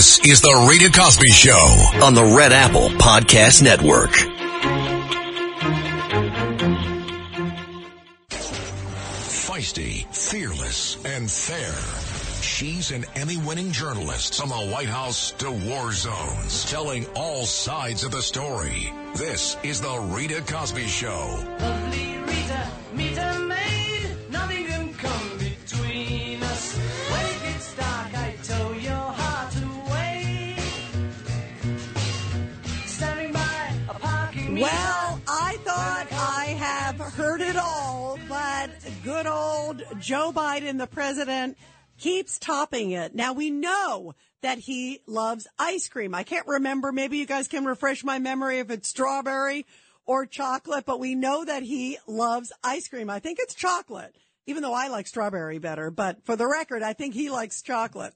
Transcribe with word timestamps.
This 0.00 0.18
is 0.20 0.40
the 0.40 0.66
Rita 0.70 0.98
Cosby 0.98 1.28
Show 1.28 1.52
on 2.02 2.14
the 2.14 2.24
Red 2.24 2.52
Apple 2.52 2.88
Podcast 2.88 3.62
Network. 3.62 4.08
Feisty, 8.30 10.06
fearless, 10.06 10.96
and 11.04 11.30
fair. 11.30 11.74
She's 12.40 12.92
an 12.92 13.04
Emmy 13.14 13.36
winning 13.36 13.72
journalist 13.72 14.40
from 14.40 14.48
the 14.48 14.70
White 14.72 14.88
House 14.88 15.32
to 15.32 15.50
war 15.50 15.92
zones, 15.92 16.64
telling 16.64 17.04
all 17.14 17.44
sides 17.44 18.02
of 18.02 18.10
the 18.10 18.22
story. 18.22 18.90
This 19.16 19.58
is 19.62 19.82
the 19.82 19.98
Rita 19.98 20.40
Cosby 20.40 20.86
Show. 20.86 22.09
Good 39.22 39.30
old 39.30 39.82
Joe 39.98 40.32
Biden, 40.32 40.78
the 40.78 40.86
president, 40.86 41.58
keeps 41.98 42.38
topping 42.38 42.92
it. 42.92 43.14
Now 43.14 43.34
we 43.34 43.50
know 43.50 44.14
that 44.40 44.56
he 44.56 45.02
loves 45.06 45.46
ice 45.58 45.90
cream. 45.90 46.14
I 46.14 46.22
can't 46.22 46.46
remember. 46.46 46.90
Maybe 46.90 47.18
you 47.18 47.26
guys 47.26 47.46
can 47.46 47.66
refresh 47.66 48.02
my 48.02 48.18
memory 48.18 48.60
if 48.60 48.70
it's 48.70 48.88
strawberry 48.88 49.66
or 50.06 50.24
chocolate, 50.24 50.86
but 50.86 51.00
we 51.00 51.14
know 51.14 51.44
that 51.44 51.62
he 51.62 51.98
loves 52.06 52.50
ice 52.64 52.88
cream. 52.88 53.10
I 53.10 53.18
think 53.18 53.38
it's 53.42 53.54
chocolate, 53.54 54.16
even 54.46 54.62
though 54.62 54.72
I 54.72 54.88
like 54.88 55.06
strawberry 55.06 55.58
better. 55.58 55.90
But 55.90 56.24
for 56.24 56.34
the 56.34 56.48
record, 56.48 56.82
I 56.82 56.94
think 56.94 57.12
he 57.12 57.28
likes 57.28 57.60
chocolate. 57.60 58.14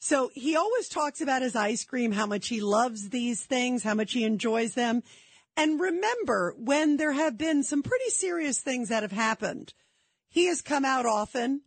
So 0.00 0.32
he 0.34 0.56
always 0.56 0.88
talks 0.88 1.20
about 1.20 1.42
his 1.42 1.54
ice 1.54 1.84
cream, 1.84 2.10
how 2.10 2.26
much 2.26 2.48
he 2.48 2.60
loves 2.60 3.10
these 3.10 3.44
things, 3.44 3.84
how 3.84 3.94
much 3.94 4.12
he 4.12 4.24
enjoys 4.24 4.74
them. 4.74 5.04
And 5.56 5.78
remember, 5.78 6.56
when 6.58 6.96
there 6.96 7.12
have 7.12 7.38
been 7.38 7.62
some 7.62 7.84
pretty 7.84 8.10
serious 8.10 8.58
things 8.58 8.88
that 8.88 9.04
have 9.04 9.12
happened, 9.12 9.72
he 10.32 10.46
has 10.46 10.62
come 10.62 10.84
out 10.84 11.04
often 11.04 11.60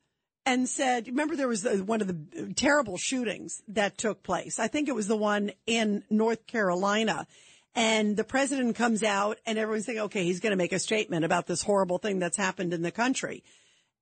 and 0.45 0.67
said, 0.67 1.07
remember 1.07 1.35
there 1.35 1.47
was 1.47 1.65
one 1.65 2.01
of 2.01 2.07
the 2.07 2.53
terrible 2.55 2.97
shootings 2.97 3.61
that 3.67 3.97
took 3.97 4.23
place. 4.23 4.59
I 4.59 4.67
think 4.67 4.89
it 4.89 4.95
was 4.95 5.07
the 5.07 5.15
one 5.15 5.51
in 5.67 6.03
North 6.09 6.47
Carolina. 6.47 7.27
And 7.75 8.17
the 8.17 8.23
president 8.23 8.75
comes 8.75 9.03
out 9.03 9.37
and 9.45 9.59
everyone's 9.59 9.85
thinking, 9.85 10.03
okay, 10.05 10.23
he's 10.23 10.39
going 10.39 10.51
to 10.51 10.57
make 10.57 10.73
a 10.73 10.79
statement 10.79 11.25
about 11.25 11.45
this 11.45 11.61
horrible 11.61 11.99
thing 11.99 12.19
that's 12.19 12.37
happened 12.37 12.73
in 12.73 12.81
the 12.81 12.91
country. 12.91 13.43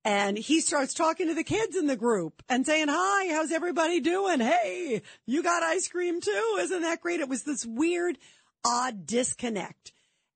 And 0.05 0.37
he 0.37 0.61
starts 0.61 0.93
talking 0.93 1.27
to 1.27 1.33
the 1.33 1.43
kids 1.43 1.75
in 1.75 1.87
the 1.87 1.97
group 1.97 2.41
and 2.47 2.65
saying, 2.65 2.87
hi, 2.89 3.33
how's 3.33 3.51
everybody 3.51 3.99
doing? 3.99 4.39
Hey, 4.39 5.01
you 5.25 5.43
got 5.43 5.63
ice 5.63 5.89
cream 5.89 6.21
too? 6.21 6.57
Isn't 6.59 6.81
that 6.83 7.01
great? 7.01 7.19
It 7.19 7.29
was 7.29 7.43
this 7.43 7.65
weird, 7.65 8.17
odd 8.65 9.05
disconnect. 9.05 9.91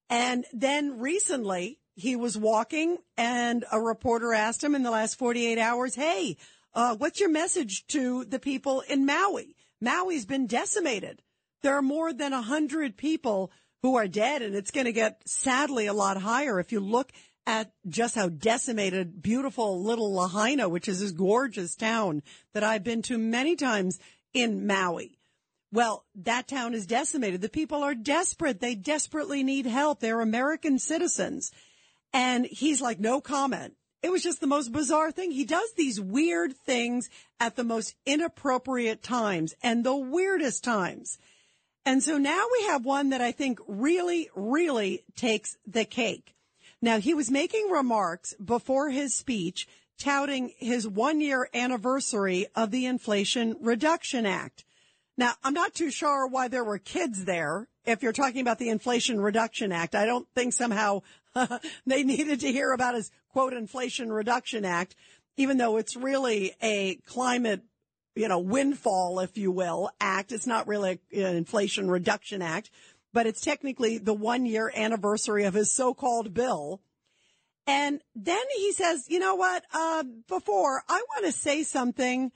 And 0.10 0.46
then 0.52 1.00
recently 1.00 1.80
he 1.98 2.16
was 2.16 2.38
walking 2.38 3.00
and 3.18 3.66
a 3.72 3.82
reporter 3.82 4.32
asked 4.32 4.64
him 4.64 4.76
in 4.76 4.84
the 4.84 4.92
last 4.92 5.18
48 5.18 5.58
hours, 5.58 5.96
Hey, 5.96 6.38
uh, 6.74 6.96
what's 6.96 7.20
your 7.20 7.30
message 7.30 7.86
to 7.88 8.24
the 8.24 8.40
people 8.40 8.82
in 8.82 9.06
Maui? 9.06 9.56
Maui's 9.82 10.26
been 10.26 10.46
decimated. 10.46 11.24
There 11.64 11.76
are 11.76 11.82
more 11.82 12.14
than 12.14 12.34
a 12.34 12.42
hundred 12.42 12.98
people 12.98 13.52
who 13.82 13.96
are 13.96 14.08
dead 14.08 14.44
and 14.44 14.56
it's 14.56 14.72
going 14.72 14.86
to 14.86 14.94
get 14.94 15.28
sadly 15.28 15.88
a 15.88 15.94
lot 15.94 16.22
higher. 16.22 16.60
If 16.60 16.72
you 16.72 16.80
look 16.80 17.12
at 17.48 17.72
just 17.88 18.14
how 18.14 18.30
decimated 18.30 19.24
beautiful 19.24 19.82
little 19.82 20.14
Lahaina, 20.14 20.70
which 20.70 20.88
is 20.88 21.00
this 21.00 21.12
gorgeous 21.12 21.76
town 21.76 22.22
that 22.54 22.64
I've 22.64 22.84
been 22.84 23.02
to 23.04 23.18
many 23.18 23.56
times 23.56 24.00
in 24.34 24.68
Maui. 24.68 25.18
Well, 25.72 26.06
that 26.16 26.48
town 26.48 26.74
is 26.74 26.86
decimated. 26.86 27.42
The 27.42 27.50
people 27.50 27.84
are 27.84 27.96
desperate. 27.96 28.60
They 28.60 28.76
desperately 28.76 29.44
need 29.44 29.66
help. 29.66 30.00
They're 30.00 30.22
American 30.22 30.78
citizens. 30.78 31.52
And 32.14 32.46
he's 32.46 32.82
like, 32.82 33.00
no 33.00 33.22
comment. 33.22 33.74
It 34.04 34.12
was 34.12 34.24
just 34.24 34.42
the 34.42 34.48
most 34.48 34.72
bizarre 34.72 35.12
thing. 35.12 35.32
He 35.32 35.44
does 35.44 35.74
these 35.76 36.00
weird 36.00 36.56
things 36.56 37.10
at 37.40 37.56
the 37.56 37.64
most 37.64 37.96
inappropriate 38.06 39.02
times 39.02 39.56
and 39.62 39.84
the 39.84 39.96
weirdest 39.96 40.64
times. 40.64 41.18
And 41.86 42.04
so 42.04 42.18
now 42.18 42.46
we 42.52 42.68
have 42.68 42.86
one 42.86 43.10
that 43.10 43.22
I 43.22 43.32
think 43.32 43.60
really, 43.68 44.30
really 44.36 45.04
takes 45.16 45.58
the 45.66 45.86
cake. 45.86 46.36
Now 46.82 47.00
he 47.00 47.14
was 47.14 47.32
making 47.32 47.70
remarks 47.70 48.34
before 48.36 48.90
his 48.90 49.16
speech 49.16 49.68
touting 49.98 50.54
his 50.58 50.88
one 50.88 51.22
year 51.22 51.50
anniversary 51.54 52.46
of 52.56 52.72
the 52.72 52.86
Inflation 52.86 53.56
Reduction 53.60 54.26
Act. 54.26 54.64
Now, 55.18 55.34
I'm 55.44 55.54
not 55.54 55.74
too 55.74 55.90
sure 55.90 56.28
why 56.28 56.48
there 56.48 56.64
were 56.64 56.78
kids 56.78 57.26
there. 57.26 57.68
If 57.86 58.04
you're 58.04 58.14
talking 58.14 58.42
about 58.42 58.60
the 58.60 58.70
Inflation 58.70 59.20
Reduction 59.20 59.72
Act, 59.72 59.96
I 59.96 60.06
don't 60.06 60.28
think 60.36 60.54
somehow 60.54 61.02
they 61.88 62.04
needed 62.04 62.42
to 62.42 62.52
hear 62.52 62.72
about 62.72 62.94
his 62.94 63.12
quote 63.30 63.54
Inflation 63.54 64.12
Reduction 64.12 64.64
Act, 64.64 64.96
even 65.36 65.58
though 65.58 65.78
it's 65.78 65.96
really 65.96 66.54
a 66.62 66.96
climate, 67.08 67.62
you 68.16 68.28
know, 68.28 68.40
windfall, 68.40 69.20
if 69.20 69.38
you 69.38 69.52
will, 69.52 69.90
act. 70.00 70.32
It's 70.32 70.48
not 70.48 70.68
really 70.68 71.00
an 71.12 71.36
Inflation 71.36 71.90
Reduction 71.90 72.44
Act, 72.44 72.70
but 73.12 73.26
it's 73.26 73.42
technically 73.42 73.98
the 73.98 74.14
one 74.14 74.46
year 74.46 74.72
anniversary 74.76 75.46
of 75.46 75.56
his 75.56 75.72
so-called 75.72 76.36
bill. 76.36 76.82
And 77.66 78.02
then 78.16 78.44
he 78.56 78.72
says, 78.72 79.08
you 79.10 79.20
know 79.20 79.36
what? 79.36 79.64
Uh, 79.74 80.04
before 80.28 80.84
I 80.88 81.04
want 81.10 81.26
to 81.26 81.32
say 81.32 81.64
something 81.64 82.32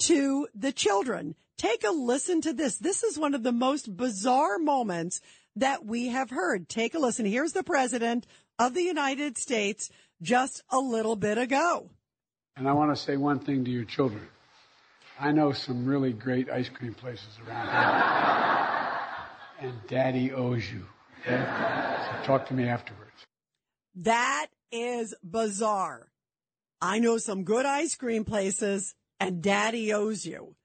to 0.00 0.48
the 0.54 0.72
children. 0.72 1.34
Take 1.60 1.84
a 1.84 1.90
listen 1.90 2.40
to 2.40 2.54
this. 2.54 2.78
This 2.78 3.02
is 3.02 3.18
one 3.18 3.34
of 3.34 3.42
the 3.42 3.52
most 3.52 3.94
bizarre 3.94 4.58
moments 4.58 5.20
that 5.56 5.84
we 5.84 6.06
have 6.06 6.30
heard. 6.30 6.70
Take 6.70 6.94
a 6.94 6.98
listen. 6.98 7.26
Here's 7.26 7.52
the 7.52 7.62
president 7.62 8.26
of 8.58 8.72
the 8.72 8.82
United 8.82 9.36
States 9.36 9.90
just 10.22 10.62
a 10.70 10.78
little 10.78 11.16
bit 11.16 11.36
ago. 11.36 11.90
And 12.56 12.66
I 12.66 12.72
want 12.72 12.96
to 12.96 13.02
say 13.02 13.18
one 13.18 13.40
thing 13.40 13.62
to 13.66 13.70
your 13.70 13.84
children. 13.84 14.26
I 15.18 15.32
know 15.32 15.52
some 15.52 15.84
really 15.84 16.14
great 16.14 16.48
ice 16.48 16.70
cream 16.70 16.94
places 16.94 17.28
around 17.46 17.66
here. 19.60 19.68
and 19.68 19.74
daddy 19.86 20.32
owes 20.32 20.64
you. 20.72 20.86
Okay? 21.20 21.44
So 22.06 22.26
talk 22.26 22.48
to 22.48 22.54
me 22.54 22.68
afterwards. 22.68 23.26
That 23.96 24.46
is 24.72 25.14
bizarre. 25.22 26.10
I 26.80 27.00
know 27.00 27.18
some 27.18 27.44
good 27.44 27.66
ice 27.66 27.96
cream 27.96 28.24
places 28.24 28.94
and 29.20 29.42
daddy 29.42 29.92
owes 29.92 30.24
you. 30.24 30.56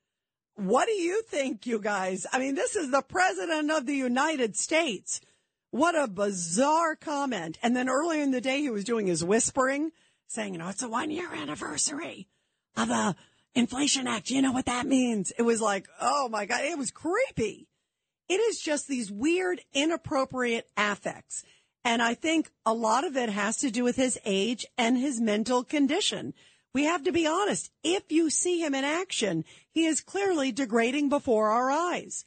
What 0.56 0.86
do 0.86 0.94
you 0.94 1.22
think, 1.24 1.66
you 1.66 1.80
guys? 1.80 2.26
I 2.32 2.40
mean, 2.40 2.56
this 2.56 2.76
is 2.76 2.90
the 2.92 3.02
president 3.02 3.72
of 3.72 3.86
the 3.86 3.96
United 3.96 4.56
States. 4.56 5.20
What 5.72 6.02
a 6.02 6.08
bizarre 6.08 6.96
comment. 6.96 7.58
And 7.62 7.76
then 7.76 7.90
earlier 7.90 8.22
in 8.24 8.32
the 8.32 8.40
day, 8.40 8.62
he 8.62 8.70
was 8.70 8.86
doing 8.86 9.08
his 9.08 9.24
whispering, 9.24 9.92
saying, 10.28 10.54
you 10.54 10.60
know, 10.60 10.70
it's 10.70 10.82
a 10.82 10.88
one 10.88 11.12
year 11.12 11.34
anniversary 11.34 12.28
of 12.78 12.88
the 12.88 13.16
Inflation 13.54 14.08
Act. 14.08 14.30
You 14.30 14.42
know 14.42 14.54
what 14.54 14.68
that 14.68 14.88
means? 14.88 15.34
It 15.38 15.42
was 15.42 15.60
like, 15.60 15.88
oh 16.00 16.30
my 16.30 16.46
God, 16.46 16.64
it 16.64 16.78
was 16.78 16.92
creepy. 16.92 17.68
It 18.30 18.36
is 18.36 18.60
just 18.60 18.88
these 18.88 19.12
weird, 19.12 19.62
inappropriate 19.74 20.70
affects. 20.78 21.44
And 21.84 22.02
I 22.02 22.16
think 22.16 22.50
a 22.66 22.74
lot 22.74 23.06
of 23.06 23.16
it 23.16 23.30
has 23.30 23.58
to 23.58 23.70
do 23.70 23.84
with 23.84 23.96
his 23.96 24.18
age 24.26 24.66
and 24.78 24.98
his 24.98 25.22
mental 25.22 25.64
condition. 25.64 26.34
We 26.76 26.84
have 26.84 27.06
to 27.06 27.14
be 27.14 27.26
honest. 27.26 27.72
If 27.86 28.12
you 28.12 28.30
see 28.30 28.60
him 28.60 28.76
in 28.76 28.84
action, 28.84 29.46
he 29.72 29.86
is 29.86 30.02
clearly 30.02 30.52
degrading 30.52 31.08
before 31.08 31.50
our 31.50 31.72
eyes. 31.72 32.26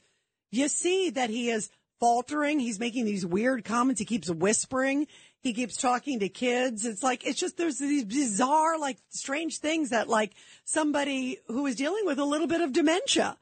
You 0.49 0.69
see 0.69 1.11
that 1.11 1.29
he 1.29 1.51
is 1.51 1.69
faltering. 1.99 2.59
He's 2.59 2.79
making 2.79 3.05
these 3.05 3.27
weird 3.27 3.63
comments. 3.63 3.99
He 3.99 4.05
keeps 4.05 4.27
whispering. 4.27 5.05
He 5.43 5.53
keeps 5.53 5.77
talking 5.77 6.21
to 6.21 6.29
kids. 6.29 6.83
It's 6.83 7.03
like, 7.03 7.27
it's 7.27 7.39
just, 7.39 7.57
there's 7.57 7.77
these 7.77 8.05
bizarre, 8.05 8.79
like 8.79 8.97
strange 9.09 9.59
things 9.59 9.91
that 9.91 10.09
like 10.09 10.31
somebody 10.65 11.37
who 11.45 11.67
is 11.67 11.75
dealing 11.75 12.07
with 12.07 12.17
a 12.17 12.25
little 12.25 12.47
bit 12.47 12.61
of 12.61 12.73
dementia 12.73 13.37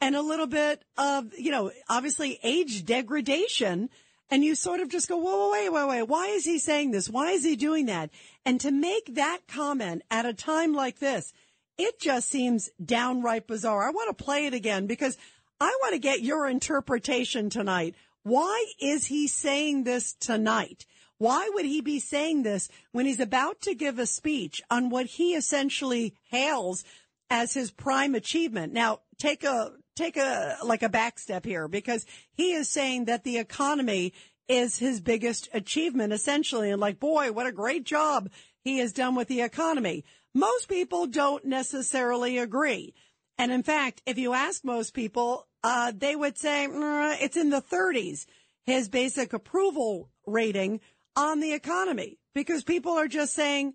and 0.00 0.16
a 0.16 0.22
little 0.22 0.48
bit 0.48 0.82
of, 0.98 1.32
you 1.38 1.52
know, 1.52 1.70
obviously 1.88 2.40
age 2.42 2.84
degradation. 2.84 3.90
And 4.32 4.42
you 4.42 4.54
sort 4.54 4.80
of 4.80 4.88
just 4.88 5.10
go, 5.10 5.18
whoa, 5.18 5.50
whoa, 5.50 5.52
wait, 5.52 5.68
wait, 5.68 5.88
wait. 5.88 6.02
Why 6.08 6.28
is 6.28 6.46
he 6.46 6.58
saying 6.58 6.90
this? 6.90 7.10
Why 7.10 7.32
is 7.32 7.44
he 7.44 7.54
doing 7.54 7.84
that? 7.86 8.08
And 8.46 8.58
to 8.62 8.70
make 8.70 9.14
that 9.14 9.40
comment 9.46 10.00
at 10.10 10.24
a 10.24 10.32
time 10.32 10.72
like 10.72 11.00
this, 11.00 11.34
it 11.76 12.00
just 12.00 12.30
seems 12.30 12.70
downright 12.82 13.46
bizarre. 13.46 13.86
I 13.86 13.90
want 13.90 14.16
to 14.16 14.24
play 14.24 14.46
it 14.46 14.54
again 14.54 14.86
because 14.86 15.18
I 15.60 15.76
want 15.82 15.92
to 15.92 15.98
get 15.98 16.22
your 16.22 16.48
interpretation 16.48 17.50
tonight. 17.50 17.94
Why 18.22 18.64
is 18.80 19.04
he 19.04 19.28
saying 19.28 19.84
this 19.84 20.14
tonight? 20.14 20.86
Why 21.18 21.50
would 21.52 21.66
he 21.66 21.82
be 21.82 22.00
saying 22.00 22.42
this 22.42 22.70
when 22.92 23.04
he's 23.04 23.20
about 23.20 23.60
to 23.60 23.74
give 23.74 23.98
a 23.98 24.06
speech 24.06 24.62
on 24.70 24.88
what 24.88 25.04
he 25.04 25.34
essentially 25.34 26.14
hails 26.30 26.84
as 27.28 27.52
his 27.52 27.70
prime 27.70 28.14
achievement? 28.14 28.72
Now, 28.72 29.00
take 29.18 29.44
a, 29.44 29.72
take 29.96 30.16
a, 30.16 30.58
like 30.64 30.82
a 30.82 30.88
back 30.88 31.18
step 31.18 31.44
here 31.44 31.68
because 31.68 32.06
he 32.32 32.52
is 32.52 32.68
saying 32.68 33.06
that 33.06 33.24
the 33.24 33.38
economy 33.38 34.12
is 34.48 34.78
his 34.78 35.00
biggest 35.00 35.48
achievement 35.52 36.12
essentially. 36.12 36.70
And 36.70 36.80
like, 36.80 37.00
boy, 37.00 37.32
what 37.32 37.46
a 37.46 37.52
great 37.52 37.84
job 37.84 38.30
he 38.64 38.78
has 38.78 38.92
done 38.92 39.14
with 39.14 39.28
the 39.28 39.42
economy. 39.42 40.04
Most 40.34 40.68
people 40.68 41.06
don't 41.06 41.44
necessarily 41.44 42.38
agree. 42.38 42.94
And 43.38 43.50
in 43.50 43.62
fact, 43.62 44.02
if 44.06 44.18
you 44.18 44.34
ask 44.34 44.64
most 44.64 44.94
people, 44.94 45.48
uh, 45.64 45.92
they 45.96 46.16
would 46.16 46.38
say 46.38 46.66
"Mm, 46.68 47.16
it's 47.20 47.36
in 47.36 47.50
the 47.50 47.62
30s, 47.62 48.26
his 48.64 48.88
basic 48.88 49.32
approval 49.32 50.10
rating 50.26 50.80
on 51.16 51.40
the 51.40 51.52
economy, 51.52 52.18
because 52.34 52.64
people 52.64 52.92
are 52.92 53.08
just 53.08 53.34
saying 53.34 53.74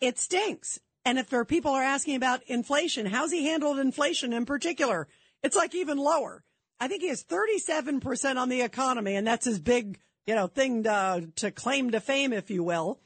it 0.00 0.18
stinks. 0.18 0.80
And 1.04 1.18
if 1.18 1.28
there 1.28 1.40
are 1.40 1.44
people 1.44 1.72
are 1.72 1.82
asking 1.82 2.16
about 2.16 2.42
inflation, 2.44 3.06
how's 3.06 3.32
he 3.32 3.46
handled 3.46 3.78
inflation 3.78 4.32
in 4.32 4.46
particular? 4.46 5.08
It's 5.42 5.56
like 5.56 5.74
even 5.74 5.98
lower. 5.98 6.44
I 6.80 6.88
think 6.88 7.02
he 7.02 7.08
has 7.08 7.24
37% 7.24 8.36
on 8.36 8.48
the 8.48 8.62
economy, 8.62 9.14
and 9.14 9.26
that's 9.26 9.44
his 9.44 9.60
big, 9.60 9.98
you 10.26 10.34
know, 10.34 10.46
thing 10.46 10.82
to, 10.84 11.28
to 11.36 11.50
claim 11.50 11.92
to 11.92 12.00
fame, 12.00 12.32
if 12.32 12.50
you 12.50 12.64
will. 12.64 12.98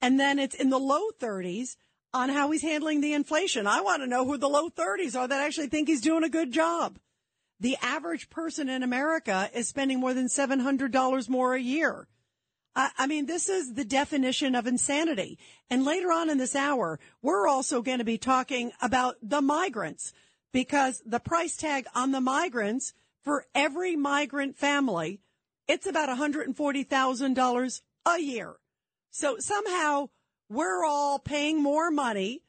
And 0.00 0.18
then 0.18 0.38
it's 0.38 0.54
in 0.54 0.70
the 0.70 0.78
low 0.78 1.10
30s 1.20 1.76
on 2.12 2.30
how 2.30 2.50
he's 2.50 2.62
handling 2.62 3.00
the 3.00 3.12
inflation. 3.12 3.66
I 3.66 3.82
want 3.82 4.02
to 4.02 4.08
know 4.08 4.24
who 4.24 4.36
the 4.36 4.48
low 4.48 4.70
30s 4.70 5.18
are 5.18 5.28
that 5.28 5.44
actually 5.44 5.68
think 5.68 5.88
he's 5.88 6.00
doing 6.00 6.24
a 6.24 6.28
good 6.28 6.52
job. 6.52 6.98
The 7.60 7.76
average 7.82 8.30
person 8.30 8.68
in 8.70 8.82
America 8.82 9.50
is 9.54 9.68
spending 9.68 10.00
more 10.00 10.14
than 10.14 10.26
$700 10.26 11.28
more 11.28 11.54
a 11.54 11.60
year. 11.60 12.08
I 12.74 13.08
mean, 13.08 13.26
this 13.26 13.48
is 13.48 13.74
the 13.74 13.84
definition 13.84 14.54
of 14.54 14.66
insanity. 14.66 15.38
And 15.68 15.84
later 15.84 16.12
on 16.12 16.30
in 16.30 16.38
this 16.38 16.54
hour, 16.54 17.00
we're 17.20 17.48
also 17.48 17.82
going 17.82 17.98
to 17.98 18.04
be 18.04 18.16
talking 18.16 18.72
about 18.80 19.16
the 19.20 19.42
migrants 19.42 20.14
because 20.52 21.02
the 21.04 21.20
price 21.20 21.56
tag 21.56 21.86
on 21.94 22.12
the 22.12 22.20
migrants 22.20 22.92
for 23.22 23.44
every 23.54 23.96
migrant 23.96 24.56
family, 24.56 25.20
it's 25.68 25.86
about 25.86 26.08
$140,000 26.08 27.80
a 28.06 28.20
year. 28.20 28.56
So 29.10 29.36
somehow 29.38 30.08
we're 30.48 30.84
all 30.84 31.18
paying 31.18 31.62
more 31.62 31.90
money. 31.90 32.42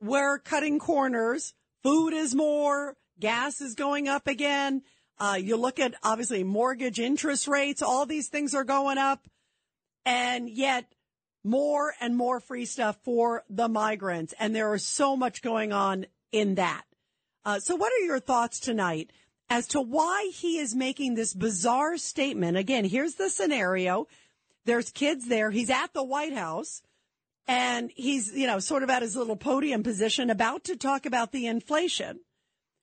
We're 0.00 0.38
cutting 0.38 0.78
corners. 0.78 1.54
Food 1.82 2.12
is 2.12 2.34
more. 2.34 2.96
Gas 3.18 3.60
is 3.60 3.74
going 3.74 4.08
up 4.08 4.26
again. 4.26 4.82
Uh, 5.18 5.38
you 5.40 5.56
look 5.56 5.78
at 5.78 5.94
obviously 6.02 6.44
mortgage 6.44 6.98
interest 6.98 7.46
rates. 7.46 7.82
All 7.82 8.06
these 8.06 8.28
things 8.28 8.54
are 8.54 8.64
going 8.64 8.98
up. 8.98 9.26
And 10.06 10.48
yet 10.48 10.86
more 11.44 11.92
and 12.00 12.16
more 12.16 12.40
free 12.40 12.64
stuff 12.64 12.96
for 13.04 13.44
the 13.50 13.68
migrants. 13.68 14.34
And 14.38 14.54
there 14.54 14.74
is 14.74 14.86
so 14.86 15.16
much 15.16 15.42
going 15.42 15.72
on 15.72 16.06
in 16.32 16.54
that. 16.54 16.84
Uh, 17.44 17.58
so 17.58 17.74
what 17.74 17.92
are 17.92 18.04
your 18.04 18.20
thoughts 18.20 18.60
tonight 18.60 19.12
as 19.48 19.66
to 19.68 19.80
why 19.80 20.30
he 20.32 20.58
is 20.58 20.74
making 20.74 21.14
this 21.14 21.34
bizarre 21.34 21.96
statement? 21.96 22.56
Again, 22.56 22.84
here's 22.84 23.14
the 23.14 23.30
scenario. 23.30 24.06
There's 24.66 24.90
kids 24.90 25.28
there. 25.28 25.50
He's 25.50 25.70
at 25.70 25.92
the 25.94 26.04
White 26.04 26.34
House 26.34 26.82
and 27.46 27.90
he's, 27.94 28.32
you 28.32 28.46
know, 28.46 28.58
sort 28.58 28.82
of 28.82 28.90
at 28.90 29.02
his 29.02 29.16
little 29.16 29.36
podium 29.36 29.82
position 29.82 30.30
about 30.30 30.64
to 30.64 30.76
talk 30.76 31.06
about 31.06 31.32
the 31.32 31.46
inflation, 31.46 32.20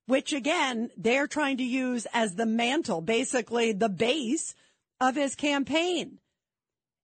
which 0.07 0.33
again, 0.33 0.89
they're 0.97 1.27
trying 1.27 1.57
to 1.57 1.63
use 1.63 2.07
as 2.13 2.35
the 2.35 2.45
mantle, 2.45 3.01
basically 3.01 3.71
the 3.71 3.89
base 3.89 4.55
of 4.99 5.15
his 5.15 5.35
campaign. 5.35 6.19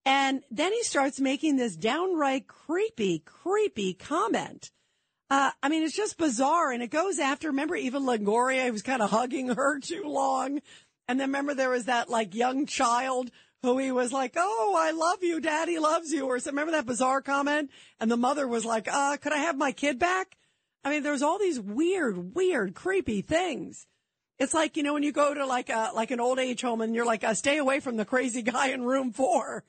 And 0.05 0.43
then 0.51 0.73
he 0.73 0.83
starts 0.83 1.21
making 1.21 1.55
this 1.55 1.77
downright 1.77 2.47
creepy, 2.47 3.19
creepy 3.19 3.93
comment. 3.93 4.71
Uh, 5.33 5.49
I 5.63 5.69
mean, 5.69 5.81
it's 5.81 5.95
just 5.95 6.19
bizarre. 6.19 6.71
And 6.71 6.83
it 6.83 6.91
goes 6.91 7.17
after, 7.17 7.47
remember, 7.47 7.75
Eva 7.75 7.97
Longoria 7.97 8.71
was 8.71 8.83
kind 8.83 9.01
of 9.01 9.09
hugging 9.09 9.47
her 9.47 9.79
too 9.81 10.03
long. 10.05 10.59
And 11.07 11.19
then 11.19 11.29
remember, 11.29 11.55
there 11.55 11.71
was 11.71 11.85
that 11.85 12.07
like 12.07 12.35
young 12.35 12.67
child 12.67 13.31
who 13.63 13.79
he 13.79 13.91
was 13.91 14.13
like, 14.13 14.33
Oh, 14.37 14.75
I 14.77 14.91
love 14.91 15.23
you. 15.23 15.39
Daddy 15.39 15.79
loves 15.79 16.11
you. 16.11 16.27
Or 16.27 16.37
so 16.37 16.51
remember 16.51 16.73
that 16.73 16.85
bizarre 16.85 17.23
comment? 17.23 17.71
And 17.99 18.11
the 18.11 18.17
mother 18.17 18.47
was 18.47 18.63
like, 18.63 18.87
uh, 18.87 19.17
could 19.17 19.33
I 19.33 19.39
have 19.39 19.57
my 19.57 19.71
kid 19.71 19.97
back? 19.97 20.37
I 20.83 20.91
mean, 20.91 21.01
there's 21.01 21.23
all 21.23 21.39
these 21.39 21.59
weird, 21.59 22.35
weird, 22.35 22.75
creepy 22.75 23.23
things. 23.23 23.87
It's 24.37 24.53
like, 24.53 24.77
you 24.77 24.83
know, 24.83 24.93
when 24.93 25.01
you 25.01 25.11
go 25.11 25.33
to 25.33 25.47
like 25.47 25.69
a, 25.69 25.93
like 25.95 26.11
an 26.11 26.19
old 26.19 26.37
age 26.37 26.61
home 26.61 26.81
and 26.81 26.93
you're 26.93 27.07
like, 27.07 27.23
uh, 27.23 27.33
stay 27.33 27.57
away 27.57 27.79
from 27.79 27.97
the 27.97 28.05
crazy 28.05 28.43
guy 28.43 28.67
in 28.67 28.83
room 28.83 29.11
four. 29.11 29.63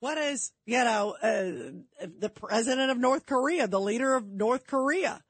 What 0.00 0.18
is, 0.18 0.50
you 0.64 0.82
know, 0.82 1.14
uh, 1.22 2.08
the 2.18 2.30
president 2.34 2.90
of 2.90 2.98
North 2.98 3.26
Korea, 3.26 3.68
the 3.68 3.78
leader 3.78 4.14
of 4.14 4.26
North 4.26 4.66
Korea, 4.66 5.22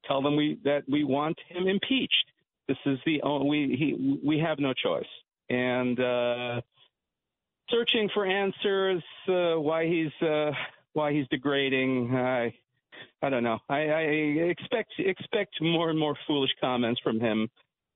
tell 0.05 0.21
them 0.21 0.35
we 0.35 0.57
that 0.63 0.83
we 0.89 1.03
want 1.03 1.37
him 1.47 1.67
impeached. 1.67 2.31
This 2.67 2.77
is 2.85 2.97
the 3.05 3.21
only 3.23 3.47
we 3.49 3.75
he, 3.77 4.19
we 4.25 4.39
have 4.39 4.59
no 4.59 4.73
choice. 4.73 5.05
And 5.49 5.99
uh, 5.99 6.61
searching 7.69 8.09
for 8.13 8.25
answers 8.25 9.03
uh, 9.27 9.59
why 9.59 9.87
he's 9.87 10.27
uh, 10.27 10.51
why 10.93 11.13
he's 11.13 11.27
degrading. 11.29 12.13
I 12.15 12.53
I 13.21 13.29
don't 13.29 13.43
know. 13.43 13.59
I, 13.69 13.79
I 13.79 14.01
expect 14.49 14.93
expect 14.97 15.55
more 15.61 15.89
and 15.89 15.99
more 15.99 16.15
foolish 16.27 16.51
comments 16.61 17.01
from 17.03 17.19
him. 17.19 17.49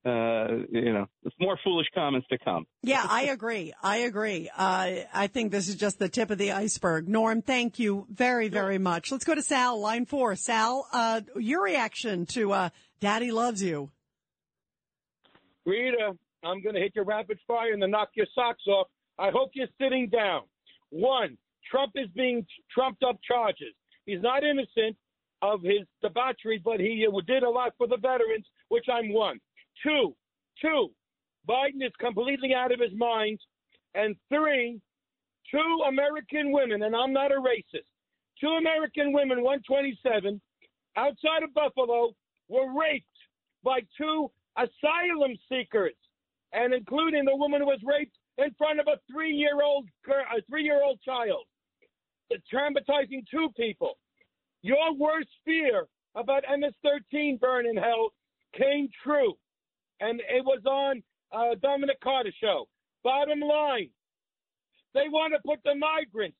Uh, 0.03 0.65
you 0.71 0.91
know, 0.91 1.05
more 1.39 1.59
foolish 1.63 1.85
comments 1.93 2.27
to 2.29 2.37
come. 2.39 2.65
Yeah, 2.81 3.05
I 3.07 3.25
agree. 3.25 3.71
I 3.83 3.97
agree. 3.97 4.49
Uh, 4.49 5.01
I 5.13 5.27
think 5.27 5.51
this 5.51 5.67
is 5.69 5.75
just 5.75 5.99
the 5.99 6.09
tip 6.09 6.31
of 6.31 6.39
the 6.39 6.53
iceberg. 6.53 7.07
Norm, 7.07 7.43
thank 7.43 7.77
you 7.77 8.07
very, 8.09 8.47
very 8.47 8.79
much. 8.79 9.11
Let's 9.11 9.25
go 9.25 9.35
to 9.35 9.43
Sal, 9.43 9.79
line 9.79 10.07
four. 10.07 10.35
Sal, 10.35 10.87
uh, 10.91 11.21
your 11.35 11.63
reaction 11.63 12.25
to 12.27 12.51
uh, 12.51 12.69
Daddy 12.99 13.31
Loves 13.31 13.61
You. 13.61 13.91
Rita, 15.67 16.17
I'm 16.43 16.63
going 16.63 16.73
to 16.73 16.81
hit 16.81 16.93
your 16.95 17.05
rapid 17.05 17.37
fire 17.47 17.71
and 17.71 17.83
then 17.83 17.91
knock 17.91 18.09
your 18.15 18.25
socks 18.33 18.65
off. 18.67 18.87
I 19.19 19.29
hope 19.29 19.51
you're 19.53 19.67
sitting 19.79 20.09
down. 20.09 20.41
One, 20.89 21.37
Trump 21.69 21.91
is 21.93 22.07
being 22.15 22.43
trumped 22.73 23.03
up 23.03 23.19
charges. 23.21 23.75
He's 24.05 24.21
not 24.21 24.43
innocent 24.43 24.97
of 25.41 25.61
his 25.61 25.81
debauchery, 26.01 26.61
but 26.63 26.79
he 26.79 27.07
uh, 27.07 27.21
did 27.25 27.43
a 27.43 27.49
lot 27.49 27.73
for 27.77 27.87
the 27.87 27.97
veterans, 27.97 28.45
which 28.69 28.85
I'm 28.91 29.13
one. 29.13 29.39
Two, 29.83 30.15
two, 30.61 30.91
Biden 31.47 31.85
is 31.85 31.91
completely 31.99 32.53
out 32.53 32.71
of 32.71 32.79
his 32.79 32.93
mind. 32.95 33.39
And 33.95 34.15
three, 34.29 34.79
two 35.49 35.83
American 35.87 36.51
women, 36.51 36.83
and 36.83 36.95
I'm 36.95 37.13
not 37.13 37.31
a 37.31 37.35
racist, 37.35 37.89
two 38.39 38.47
American 38.59 39.11
women, 39.13 39.43
127, 39.43 40.39
outside 40.97 41.43
of 41.43 41.53
Buffalo, 41.53 42.13
were 42.47 42.79
raped 42.79 43.05
by 43.63 43.79
two 43.97 44.31
asylum 44.57 45.37
seekers, 45.49 45.95
and 46.53 46.73
including 46.73 47.25
the 47.25 47.35
woman 47.35 47.61
who 47.61 47.67
was 47.67 47.79
raped 47.85 48.15
in 48.37 48.53
front 48.57 48.79
of 48.79 48.87
a 48.87 48.99
three-year-old 49.11 49.87
a 50.07 50.41
three-year-old 50.49 50.99
child, 51.01 51.43
traumatizing 52.53 53.25
two 53.29 53.49
people. 53.57 53.97
Your 54.61 54.93
worst 54.95 55.29
fear 55.45 55.87
about 56.15 56.43
MS-13 56.49 57.39
burn 57.39 57.65
in 57.65 57.77
hell 57.77 58.09
came 58.57 58.89
true, 59.03 59.33
and 59.99 60.19
it 60.19 60.43
was 60.45 60.61
on 60.65 61.01
uh, 61.31 61.55
Dominic 61.61 61.99
Carter 62.01 62.31
show. 62.41 62.67
Bottom 63.03 63.39
line, 63.39 63.89
they 64.93 65.07
want 65.09 65.33
to 65.33 65.39
put 65.45 65.59
the 65.63 65.75
migrants, 65.75 66.37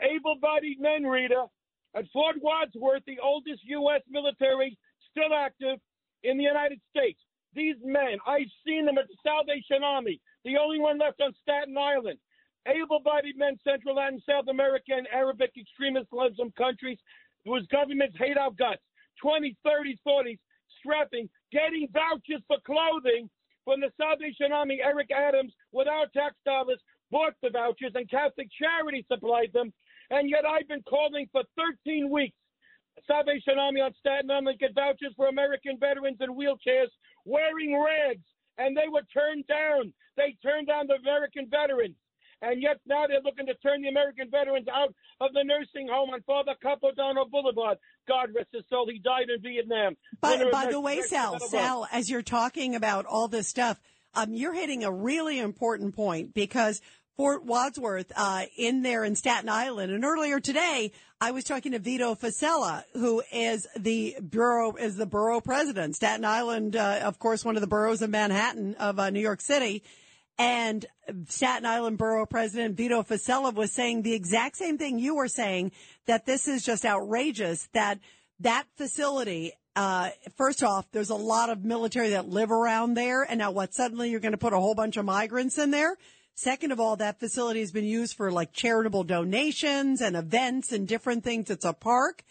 able-bodied 0.00 0.80
men, 0.80 1.04
Rita, 1.04 1.46
at 1.94 2.04
Fort 2.12 2.36
Wadsworth, 2.40 3.02
the 3.06 3.18
oldest 3.22 3.62
U.S. 3.64 4.02
military 4.08 4.76
still 5.10 5.34
active 5.34 5.78
in 6.22 6.36
the 6.36 6.44
United 6.44 6.80
States. 6.90 7.18
These 7.54 7.76
men, 7.82 8.18
I've 8.26 8.52
seen 8.66 8.84
them 8.84 8.98
at 8.98 9.08
the 9.08 9.16
Salvation 9.24 9.82
Army, 9.82 10.20
the 10.44 10.58
only 10.58 10.78
one 10.78 10.98
left 10.98 11.22
on 11.22 11.32
Staten 11.42 11.76
Island. 11.76 12.18
Able-bodied 12.66 13.36
men, 13.38 13.58
Central 13.64 13.98
and 14.00 14.22
South 14.28 14.48
America 14.48 14.92
and 14.92 15.06
Arabic 15.12 15.52
extremist 15.58 16.08
Muslim 16.12 16.52
countries, 16.52 16.98
whose 17.44 17.66
governments 17.68 18.16
hate 18.18 18.36
our 18.36 18.50
guts. 18.50 18.82
20s, 19.24 19.56
30s, 19.66 19.98
40s, 20.06 20.38
strapping, 20.78 21.28
getting 21.52 21.88
vouchers 21.92 22.42
for 22.46 22.58
clothing 22.66 23.30
from 23.64 23.80
the 23.80 23.90
Salvation 23.96 24.52
Army. 24.52 24.80
Eric 24.82 25.10
Adams, 25.10 25.52
with 25.72 25.88
our 25.88 26.06
tax 26.12 26.34
dollars, 26.44 26.80
bought 27.10 27.34
the 27.42 27.50
vouchers, 27.50 27.92
and 27.94 28.10
Catholic 28.10 28.48
Charity 28.58 29.04
supplied 29.10 29.52
them. 29.52 29.72
And 30.10 30.28
yet 30.30 30.44
I've 30.44 30.68
been 30.68 30.82
calling 30.82 31.28
for 31.32 31.42
13 31.56 32.10
weeks. 32.10 32.36
Salvation 33.06 33.58
Army 33.58 33.80
on 33.80 33.92
Staten 33.98 34.30
Island 34.30 34.58
get 34.58 34.74
vouchers 34.74 35.12
for 35.16 35.28
American 35.28 35.78
veterans 35.78 36.18
in 36.20 36.34
wheelchairs 36.34 36.88
wearing 37.24 37.78
rags, 37.78 38.24
and 38.58 38.76
they 38.76 38.88
were 38.90 39.02
turned 39.12 39.46
down. 39.46 39.92
They 40.16 40.36
turned 40.42 40.68
down 40.68 40.86
the 40.86 40.94
American 40.94 41.48
veterans. 41.50 41.96
And 42.42 42.60
yet 42.60 42.78
now 42.86 43.06
they're 43.06 43.22
looking 43.24 43.46
to 43.46 43.54
turn 43.54 43.82
the 43.82 43.88
American 43.88 44.30
veterans 44.30 44.66
out 44.68 44.94
of 45.20 45.32
the 45.32 45.42
nursing 45.42 45.88
home 45.90 46.10
on 46.10 46.22
Father 46.22 46.54
Capodanno 46.62 47.30
Boulevard. 47.30 47.78
God 48.06 48.28
rest 48.34 48.48
his 48.52 48.64
soul. 48.68 48.88
He 48.90 48.98
died 48.98 49.30
in 49.34 49.40
Vietnam. 49.42 49.96
By, 50.20 50.44
by 50.50 50.66
the 50.70 50.80
way, 50.80 51.00
Sal. 51.02 51.40
Sal, 51.40 51.88
as 51.90 52.10
you're 52.10 52.22
talking 52.22 52.74
about 52.74 53.06
all 53.06 53.28
this 53.28 53.48
stuff, 53.48 53.80
um, 54.14 54.32
you're 54.32 54.54
hitting 54.54 54.84
a 54.84 54.90
really 54.92 55.38
important 55.38 55.94
point 55.94 56.34
because 56.34 56.80
Fort 57.16 57.44
Wadsworth, 57.46 58.12
uh, 58.14 58.44
in 58.58 58.82
there 58.82 59.02
in 59.02 59.16
Staten 59.16 59.48
Island, 59.48 59.90
and 59.90 60.04
earlier 60.04 60.38
today, 60.38 60.92
I 61.18 61.30
was 61.30 61.44
talking 61.44 61.72
to 61.72 61.78
Vito 61.78 62.14
Fossella, 62.14 62.82
who 62.92 63.22
is 63.32 63.66
the 63.74 64.16
borough, 64.20 64.74
is 64.74 64.96
the 64.96 65.06
borough 65.06 65.40
president. 65.40 65.96
Staten 65.96 66.26
Island, 66.26 66.76
uh, 66.76 67.00
of 67.02 67.18
course, 67.18 67.42
one 67.42 67.56
of 67.56 67.62
the 67.62 67.66
boroughs 67.66 68.02
of 68.02 68.10
Manhattan 68.10 68.74
of 68.74 68.98
uh, 68.98 69.08
New 69.08 69.20
York 69.20 69.40
City. 69.40 69.82
And 70.38 70.84
Staten 71.28 71.64
Island 71.64 71.98
Borough 71.98 72.26
President 72.26 72.76
Vito 72.76 73.02
Fossella 73.02 73.54
was 73.54 73.72
saying 73.72 74.02
the 74.02 74.12
exact 74.12 74.56
same 74.56 74.76
thing 74.76 74.98
you 74.98 75.14
were 75.14 75.28
saying 75.28 75.72
that 76.06 76.26
this 76.26 76.46
is 76.46 76.64
just 76.64 76.84
outrageous 76.84 77.68
that 77.72 77.98
that 78.40 78.66
facility, 78.76 79.52
uh, 79.76 80.10
first 80.36 80.62
off, 80.62 80.90
there's 80.92 81.08
a 81.08 81.14
lot 81.14 81.48
of 81.48 81.64
military 81.64 82.10
that 82.10 82.28
live 82.28 82.50
around 82.50 82.94
there. 82.94 83.22
And 83.22 83.38
now 83.38 83.50
what? 83.50 83.72
Suddenly 83.72 84.10
you're 84.10 84.20
going 84.20 84.32
to 84.32 84.38
put 84.38 84.52
a 84.52 84.60
whole 84.60 84.74
bunch 84.74 84.98
of 84.98 85.06
migrants 85.06 85.56
in 85.56 85.70
there. 85.70 85.96
Second 86.34 86.70
of 86.70 86.78
all, 86.78 86.96
that 86.96 87.18
facility 87.18 87.60
has 87.60 87.72
been 87.72 87.86
used 87.86 88.14
for 88.14 88.30
like 88.30 88.52
charitable 88.52 89.04
donations 89.04 90.02
and 90.02 90.16
events 90.16 90.70
and 90.70 90.86
different 90.86 91.24
things. 91.24 91.48
It's 91.48 91.64
a 91.64 91.72
park. 91.72 92.22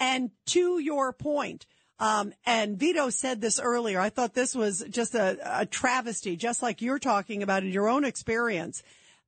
And 0.00 0.32
to 0.46 0.80
your 0.80 1.12
point, 1.12 1.66
um, 1.98 2.32
and 2.44 2.78
Vito 2.78 3.10
said 3.10 3.40
this 3.40 3.60
earlier. 3.60 4.00
I 4.00 4.08
thought 4.08 4.34
this 4.34 4.54
was 4.54 4.84
just 4.90 5.14
a, 5.14 5.60
a 5.60 5.66
travesty, 5.66 6.36
just 6.36 6.62
like 6.62 6.82
you're 6.82 6.98
talking 6.98 7.42
about 7.42 7.62
in 7.62 7.70
your 7.70 7.88
own 7.88 8.04
experience, 8.04 8.82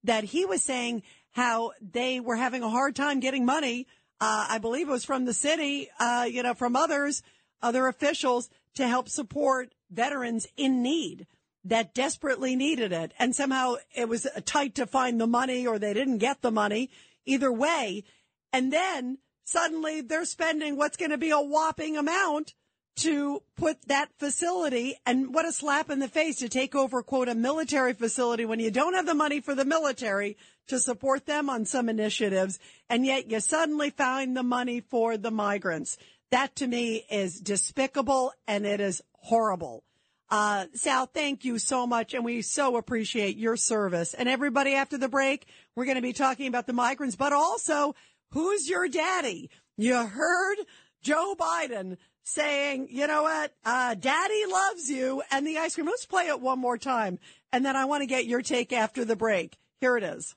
that 0.05 0.25
he 0.25 0.45
was 0.45 0.63
saying 0.63 1.03
how 1.33 1.73
they 1.81 2.19
were 2.19 2.37
having 2.37 2.63
a 2.63 2.71
hard 2.71 2.97
time 2.97 3.21
getting 3.21 3.45
money. 3.45 3.87
Uh, 4.21 4.47
I 4.51 4.59
believe 4.59 4.89
it 4.89 4.93
was 4.93 5.05
from 5.05 5.27
the 5.27 5.35
city, 5.35 5.89
uh, 6.01 6.27
you 6.29 6.43
know, 6.43 6.55
from 6.55 6.75
others, 6.75 7.23
other 7.63 7.87
officials 7.87 8.49
to 8.75 8.89
help 8.89 9.09
support 9.09 9.73
veterans 9.91 10.47
in 10.57 10.83
need 10.83 11.27
that 11.65 11.95
desperately 11.95 12.57
needed 12.57 12.93
it. 12.93 13.13
And 13.19 13.35
somehow 13.35 13.77
it 13.95 14.09
was 14.09 14.27
tight 14.45 14.75
to 14.77 14.87
find 14.87 15.21
the 15.21 15.27
money 15.27 15.67
or 15.67 15.79
they 15.79 15.95
didn't 15.95 16.19
get 16.19 16.41
the 16.41 16.51
money 16.51 16.91
either 17.25 17.53
way. 17.53 18.05
And 18.53 18.73
then 18.73 19.19
suddenly 19.47 20.03
they're 20.03 20.27
spending 20.27 20.77
what's 20.77 20.99
going 20.99 21.13
to 21.13 21.19
be 21.19 21.31
a 21.31 21.41
whopping 21.41 21.97
amount 21.97 22.53
to 22.97 23.43
put 23.57 23.77
that 23.89 24.09
facility 24.19 24.99
and 25.07 25.33
what 25.33 25.47
a 25.47 25.53
slap 25.53 25.91
in 25.91 25.99
the 25.99 26.09
face 26.09 26.37
to 26.37 26.49
take 26.49 26.75
over 26.75 27.03
quote 27.03 27.29
a 27.29 27.35
military 27.35 27.93
facility 27.93 28.45
when 28.45 28.59
you 28.59 28.71
don't 28.71 28.95
have 28.95 29.07
the 29.07 29.15
money 29.15 29.41
for 29.41 29.55
the 29.55 29.65
military 29.65 30.37
to 30.67 30.79
support 30.79 31.27
them 31.27 31.49
on 31.49 31.65
some 31.65 31.89
initiatives 31.89 32.59
and 32.89 33.07
yet 33.07 33.31
you 33.31 33.39
suddenly 33.39 33.91
find 33.91 34.37
the 34.37 34.43
money 34.43 34.81
for 34.81 35.17
the 35.17 35.31
migrants. 35.31 35.97
That 36.31 36.57
to 36.57 36.67
me 36.67 37.05
is 37.11 37.39
despicable 37.39 38.33
and 38.49 38.67
it 38.67 38.81
is 38.81 39.03
horrible. 39.13 39.85
Uh, 40.29 40.67
Sal, 40.75 41.07
thank 41.07 41.45
you 41.45 41.59
so 41.59 41.87
much. 41.87 42.15
And 42.15 42.25
we 42.25 42.43
so 42.43 42.77
appreciate 42.77 43.37
your 43.37 43.57
service. 43.57 44.13
And 44.13 44.29
everybody 44.29 44.75
after 44.75 44.99
the 44.99 45.09
break, 45.09 45.47
we're 45.77 45.85
going 45.85 45.97
to 45.97 46.03
be 46.03 46.13
talking 46.13 46.49
about 46.49 46.67
the 46.67 46.73
migrants, 46.73 47.15
but 47.15 47.33
also 47.33 47.95
who's 48.31 48.69
your 48.69 48.89
daddy? 48.89 49.51
You 49.77 49.97
heard 49.97 50.57
Joe 51.03 51.35
Biden 51.39 51.97
saying, 52.25 52.89
you 52.91 53.07
know 53.07 53.23
what? 53.23 53.53
Uh, 53.65 53.95
daddy 53.95 54.43
loves 54.51 54.91
you 54.91 55.23
and 55.31 55.47
the 55.47 55.59
ice 55.59 55.75
cream. 55.75 55.87
Let's 55.87 56.07
play 56.07 56.27
it 56.29 56.41
one 56.41 56.59
more 56.59 56.79
time. 56.79 57.19
And 57.53 57.65
then 57.65 57.77
I 57.77 57.85
want 57.85 58.03
to 58.03 58.07
get 58.07 58.27
your 58.27 58.43
take 58.43 58.73
after 58.73 59.05
the 59.05 59.17
break. 59.17 59.57
Here 59.81 59.97
it 59.97 60.03
is. 60.03 60.35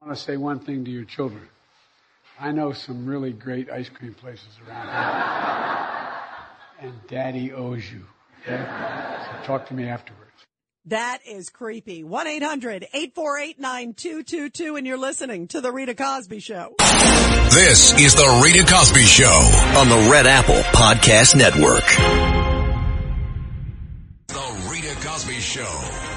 I 0.00 0.06
want 0.06 0.18
to 0.18 0.24
say 0.24 0.36
one 0.36 0.58
thing 0.58 0.84
to 0.84 0.90
your 0.90 1.04
children. 1.04 1.48
I 2.40 2.50
know 2.50 2.72
some 2.72 3.06
really 3.06 3.32
great 3.32 3.70
ice 3.70 3.88
cream 3.88 4.14
places 4.14 4.48
around 4.66 4.88
here. 6.80 6.90
and 6.90 7.06
daddy 7.06 7.52
owes 7.52 7.90
you. 7.92 8.04
Okay? 8.42 8.56
So 8.56 9.46
talk 9.46 9.66
to 9.68 9.74
me 9.74 9.86
afterwards. 9.88 10.31
That 10.86 11.20
is 11.24 11.48
creepy. 11.48 12.02
1-800-848-9222 12.02 14.76
and 14.76 14.84
you're 14.86 14.98
listening 14.98 15.46
to 15.48 15.60
the 15.60 15.70
Rita 15.70 15.94
Cosby 15.94 16.40
Show. 16.40 16.74
This 16.78 17.92
is 18.00 18.14
the 18.14 18.40
Rita 18.44 18.64
Cosby 18.70 19.04
Show. 19.04 19.26
on 19.76 19.88
the 19.88 20.08
Red 20.10 20.26
Apple 20.26 20.60
Podcast 20.72 21.36
Network. 21.36 21.84
The 24.26 24.68
Rita 24.70 24.96
Cosby 25.06 25.34
Show. 25.34 26.11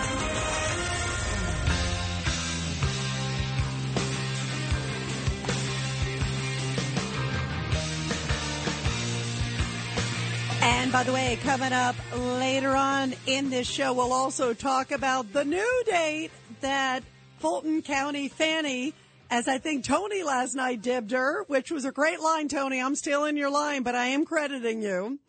And 10.68 10.92
by 10.92 11.04
the 11.04 11.14
way, 11.14 11.38
coming 11.44 11.74
up 11.74 11.96
later 12.16 12.76
on 12.76 13.14
in 13.28 13.52
this 13.52 13.68
show, 13.68 13.94
we'll 13.94 14.12
also 14.12 14.56
talk 14.56 14.92
about 14.92 15.32
the 15.32 15.46
new 15.46 15.84
date 15.86 16.32
that 16.62 17.04
Fulton 17.38 17.84
County 17.84 18.30
Fanny, 18.30 18.96
as 19.30 19.48
I 19.48 19.60
think 19.60 19.86
Tony 19.86 20.24
last 20.24 20.56
night 20.56 20.82
dibbed 20.82 21.12
her, 21.12 21.44
which 21.44 21.70
was 21.70 21.86
a 21.86 21.92
great 21.92 22.20
line, 22.20 22.48
Tony. 22.48 22.82
I'm 22.82 22.96
stealing 22.96 23.38
your 23.38 23.52
line, 23.52 23.84
but 23.84 23.94
I 23.94 24.08
am 24.08 24.26
crediting 24.26 24.82
you. 24.82 25.20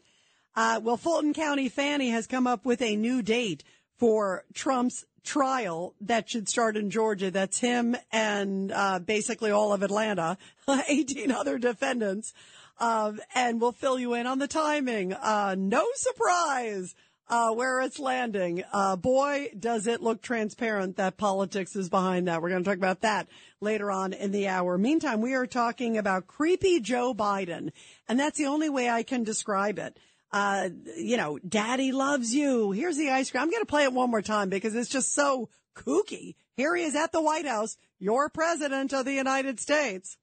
Uh, 0.55 0.81
well, 0.83 0.97
Fulton 0.97 1.35
County 1.35 1.69
Fanny 1.69 2.09
has 2.09 2.26
come 2.26 2.47
up 2.47 2.64
with 2.64 2.81
a 2.81 2.97
new 2.97 3.21
date 3.21 3.62
for 3.99 4.43
Trump's 4.55 5.05
trial 5.23 5.95
that 6.00 6.31
should 6.31 6.49
start 6.49 6.78
in 6.78 6.88
Georgia. 6.88 7.31
That's 7.31 7.61
him 7.61 7.95
and 8.11 8.73
uh, 8.73 9.00
basically 9.00 9.50
all 9.50 9.75
of 9.75 9.83
Atlanta, 9.83 10.38
18 10.88 11.31
other 11.31 11.59
defendants. 11.59 12.33
Um, 12.78 13.21
and 13.35 13.61
we'll 13.61 13.73
fill 13.73 13.99
you 13.99 14.14
in 14.14 14.26
on 14.26 14.38
the 14.38 14.49
timing. 14.49 15.12
Uh, 15.12 15.54
no 15.59 15.87
surprise 15.95 16.95
uh, 17.28 17.50
where 17.52 17.80
it's 17.80 17.99
landing. 17.99 18.62
Uh, 18.73 18.97
boy, 18.97 19.50
does 19.59 19.87
it 19.87 20.02
look 20.02 20.23
transparent 20.23 20.97
that 20.97 21.16
politics 21.16 21.75
is 21.75 21.88
behind 21.88 22.28
that. 22.28 22.40
We're 22.40 22.50
going 22.50 22.62
to 22.62 22.68
talk 22.68 22.78
about 22.78 23.00
that 23.00 23.28
later 23.61 23.90
on 23.90 24.12
in 24.12 24.30
the 24.30 24.49
hour. 24.49 24.78
Meantime, 24.78 25.21
we 25.21 25.35
are 25.35 25.47
talking 25.47 25.99
about 25.99 26.26
creepy 26.26 26.80
Joe 26.80 27.14
Biden, 27.14 27.73
and 28.09 28.21
that's 28.21 28.38
the 28.38 28.47
only 28.47 28.68
way 28.68 28.88
I 28.88 29.02
can 29.02 29.25
describe 29.25 29.78
it. 29.78 29.99
Uh, 30.33 30.68
you 30.97 31.16
know, 31.16 31.38
daddy 31.38 31.92
loves 31.92 32.35
you. 32.35 32.73
Here's 32.73 32.97
the 32.97 33.11
ice 33.11 33.30
cream. 33.30 33.42
I'm 33.42 33.50
going 33.50 33.62
to 33.62 33.66
play 33.66 33.85
it 33.85 33.92
one 33.92 34.11
more 34.11 34.23
time 34.23 34.49
because 34.49 34.75
it's 34.75 34.90
just 34.90 35.14
so 35.14 35.49
kooky. 35.75 36.35
Here 36.56 36.75
he 36.75 36.85
is 36.85 36.95
at 36.95 37.12
the 37.12 37.23
White 37.23 37.47
House, 37.47 37.76
your 37.99 38.28
president 38.28 38.92
of 38.92 39.04
the 39.04 39.12
United 39.12 39.61
States. 39.61 40.16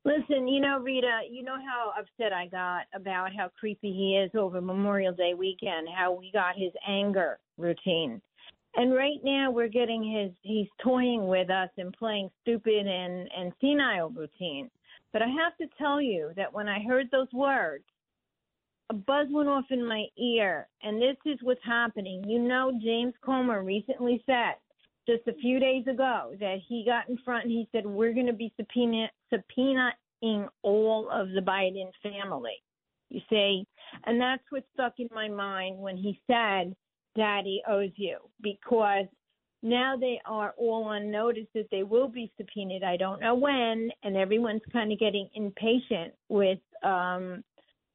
Listen, 0.06 0.46
you 0.46 0.60
know, 0.60 0.78
Rita, 0.78 1.22
you 1.28 1.42
know 1.42 1.56
how 1.56 1.92
upset 1.98 2.32
I 2.32 2.46
got 2.46 2.84
about 2.94 3.34
how 3.36 3.50
creepy 3.58 3.92
he 3.92 4.16
is 4.16 4.30
over 4.38 4.60
Memorial 4.60 5.12
Day 5.12 5.34
weekend, 5.34 5.88
how 5.92 6.12
we 6.12 6.30
got 6.30 6.54
his 6.56 6.70
anger 6.86 7.40
routine. 7.58 8.22
And 8.76 8.94
right 8.94 9.18
now 9.24 9.50
we're 9.50 9.66
getting 9.66 10.04
his 10.04 10.30
he's 10.42 10.68
toying 10.80 11.26
with 11.26 11.50
us 11.50 11.70
and 11.76 11.92
playing 11.92 12.30
stupid 12.42 12.86
and, 12.86 13.28
and 13.36 13.52
senile 13.60 14.10
routine. 14.10 14.70
But 15.12 15.22
I 15.22 15.26
have 15.26 15.56
to 15.56 15.66
tell 15.76 16.00
you 16.00 16.30
that 16.36 16.54
when 16.54 16.68
I 16.68 16.78
heard 16.84 17.08
those 17.10 17.32
words, 17.32 17.82
a 18.90 18.94
buzz 18.94 19.26
went 19.32 19.48
off 19.48 19.64
in 19.70 19.84
my 19.84 20.04
ear, 20.16 20.68
and 20.84 21.02
this 21.02 21.16
is 21.26 21.40
what's 21.42 21.64
happening. 21.64 22.22
You 22.24 22.38
know, 22.38 22.78
James 22.80 23.14
Comer 23.24 23.64
recently 23.64 24.22
said 24.24 24.54
just 25.06 25.26
a 25.28 25.34
few 25.34 25.60
days 25.60 25.86
ago 25.86 26.32
that 26.40 26.58
he 26.68 26.84
got 26.84 27.08
in 27.08 27.18
front 27.24 27.44
and 27.44 27.52
he 27.52 27.68
said 27.72 27.86
we're 27.86 28.12
going 28.12 28.26
to 28.26 28.32
be 28.32 28.52
subpoena, 28.56 29.08
subpoenaing 29.32 30.48
all 30.62 31.08
of 31.10 31.30
the 31.30 31.40
Biden 31.40 31.90
family. 32.02 32.62
You 33.08 33.20
see, 33.30 33.66
and 34.04 34.20
that's 34.20 34.42
what 34.50 34.64
stuck 34.74 34.94
in 34.98 35.08
my 35.14 35.28
mind 35.28 35.78
when 35.78 35.96
he 35.96 36.20
said, 36.26 36.74
"Daddy 37.14 37.62
owes 37.68 37.92
you," 37.94 38.18
because 38.42 39.06
now 39.62 39.96
they 39.96 40.20
are 40.26 40.54
all 40.58 40.84
on 40.84 41.10
notice 41.10 41.46
that 41.54 41.68
they 41.70 41.82
will 41.82 42.08
be 42.08 42.32
subpoenaed. 42.36 42.82
I 42.82 42.96
don't 42.96 43.20
know 43.20 43.34
when, 43.34 43.90
and 44.02 44.16
everyone's 44.16 44.62
kind 44.72 44.92
of 44.92 44.98
getting 44.98 45.28
impatient 45.34 46.14
with, 46.28 46.58
um, 46.82 47.44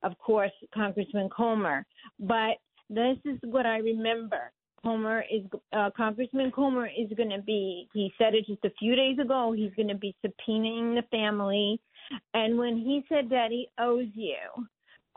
of 0.03 0.17
course, 0.17 0.51
Congressman 0.73 1.29
Comer. 1.29 1.85
But 2.19 2.57
this 2.89 3.17
is 3.25 3.37
what 3.43 3.65
I 3.65 3.77
remember. 3.77 4.51
Comer 4.83 5.23
is 5.31 5.43
uh, 5.73 5.89
Congressman 5.95 6.51
Comer 6.51 6.87
is 6.87 7.11
going 7.15 7.29
to 7.29 7.41
be. 7.41 7.87
He 7.93 8.11
said 8.17 8.33
it 8.33 8.45
just 8.47 8.63
a 8.65 8.71
few 8.79 8.95
days 8.95 9.19
ago. 9.19 9.53
He's 9.55 9.73
going 9.75 9.87
to 9.89 9.95
be 9.95 10.15
subpoenaing 10.25 10.95
the 10.95 11.03
family, 11.11 11.79
and 12.33 12.57
when 12.57 12.75
he 12.77 13.03
said 13.07 13.29
that 13.29 13.51
he 13.51 13.67
owes 13.79 14.07
you, 14.15 14.37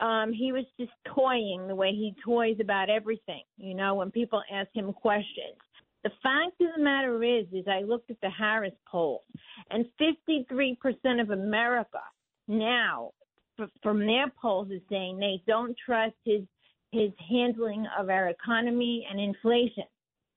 um, 0.04 0.32
he 0.32 0.52
was 0.52 0.64
just 0.78 0.92
toying 1.14 1.66
the 1.66 1.74
way 1.74 1.90
he 1.90 2.14
toys 2.24 2.56
about 2.60 2.90
everything. 2.90 3.42
You 3.56 3.74
know, 3.74 3.94
when 3.94 4.10
people 4.10 4.42
ask 4.52 4.68
him 4.74 4.92
questions. 4.92 5.56
The 6.02 6.10
fact 6.22 6.60
of 6.60 6.68
the 6.76 6.82
matter 6.82 7.24
is, 7.24 7.46
is 7.50 7.64
I 7.66 7.80
looked 7.80 8.10
at 8.10 8.20
the 8.20 8.28
Harris 8.28 8.74
poll, 8.86 9.22
and 9.70 9.86
53% 9.98 11.20
of 11.20 11.30
America 11.30 12.00
now, 12.46 13.12
from 13.82 14.00
their 14.00 14.30
polls, 14.40 14.70
is 14.70 14.82
saying 14.90 15.16
they 15.16 15.42
don't 15.46 15.74
trust 15.86 16.16
his 16.26 16.42
his 16.94 17.10
handling 17.28 17.86
of 17.98 18.08
our 18.08 18.28
economy 18.28 19.06
and 19.10 19.20
inflation. 19.20 19.84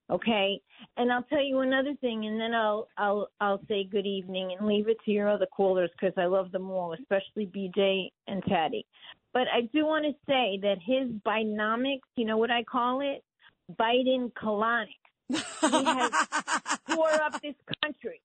Okay, 0.10 0.62
and 0.96 1.12
I'll 1.12 1.24
tell 1.24 1.44
you 1.44 1.60
another 1.60 1.94
thing, 2.00 2.26
and 2.26 2.40
then 2.40 2.54
I'll 2.54 2.88
I'll 2.98 3.28
I'll 3.42 3.60
say 3.68 3.84
good 3.84 4.06
evening 4.06 4.56
and 4.58 4.66
leave 4.66 4.88
it 4.88 4.98
to 5.04 5.12
your 5.12 5.28
other 5.30 5.46
callers 5.48 5.90
because 6.00 6.14
I 6.18 6.26
love 6.28 6.52
them 6.54 6.72
all, 6.72 6.94
especially 6.94 7.46
BJ 7.46 8.10
and 8.26 8.42
Teddy. 8.48 8.86
But 9.34 9.48
I 9.54 9.62
do 9.74 9.86
want 9.86 10.06
to 10.06 10.14
say 10.26 10.60
that 10.62 10.78
his 10.82 11.10
Bidenomics, 11.26 12.08
you 12.16 12.26
know 12.26 12.38
what 12.38 12.52
I 12.52 12.64
call 12.64 13.02
it, 13.02 13.22
Biden 13.78 14.32
colonics. 14.32 14.88
He 15.30 15.84
has 15.84 16.12
tore 16.90 17.12
up 17.12 17.42
this 17.42 17.56
country. 17.84 18.22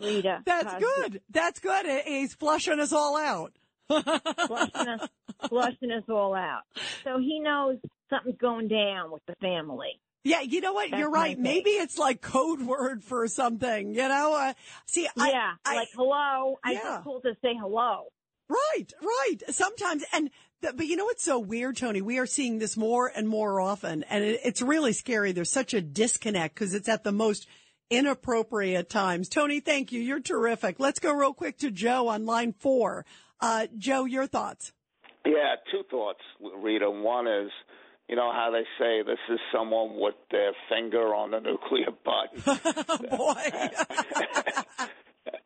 Rita, 0.00 0.42
That's 0.44 0.64
Cosby. 0.74 0.84
good. 0.84 1.20
That's 1.30 1.60
good. 1.60 1.86
He's 2.04 2.34
flushing 2.34 2.78
us 2.78 2.92
all 2.92 3.16
out. 3.16 3.52
Flushing 3.88 4.88
us, 4.88 5.08
flushing 5.48 5.90
us 5.90 6.04
all 6.08 6.34
out. 6.34 6.62
So 7.04 7.18
he 7.18 7.40
knows 7.40 7.78
something's 8.10 8.38
going 8.38 8.68
down 8.68 9.10
with 9.10 9.22
the 9.26 9.34
family. 9.40 10.00
Yeah, 10.26 10.40
you 10.40 10.62
know 10.62 10.72
what? 10.72 10.90
That's 10.90 11.00
You're 11.00 11.10
right. 11.10 11.38
Maybe 11.38 11.70
it's 11.70 11.98
like 11.98 12.22
code 12.22 12.62
word 12.62 13.04
for 13.04 13.28
something. 13.28 13.92
You 13.94 14.08
know? 14.08 14.34
Uh, 14.34 14.54
see, 14.86 15.06
I, 15.18 15.30
yeah, 15.30 15.52
I- 15.64 15.74
like 15.76 15.88
hello. 15.94 16.58
I 16.64 16.72
Yeah. 16.72 16.80
just 16.82 17.04
told 17.04 17.22
to 17.24 17.34
say 17.42 17.54
hello. 17.60 18.04
Right, 18.48 18.92
right. 19.02 19.36
Sometimes, 19.50 20.04
and 20.12 20.30
but 20.60 20.86
you 20.86 20.96
know 20.96 21.04
what's 21.06 21.24
so 21.24 21.38
weird, 21.38 21.76
Tony? 21.78 22.02
We 22.02 22.18
are 22.18 22.26
seeing 22.26 22.58
this 22.58 22.76
more 22.76 23.10
and 23.14 23.26
more 23.28 23.58
often, 23.60 24.02
and 24.04 24.22
it, 24.22 24.40
it's 24.44 24.60
really 24.62 24.92
scary. 24.92 25.32
There's 25.32 25.50
such 25.50 25.72
a 25.74 25.80
disconnect 25.80 26.54
because 26.54 26.74
it's 26.74 26.88
at 26.88 27.04
the 27.04 27.12
most 27.12 27.46
inappropriate 27.90 28.88
times. 28.90 29.28
Tony, 29.28 29.60
thank 29.60 29.92
you. 29.92 30.00
You're 30.00 30.20
terrific. 30.20 30.78
Let's 30.78 31.00
go 31.00 31.12
real 31.14 31.32
quick 31.34 31.58
to 31.58 31.70
Joe 31.70 32.08
on 32.08 32.26
line 32.26 32.52
four. 32.58 33.04
Uh, 33.40 33.66
Joe, 33.78 34.04
your 34.04 34.26
thoughts? 34.26 34.72
Yeah, 35.26 35.56
two 35.70 35.82
thoughts, 35.90 36.20
Rita. 36.40 36.90
One 36.90 37.26
is, 37.26 37.50
you 38.08 38.16
know 38.16 38.30
how 38.32 38.50
they 38.50 38.64
say 38.78 39.02
this 39.02 39.18
is 39.30 39.38
someone 39.52 39.98
with 39.98 40.14
their 40.30 40.52
finger 40.68 41.14
on 41.14 41.30
the 41.30 41.40
nuclear 41.40 41.90
button. 42.04 42.40
Boy. 43.16 43.34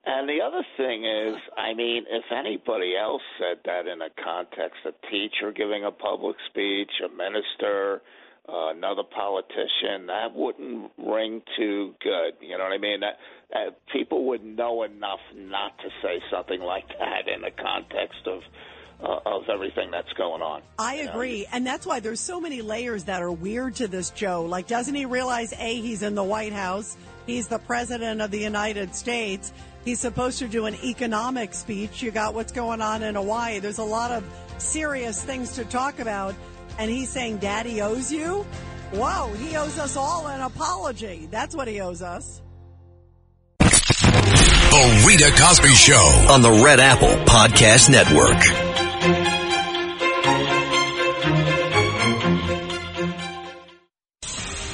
and 0.04 0.28
the 0.28 0.40
other 0.44 0.64
thing 0.76 1.04
is, 1.04 1.36
I 1.56 1.74
mean, 1.74 2.04
if 2.10 2.24
anybody 2.32 2.94
else 2.96 3.22
said 3.38 3.58
that 3.66 3.86
in 3.86 4.02
a 4.02 4.10
context, 4.22 4.78
a 4.84 4.92
teacher 5.10 5.52
giving 5.52 5.84
a 5.84 5.92
public 5.92 6.36
speech, 6.48 6.90
a 7.04 7.08
minister, 7.08 8.02
uh, 8.48 8.70
another 8.70 9.02
politician, 9.02 10.06
that 10.06 10.34
wouldn't 10.34 10.90
ring 10.96 11.42
too 11.56 11.94
good. 12.02 12.34
You 12.40 12.56
know 12.56 12.64
what 12.64 12.72
I 12.72 12.78
mean? 12.78 13.00
That, 13.00 13.18
that 13.52 13.78
people 13.92 14.26
would 14.28 14.44
know 14.44 14.82
enough 14.84 15.20
not 15.34 15.76
to 15.78 15.88
say 16.02 16.20
something 16.30 16.60
like 16.60 16.88
that 16.88 17.28
in 17.32 17.42
the 17.42 17.50
context 17.50 18.26
of 18.26 18.40
uh, 19.00 19.20
of 19.26 19.42
everything 19.48 19.90
that's 19.92 20.12
going 20.14 20.42
on. 20.42 20.60
I 20.78 20.96
You 20.96 21.04
know, 21.04 21.10
agree. 21.12 21.46
And 21.52 21.64
that's 21.64 21.86
why 21.86 22.00
there's 22.00 22.20
so 22.20 22.40
many 22.40 22.62
layers 22.62 23.04
that 23.04 23.22
are 23.22 23.30
weird 23.30 23.76
to 23.76 23.86
this 23.86 24.10
Joe. 24.10 24.44
Like, 24.44 24.66
doesn't 24.66 24.94
he 24.94 25.04
realize, 25.04 25.54
A, 25.56 25.80
he's 25.80 26.02
in 26.02 26.16
the 26.16 26.24
White 26.24 26.52
House? 26.52 26.96
He's 27.26 27.46
the 27.46 27.60
president 27.60 28.20
of 28.20 28.30
the 28.30 28.40
United 28.40 28.94
States. 28.94 29.52
He's 29.84 30.00
supposed 30.00 30.40
to 30.40 30.48
do 30.48 30.66
an 30.66 30.74
economic 30.82 31.54
speech. 31.54 32.02
You 32.02 32.10
got 32.10 32.34
what's 32.34 32.52
going 32.52 32.80
on 32.80 33.02
in 33.02 33.14
Hawaii. 33.14 33.60
There's 33.60 33.78
a 33.78 33.84
lot 33.84 34.10
of 34.10 34.24
serious 34.58 35.22
things 35.22 35.54
to 35.54 35.64
talk 35.64 36.00
about. 36.00 36.34
And 36.78 36.90
he's 36.90 37.08
saying, 37.08 37.38
Daddy 37.38 37.82
owes 37.82 38.12
you? 38.12 38.46
Whoa, 38.92 39.32
he 39.34 39.56
owes 39.56 39.78
us 39.78 39.96
all 39.96 40.28
an 40.28 40.40
apology. 40.40 41.28
That's 41.30 41.54
what 41.54 41.68
he 41.68 41.80
owes 41.80 42.00
us. 42.02 42.40
The 43.58 45.04
Rita 45.06 45.32
Cosby 45.36 45.74
Show. 45.74 46.26
on 46.30 46.42
the 46.42 46.52
Red 46.64 46.78
Apple 46.78 47.08
Podcast 47.24 47.90
Network. 47.90 48.38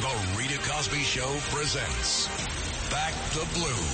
The 0.00 0.36
Rita 0.36 0.58
Cosby 0.68 0.98
Show 0.98 1.36
presents 1.50 2.28
Back 2.90 3.14
the 3.32 3.46
Blue. 3.54 3.93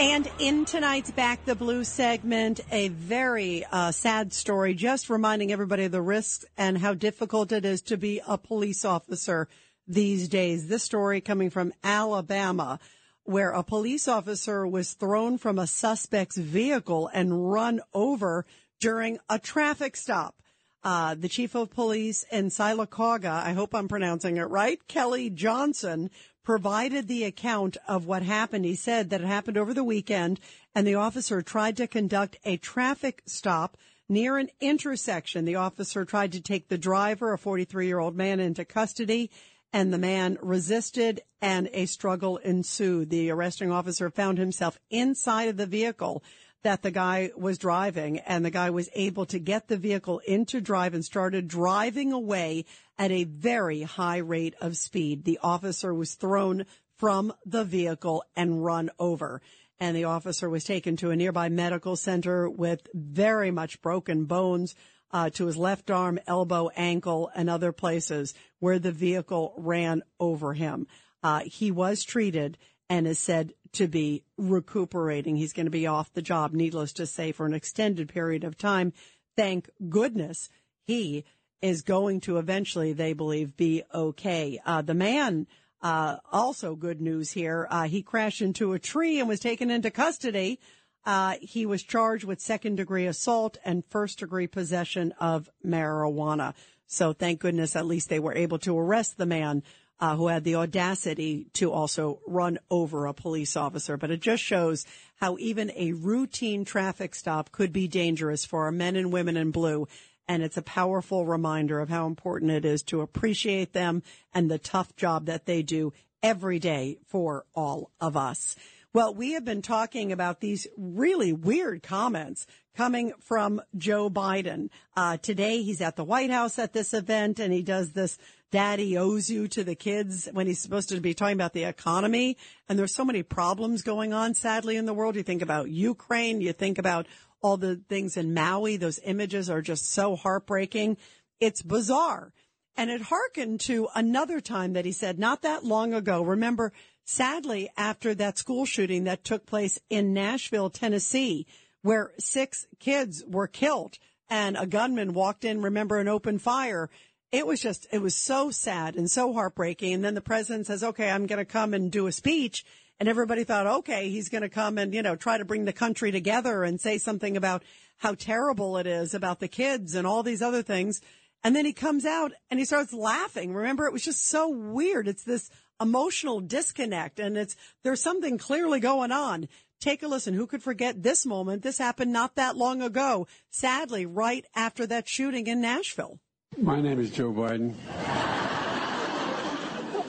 And 0.00 0.30
in 0.38 0.64
tonight's 0.64 1.10
Back 1.10 1.44
the 1.44 1.54
Blue 1.54 1.84
segment, 1.84 2.60
a 2.72 2.88
very 2.88 3.66
uh, 3.66 3.92
sad 3.92 4.32
story, 4.32 4.72
just 4.72 5.10
reminding 5.10 5.52
everybody 5.52 5.84
of 5.84 5.92
the 5.92 6.00
risks 6.00 6.46
and 6.56 6.78
how 6.78 6.94
difficult 6.94 7.52
it 7.52 7.66
is 7.66 7.82
to 7.82 7.98
be 7.98 8.22
a 8.26 8.38
police 8.38 8.86
officer 8.86 9.46
these 9.86 10.26
days. 10.26 10.68
This 10.68 10.84
story 10.84 11.20
coming 11.20 11.50
from 11.50 11.74
Alabama, 11.84 12.80
where 13.24 13.50
a 13.50 13.62
police 13.62 14.08
officer 14.08 14.66
was 14.66 14.94
thrown 14.94 15.36
from 15.36 15.58
a 15.58 15.66
suspect's 15.66 16.38
vehicle 16.38 17.10
and 17.12 17.52
run 17.52 17.82
over 17.92 18.46
during 18.80 19.18
a 19.28 19.38
traffic 19.38 19.96
stop. 19.96 20.34
Uh, 20.82 21.14
the 21.14 21.28
chief 21.28 21.54
of 21.54 21.68
police 21.68 22.24
in 22.32 22.48
Sylacauga, 22.48 23.44
I 23.44 23.52
hope 23.52 23.74
I'm 23.74 23.86
pronouncing 23.86 24.38
it 24.38 24.44
right, 24.44 24.80
Kelly 24.88 25.28
Johnson, 25.28 26.10
provided 26.50 27.06
the 27.06 27.22
account 27.22 27.76
of 27.86 28.06
what 28.06 28.24
happened. 28.24 28.64
He 28.64 28.74
said 28.74 29.10
that 29.10 29.20
it 29.20 29.26
happened 29.28 29.56
over 29.56 29.72
the 29.72 29.84
weekend 29.84 30.40
and 30.74 30.84
the 30.84 30.96
officer 30.96 31.42
tried 31.42 31.76
to 31.76 31.86
conduct 31.86 32.38
a 32.44 32.56
traffic 32.56 33.22
stop 33.24 33.76
near 34.08 34.36
an 34.36 34.48
intersection. 34.60 35.44
The 35.44 35.54
officer 35.54 36.04
tried 36.04 36.32
to 36.32 36.40
take 36.40 36.66
the 36.66 36.76
driver, 36.76 37.32
a 37.32 37.38
43 37.38 37.86
year 37.86 38.00
old 38.00 38.16
man, 38.16 38.40
into 38.40 38.64
custody 38.64 39.30
and 39.72 39.92
the 39.92 39.98
man 39.98 40.38
resisted 40.42 41.20
and 41.40 41.70
a 41.72 41.86
struggle 41.86 42.38
ensued. 42.38 43.10
The 43.10 43.30
arresting 43.30 43.70
officer 43.70 44.10
found 44.10 44.38
himself 44.38 44.76
inside 44.90 45.46
of 45.46 45.56
the 45.56 45.66
vehicle 45.66 46.20
that 46.62 46.82
the 46.82 46.90
guy 46.90 47.30
was 47.36 47.58
driving 47.58 48.18
and 48.18 48.44
the 48.44 48.50
guy 48.50 48.70
was 48.70 48.88
able 48.94 49.26
to 49.26 49.38
get 49.38 49.68
the 49.68 49.76
vehicle 49.76 50.20
into 50.26 50.60
drive 50.60 50.94
and 50.94 51.04
started 51.04 51.48
driving 51.48 52.12
away 52.12 52.64
at 52.98 53.10
a 53.10 53.24
very 53.24 53.82
high 53.82 54.18
rate 54.18 54.54
of 54.60 54.76
speed. 54.76 55.24
The 55.24 55.38
officer 55.42 55.94
was 55.94 56.14
thrown 56.14 56.66
from 56.98 57.32
the 57.46 57.64
vehicle 57.64 58.24
and 58.36 58.62
run 58.64 58.90
over. 58.98 59.40
And 59.78 59.96
the 59.96 60.04
officer 60.04 60.50
was 60.50 60.64
taken 60.64 60.96
to 60.96 61.10
a 61.10 61.16
nearby 61.16 61.48
medical 61.48 61.96
center 61.96 62.50
with 62.50 62.86
very 62.92 63.50
much 63.50 63.80
broken 63.80 64.26
bones. 64.26 64.74
uh, 65.12 65.30
to 65.30 65.46
his 65.46 65.56
left 65.56 65.90
arm, 65.90 66.20
elbow, 66.26 66.70
ankle, 66.76 67.30
and 67.34 67.50
other 67.50 67.72
places 67.72 68.34
where 68.58 68.78
the 68.78 68.92
vehicle 68.92 69.54
ran 69.56 70.02
over 70.18 70.54
him. 70.54 70.86
Uh, 71.22 71.40
he 71.40 71.70
was 71.70 72.04
treated 72.04 72.56
and 72.90 73.06
is 73.06 73.20
said 73.20 73.54
to 73.72 73.86
be 73.86 74.24
recuperating. 74.36 75.36
He's 75.36 75.52
going 75.52 75.66
to 75.66 75.70
be 75.70 75.86
off 75.86 76.12
the 76.12 76.20
job, 76.20 76.52
needless 76.52 76.92
to 76.94 77.06
say, 77.06 77.30
for 77.30 77.46
an 77.46 77.54
extended 77.54 78.08
period 78.08 78.42
of 78.42 78.58
time. 78.58 78.92
Thank 79.36 79.70
goodness 79.88 80.50
he 80.82 81.24
is 81.62 81.82
going 81.82 82.20
to 82.22 82.38
eventually, 82.38 82.92
they 82.92 83.12
believe, 83.12 83.56
be 83.56 83.84
okay. 83.94 84.60
Uh, 84.66 84.82
the 84.82 84.94
man, 84.94 85.46
uh, 85.80 86.16
also 86.32 86.74
good 86.74 87.00
news 87.00 87.30
here. 87.30 87.68
Uh, 87.70 87.84
he 87.84 88.02
crashed 88.02 88.42
into 88.42 88.72
a 88.72 88.78
tree 88.78 89.20
and 89.20 89.28
was 89.28 89.40
taken 89.40 89.70
into 89.70 89.90
custody. 89.90 90.58
Uh, 91.06 91.36
he 91.40 91.64
was 91.64 91.84
charged 91.84 92.24
with 92.24 92.40
second 92.40 92.76
degree 92.76 93.06
assault 93.06 93.56
and 93.64 93.84
first 93.88 94.18
degree 94.18 94.48
possession 94.48 95.12
of 95.20 95.48
marijuana. 95.64 96.54
So 96.86 97.12
thank 97.12 97.38
goodness 97.38 97.76
at 97.76 97.86
least 97.86 98.08
they 98.08 98.18
were 98.18 98.34
able 98.34 98.58
to 98.60 98.76
arrest 98.76 99.16
the 99.16 99.26
man 99.26 99.62
uh, 100.00 100.16
who 100.16 100.28
had 100.28 100.44
the 100.44 100.56
audacity 100.56 101.46
to 101.52 101.70
also 101.72 102.20
run 102.26 102.58
over 102.70 103.06
a 103.06 103.14
police 103.14 103.56
officer. 103.56 103.96
But 103.96 104.10
it 104.10 104.20
just 104.20 104.42
shows 104.42 104.86
how 105.16 105.36
even 105.38 105.70
a 105.76 105.92
routine 105.92 106.64
traffic 106.64 107.14
stop 107.14 107.52
could 107.52 107.72
be 107.72 107.86
dangerous 107.86 108.44
for 108.44 108.64
our 108.64 108.72
men 108.72 108.96
and 108.96 109.12
women 109.12 109.36
in 109.36 109.50
blue. 109.50 109.86
And 110.26 110.42
it's 110.42 110.56
a 110.56 110.62
powerful 110.62 111.26
reminder 111.26 111.80
of 111.80 111.88
how 111.88 112.06
important 112.06 112.52
it 112.52 112.64
is 112.64 112.82
to 112.84 113.00
appreciate 113.00 113.72
them 113.72 114.02
and 114.32 114.50
the 114.50 114.58
tough 114.58 114.96
job 114.96 115.26
that 115.26 115.44
they 115.44 115.62
do 115.62 115.92
every 116.22 116.58
day 116.58 116.98
for 117.06 117.44
all 117.54 117.90
of 118.00 118.16
us. 118.16 118.56
Well, 118.92 119.14
we 119.14 119.32
have 119.32 119.44
been 119.44 119.62
talking 119.62 120.10
about 120.10 120.40
these 120.40 120.66
really 120.76 121.32
weird 121.32 121.82
comments 121.82 122.46
coming 122.80 123.12
from 123.20 123.60
Joe 123.76 124.08
Biden. 124.08 124.70
Uh, 124.96 125.18
today 125.18 125.60
he's 125.60 125.82
at 125.82 125.96
the 125.96 126.02
White 126.02 126.30
House 126.30 126.58
at 126.58 126.72
this 126.72 126.94
event 126.94 127.38
and 127.38 127.52
he 127.52 127.60
does 127.60 127.92
this 127.92 128.16
daddy 128.50 128.96
owes 128.96 129.28
you 129.28 129.46
to 129.48 129.62
the 129.62 129.74
kids 129.74 130.30
when 130.32 130.46
he's 130.46 130.62
supposed 130.62 130.88
to 130.88 130.98
be 130.98 131.12
talking 131.12 131.34
about 131.34 131.52
the 131.52 131.64
economy. 131.64 132.38
And 132.70 132.78
there's 132.78 132.94
so 132.94 133.04
many 133.04 133.22
problems 133.22 133.82
going 133.82 134.14
on, 134.14 134.32
sadly, 134.32 134.78
in 134.78 134.86
the 134.86 134.94
world. 134.94 135.14
You 135.14 135.22
think 135.22 135.42
about 135.42 135.68
Ukraine, 135.68 136.40
you 136.40 136.54
think 136.54 136.78
about 136.78 137.06
all 137.42 137.58
the 137.58 137.76
things 137.90 138.16
in 138.16 138.32
Maui. 138.32 138.78
Those 138.78 138.98
images 139.04 139.50
are 139.50 139.60
just 139.60 139.92
so 139.92 140.16
heartbreaking. 140.16 140.96
It's 141.38 141.60
bizarre. 141.60 142.32
And 142.78 142.88
it 142.88 143.02
harkened 143.02 143.60
to 143.66 143.88
another 143.94 144.40
time 144.40 144.72
that 144.72 144.86
he 144.86 144.92
said 144.92 145.18
not 145.18 145.42
that 145.42 145.66
long 145.66 145.92
ago. 145.92 146.22
Remember, 146.22 146.72
sadly, 147.04 147.68
after 147.76 148.14
that 148.14 148.38
school 148.38 148.64
shooting 148.64 149.04
that 149.04 149.22
took 149.22 149.44
place 149.44 149.78
in 149.90 150.14
Nashville, 150.14 150.70
Tennessee, 150.70 151.46
where 151.82 152.12
six 152.18 152.66
kids 152.78 153.24
were 153.26 153.46
killed 153.46 153.98
and 154.28 154.56
a 154.56 154.66
gunman 154.66 155.12
walked 155.12 155.44
in, 155.44 155.62
remember, 155.62 155.98
and 155.98 156.08
opened 156.08 156.42
fire 156.42 156.88
it 157.32 157.46
was 157.46 157.60
just, 157.60 157.86
it 157.92 158.02
was 158.02 158.14
so 158.14 158.50
sad 158.50 158.96
and 158.96 159.10
so 159.10 159.32
heartbreaking. 159.32 159.94
And 159.94 160.04
then 160.04 160.14
the 160.14 160.20
president 160.20 160.66
says, 160.66 160.82
okay, 160.82 161.10
I'm 161.10 161.26
going 161.26 161.38
to 161.38 161.44
come 161.44 161.74
and 161.74 161.90
do 161.90 162.06
a 162.06 162.12
speech. 162.12 162.64
And 162.98 163.08
everybody 163.08 163.44
thought, 163.44 163.66
okay, 163.66 164.10
he's 164.10 164.28
going 164.28 164.42
to 164.42 164.48
come 164.48 164.78
and, 164.78 164.92
you 164.92 165.02
know, 165.02 165.16
try 165.16 165.38
to 165.38 165.44
bring 165.44 165.64
the 165.64 165.72
country 165.72 166.10
together 166.10 166.64
and 166.64 166.80
say 166.80 166.98
something 166.98 167.36
about 167.36 167.62
how 167.98 168.14
terrible 168.14 168.76
it 168.78 168.86
is 168.86 169.14
about 169.14 169.40
the 169.40 169.48
kids 169.48 169.94
and 169.94 170.06
all 170.06 170.22
these 170.22 170.42
other 170.42 170.62
things. 170.62 171.00
And 171.42 171.56
then 171.56 171.64
he 171.64 171.72
comes 171.72 172.04
out 172.04 172.32
and 172.50 172.58
he 172.58 172.66
starts 172.66 172.92
laughing. 172.92 173.54
Remember, 173.54 173.86
it 173.86 173.92
was 173.92 174.04
just 174.04 174.28
so 174.28 174.50
weird. 174.50 175.08
It's 175.08 175.24
this 175.24 175.50
emotional 175.80 176.40
disconnect 176.40 177.20
and 177.20 177.38
it's, 177.38 177.56
there's 177.84 178.02
something 178.02 178.36
clearly 178.36 178.80
going 178.80 179.12
on. 179.12 179.48
Take 179.80 180.02
a 180.02 180.08
listen. 180.08 180.34
Who 180.34 180.46
could 180.46 180.62
forget 180.62 181.02
this 181.02 181.24
moment? 181.24 181.62
This 181.62 181.78
happened 181.78 182.12
not 182.12 182.34
that 182.34 182.54
long 182.54 182.82
ago. 182.82 183.26
Sadly, 183.50 184.04
right 184.04 184.44
after 184.54 184.86
that 184.86 185.08
shooting 185.08 185.46
in 185.46 185.62
Nashville. 185.62 186.18
My 186.58 186.82
name 186.82 187.00
is 187.00 187.10
Joe 187.10 187.32
Biden. 187.32 187.74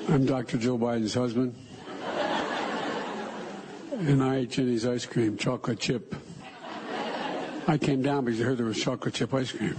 I'm 0.10 0.26
Dr. 0.26 0.58
Joe 0.58 0.78
Biden's 0.78 1.14
husband. 1.14 1.56
And 3.92 4.22
I 4.22 4.38
ate 4.38 4.50
Jeni's 4.50 4.86
ice 4.86 5.06
cream, 5.06 5.38
chocolate 5.38 5.80
chip. 5.80 6.16
I 7.66 7.78
came 7.78 8.02
down 8.02 8.26
because 8.26 8.42
I 8.42 8.44
heard 8.44 8.58
there 8.58 8.66
was 8.66 8.82
chocolate 8.82 9.14
chip 9.14 9.34
ice 9.34 9.54
cream. 9.54 9.78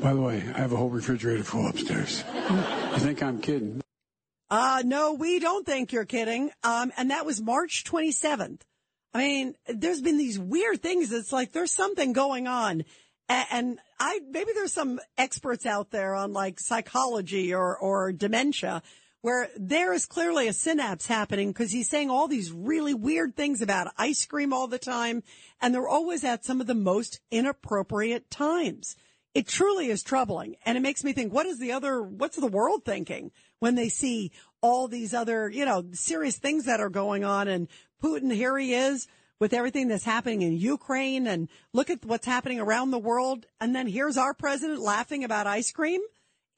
By 0.00 0.12
the 0.12 0.20
way, 0.20 0.42
I 0.56 0.58
have 0.58 0.72
a 0.72 0.76
whole 0.76 0.88
refrigerator 0.88 1.44
full 1.44 1.68
upstairs. 1.68 2.24
You 2.50 2.98
think 2.98 3.22
I'm 3.22 3.40
kidding? 3.40 3.80
Uh, 4.50 4.82
no, 4.84 5.12
we 5.12 5.38
don't 5.38 5.64
think 5.64 5.92
you're 5.92 6.04
kidding. 6.04 6.50
Um, 6.64 6.92
and 6.96 7.10
that 7.10 7.24
was 7.24 7.40
March 7.40 7.84
27th. 7.84 8.62
I 9.14 9.18
mean, 9.18 9.54
there's 9.68 10.00
been 10.00 10.18
these 10.18 10.38
weird 10.38 10.82
things. 10.82 11.12
It's 11.12 11.32
like 11.32 11.52
there's 11.52 11.72
something 11.72 12.12
going 12.12 12.46
on. 12.46 12.84
And 13.28 13.78
I, 14.00 14.20
maybe 14.28 14.50
there's 14.54 14.72
some 14.72 14.98
experts 15.16 15.64
out 15.64 15.92
there 15.92 16.16
on 16.16 16.32
like 16.32 16.58
psychology 16.58 17.54
or, 17.54 17.76
or 17.76 18.10
dementia 18.10 18.82
where 19.22 19.48
there 19.56 19.92
is 19.92 20.06
clearly 20.06 20.48
a 20.48 20.52
synapse 20.52 21.06
happening 21.06 21.50
because 21.52 21.70
he's 21.70 21.88
saying 21.88 22.10
all 22.10 22.26
these 22.26 22.50
really 22.50 22.94
weird 22.94 23.36
things 23.36 23.62
about 23.62 23.92
ice 23.98 24.24
cream 24.24 24.52
all 24.52 24.66
the 24.66 24.78
time. 24.78 25.22
And 25.60 25.72
they're 25.72 25.88
always 25.88 26.24
at 26.24 26.44
some 26.44 26.60
of 26.60 26.66
the 26.66 26.74
most 26.74 27.20
inappropriate 27.30 28.30
times. 28.30 28.96
It 29.32 29.46
truly 29.46 29.90
is 29.90 30.02
troubling. 30.02 30.56
And 30.64 30.76
it 30.76 30.80
makes 30.80 31.04
me 31.04 31.12
think, 31.12 31.32
what 31.32 31.46
is 31.46 31.60
the 31.60 31.70
other, 31.70 32.02
what's 32.02 32.36
the 32.36 32.48
world 32.48 32.84
thinking 32.84 33.30
when 33.60 33.76
they 33.76 33.88
see 33.88 34.32
all 34.60 34.88
these 34.88 35.14
other, 35.14 35.48
you 35.48 35.64
know, 35.64 35.84
serious 35.92 36.36
things 36.36 36.64
that 36.64 36.80
are 36.80 36.90
going 36.90 37.22
on 37.24 37.46
and 37.48 37.68
Putin, 38.02 38.32
here 38.32 38.58
he 38.58 38.74
is 38.74 39.06
with 39.38 39.54
everything 39.54 39.88
that's 39.88 40.04
happening 40.04 40.42
in 40.42 40.56
Ukraine 40.56 41.26
and 41.26 41.48
look 41.72 41.88
at 41.90 42.04
what's 42.04 42.26
happening 42.26 42.60
around 42.60 42.90
the 42.90 42.98
world. 42.98 43.46
And 43.60 43.74
then 43.74 43.86
here's 43.86 44.18
our 44.18 44.34
president 44.34 44.80
laughing 44.80 45.24
about 45.24 45.46
ice 45.46 45.72
cream. 45.72 46.02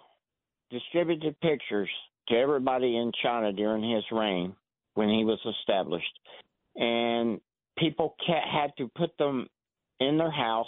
distributed 0.71 1.41
pictures 1.41 1.89
to 2.29 2.35
everybody 2.35 2.97
in 2.97 3.13
China 3.23 3.53
during 3.53 3.89
his 3.89 4.05
reign 4.13 4.55
when 4.95 5.09
he 5.09 5.25
was 5.25 5.39
established, 5.61 6.19
and 6.75 7.41
people 7.79 8.15
had 8.27 8.73
to 8.79 8.91
put 8.97 9.17
them 9.19 9.49
in 10.01 10.19
their 10.19 10.31
house, 10.31 10.67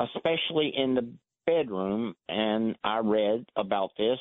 especially 0.00 0.72
in 0.76 0.94
the 0.94 1.06
bedroom. 1.46 2.14
And 2.28 2.76
I 2.82 2.98
read 2.98 3.44
about 3.56 3.90
this, 3.98 4.18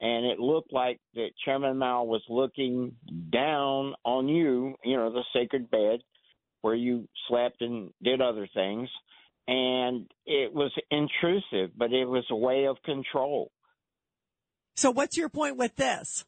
and 0.00 0.26
it 0.26 0.38
looked 0.38 0.72
like 0.72 1.00
that 1.14 1.30
Chairman 1.44 1.78
Mao 1.78 2.04
was 2.04 2.22
looking 2.28 2.94
down 3.32 3.94
on 4.04 4.28
you, 4.28 4.74
you 4.84 4.96
know, 4.96 5.10
the 5.10 5.24
sacred 5.32 5.70
bed 5.70 6.00
where 6.60 6.74
you 6.74 7.08
slept 7.28 7.62
and 7.62 7.90
did 8.02 8.20
other 8.20 8.48
things. 8.52 8.88
And 9.48 10.06
it 10.26 10.52
was 10.52 10.70
intrusive, 10.90 11.70
but 11.76 11.92
it 11.92 12.04
was 12.04 12.24
a 12.30 12.36
way 12.36 12.66
of 12.66 12.76
control. 12.84 13.50
So 14.76 14.90
what's 14.90 15.16
your 15.16 15.30
point 15.30 15.56
with 15.56 15.74
this? 15.76 16.24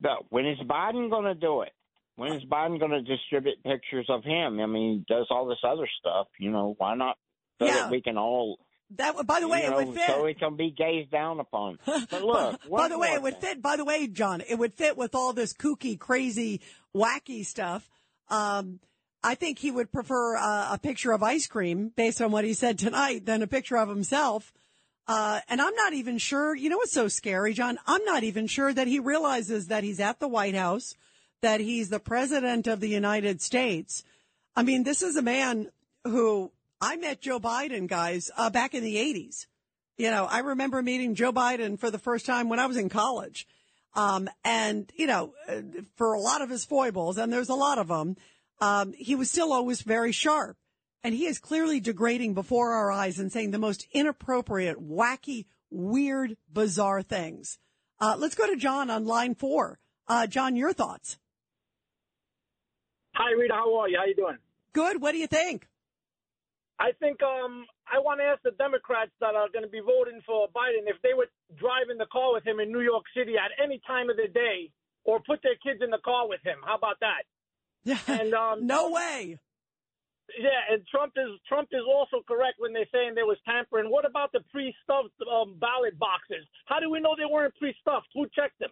No, 0.00 0.24
when 0.30 0.46
is 0.46 0.58
Biden 0.60 1.10
going 1.10 1.24
to 1.24 1.34
do 1.34 1.62
it? 1.62 1.72
When 2.16 2.32
is 2.32 2.42
Biden 2.44 2.78
going 2.78 2.92
to 2.92 3.02
distribute 3.02 3.62
pictures 3.64 4.06
of 4.08 4.22
him? 4.24 4.60
I 4.60 4.66
mean, 4.66 5.04
he 5.08 5.14
does 5.14 5.26
all 5.30 5.46
this 5.46 5.58
other 5.66 5.88
stuff. 5.98 6.28
You 6.38 6.50
know, 6.52 6.74
why 6.78 6.94
not? 6.94 7.16
So 7.58 7.66
Yeah. 7.66 7.74
that 7.82 7.90
we 7.90 8.00
can 8.00 8.16
all. 8.16 8.58
That, 8.96 9.26
by 9.26 9.40
the 9.40 9.48
way, 9.48 9.64
you 9.64 9.70
it 9.72 9.76
would 9.76 9.94
fit. 9.94 10.06
So 10.06 10.24
it 10.26 10.38
can 10.38 10.56
be 10.56 10.70
gazed 10.70 11.10
down 11.10 11.40
upon. 11.40 11.78
But 12.10 12.22
look, 12.22 12.60
by 12.70 12.88
the 12.88 12.98
way, 12.98 13.08
it 13.08 13.22
would 13.22 13.40
thing. 13.40 13.54
fit. 13.56 13.62
By 13.62 13.76
the 13.76 13.84
way, 13.84 14.06
John, 14.06 14.40
it 14.48 14.56
would 14.56 14.74
fit 14.74 14.96
with 14.96 15.14
all 15.14 15.32
this 15.32 15.52
kooky, 15.52 15.98
crazy, 15.98 16.60
wacky 16.94 17.44
stuff. 17.44 17.88
Um, 18.28 18.80
I 19.22 19.34
think 19.34 19.58
he 19.58 19.70
would 19.70 19.92
prefer 19.92 20.36
uh, 20.36 20.74
a 20.74 20.78
picture 20.78 21.12
of 21.12 21.22
ice 21.22 21.46
cream 21.46 21.92
based 21.94 22.22
on 22.22 22.30
what 22.30 22.44
he 22.44 22.54
said 22.54 22.78
tonight 22.78 23.26
than 23.26 23.42
a 23.42 23.46
picture 23.46 23.76
of 23.76 23.88
himself. 23.88 24.52
Uh, 25.06 25.40
and 25.48 25.60
I'm 25.60 25.74
not 25.74 25.92
even 25.92 26.18
sure, 26.18 26.54
you 26.54 26.70
know 26.70 26.76
what's 26.78 26.92
so 26.92 27.08
scary, 27.08 27.52
John? 27.52 27.78
I'm 27.86 28.04
not 28.04 28.22
even 28.22 28.46
sure 28.46 28.72
that 28.72 28.86
he 28.86 28.98
realizes 28.98 29.66
that 29.66 29.84
he's 29.84 30.00
at 30.00 30.20
the 30.20 30.28
White 30.28 30.54
House, 30.54 30.94
that 31.42 31.60
he's 31.60 31.88
the 31.88 32.00
president 32.00 32.66
of 32.66 32.80
the 32.80 32.88
United 32.88 33.42
States. 33.42 34.04
I 34.56 34.62
mean, 34.62 34.84
this 34.84 35.02
is 35.02 35.16
a 35.16 35.22
man 35.22 35.70
who 36.04 36.52
I 36.80 36.96
met 36.96 37.20
Joe 37.20 37.40
Biden, 37.40 37.88
guys, 37.88 38.30
uh, 38.36 38.50
back 38.50 38.74
in 38.74 38.82
the 38.82 38.96
80s. 38.96 39.46
You 39.98 40.10
know, 40.10 40.24
I 40.24 40.38
remember 40.38 40.82
meeting 40.82 41.14
Joe 41.14 41.32
Biden 41.32 41.78
for 41.78 41.90
the 41.90 41.98
first 41.98 42.24
time 42.24 42.48
when 42.48 42.58
I 42.58 42.66
was 42.66 42.78
in 42.78 42.88
college. 42.88 43.46
Um, 43.94 44.30
and, 44.44 44.90
you 44.96 45.06
know, 45.06 45.34
uh, 45.48 45.60
for 45.96 46.14
a 46.14 46.20
lot 46.20 46.40
of 46.40 46.48
his 46.48 46.64
foibles, 46.64 47.18
and 47.18 47.32
there's 47.32 47.48
a 47.48 47.54
lot 47.54 47.78
of 47.78 47.88
them, 47.88 48.16
um, 48.60 48.92
he 48.96 49.14
was 49.14 49.30
still 49.30 49.52
always 49.52 49.82
very 49.82 50.12
sharp. 50.12 50.56
And 51.02 51.14
he 51.14 51.26
is 51.26 51.38
clearly 51.38 51.80
degrading 51.80 52.34
before 52.34 52.72
our 52.72 52.92
eyes 52.92 53.18
and 53.18 53.32
saying 53.32 53.52
the 53.52 53.58
most 53.58 53.86
inappropriate, 53.92 54.76
wacky, 54.76 55.46
weird, 55.70 56.36
bizarre 56.52 57.00
things. 57.00 57.58
Uh, 57.98 58.16
let's 58.18 58.34
go 58.34 58.46
to 58.46 58.56
John 58.56 58.90
on 58.90 59.06
line 59.06 59.34
four. 59.34 59.78
Uh, 60.06 60.26
John, 60.26 60.56
your 60.56 60.74
thoughts. 60.74 61.18
Hi, 63.14 63.32
Rita. 63.32 63.54
How 63.54 63.80
are 63.80 63.88
you? 63.88 63.96
How 63.96 64.04
you 64.04 64.14
doing? 64.14 64.36
Good. 64.72 65.00
What 65.00 65.12
do 65.12 65.18
you 65.18 65.26
think? 65.26 65.66
I 66.78 66.92
think 66.98 67.22
um, 67.22 67.66
I 67.84 67.98
want 67.98 68.20
to 68.20 68.24
ask 68.24 68.40
the 68.42 68.56
Democrats 68.56 69.12
that 69.20 69.34
are 69.34 69.48
going 69.52 69.64
to 69.64 69.70
be 69.70 69.80
voting 69.80 70.20
for 70.24 70.48
Biden 70.48 70.88
if 70.88 70.96
they 71.02 71.12
would 71.12 71.28
drive 71.58 71.88
in 71.90 71.98
the 71.98 72.08
car 72.12 72.32
with 72.32 72.46
him 72.46 72.60
in 72.60 72.72
New 72.72 72.80
York 72.80 73.04
City 73.16 73.36
at 73.36 73.52
any 73.62 73.80
time 73.86 74.08
of 74.08 74.16
the 74.16 74.28
day, 74.32 74.70
or 75.04 75.20
put 75.20 75.40
their 75.42 75.56
kids 75.64 75.80
in 75.82 75.90
the 75.90 76.00
car 76.04 76.28
with 76.28 76.40
him. 76.44 76.56
How 76.64 76.76
about 76.76 77.00
that? 77.00 77.24
And 78.06 78.34
um, 78.34 78.66
no 78.66 78.90
way. 78.90 79.38
Yeah, 80.38 80.62
and 80.70 80.86
Trump 80.86 81.14
is 81.16 81.40
Trump 81.48 81.68
is 81.72 81.82
also 81.88 82.22
correct 82.22 82.56
when 82.58 82.72
they're 82.72 82.88
saying 82.92 83.14
there 83.14 83.26
was 83.26 83.38
tampering. 83.44 83.90
What 83.90 84.06
about 84.06 84.30
the 84.32 84.40
pre-stuffed 84.52 85.18
um, 85.26 85.58
ballot 85.58 85.98
boxes? 85.98 86.46
How 86.66 86.78
do 86.78 86.90
we 86.90 87.00
know 87.00 87.16
they 87.18 87.26
weren't 87.26 87.54
pre-stuffed? 87.56 88.06
Who 88.14 88.26
checked 88.30 88.58
them? 88.60 88.70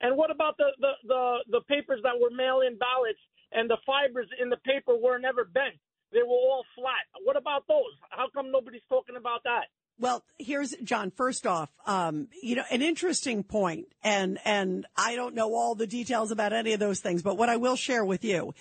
And 0.00 0.16
what 0.16 0.30
about 0.30 0.56
the 0.58 0.68
the 0.78 0.92
the, 1.06 1.22
the 1.48 1.60
papers 1.68 2.00
that 2.02 2.18
were 2.20 2.30
mail-in 2.30 2.76
ballots 2.76 3.22
and 3.52 3.70
the 3.70 3.78
fibers 3.86 4.28
in 4.40 4.50
the 4.50 4.60
paper 4.68 4.92
were 4.96 5.18
never 5.18 5.44
bent? 5.44 5.80
They 6.12 6.20
were 6.20 6.36
all 6.36 6.64
flat. 6.76 7.08
What 7.24 7.36
about 7.36 7.64
those? 7.68 7.96
How 8.10 8.28
come 8.28 8.52
nobody's 8.52 8.84
talking 8.88 9.16
about 9.16 9.44
that? 9.44 9.72
Well, 9.98 10.24
here's 10.38 10.74
John. 10.82 11.10
First 11.10 11.46
off, 11.46 11.70
um, 11.86 12.28
you 12.42 12.56
know, 12.56 12.64
an 12.70 12.82
interesting 12.82 13.44
point, 13.44 13.86
and 14.02 14.38
and 14.44 14.86
I 14.96 15.14
don't 15.16 15.34
know 15.34 15.54
all 15.54 15.74
the 15.74 15.86
details 15.86 16.30
about 16.30 16.52
any 16.52 16.72
of 16.72 16.80
those 16.80 17.00
things, 17.00 17.22
but 17.22 17.36
what 17.36 17.48
I 17.48 17.56
will 17.56 17.76
share 17.76 18.04
with 18.04 18.24
you 18.24 18.54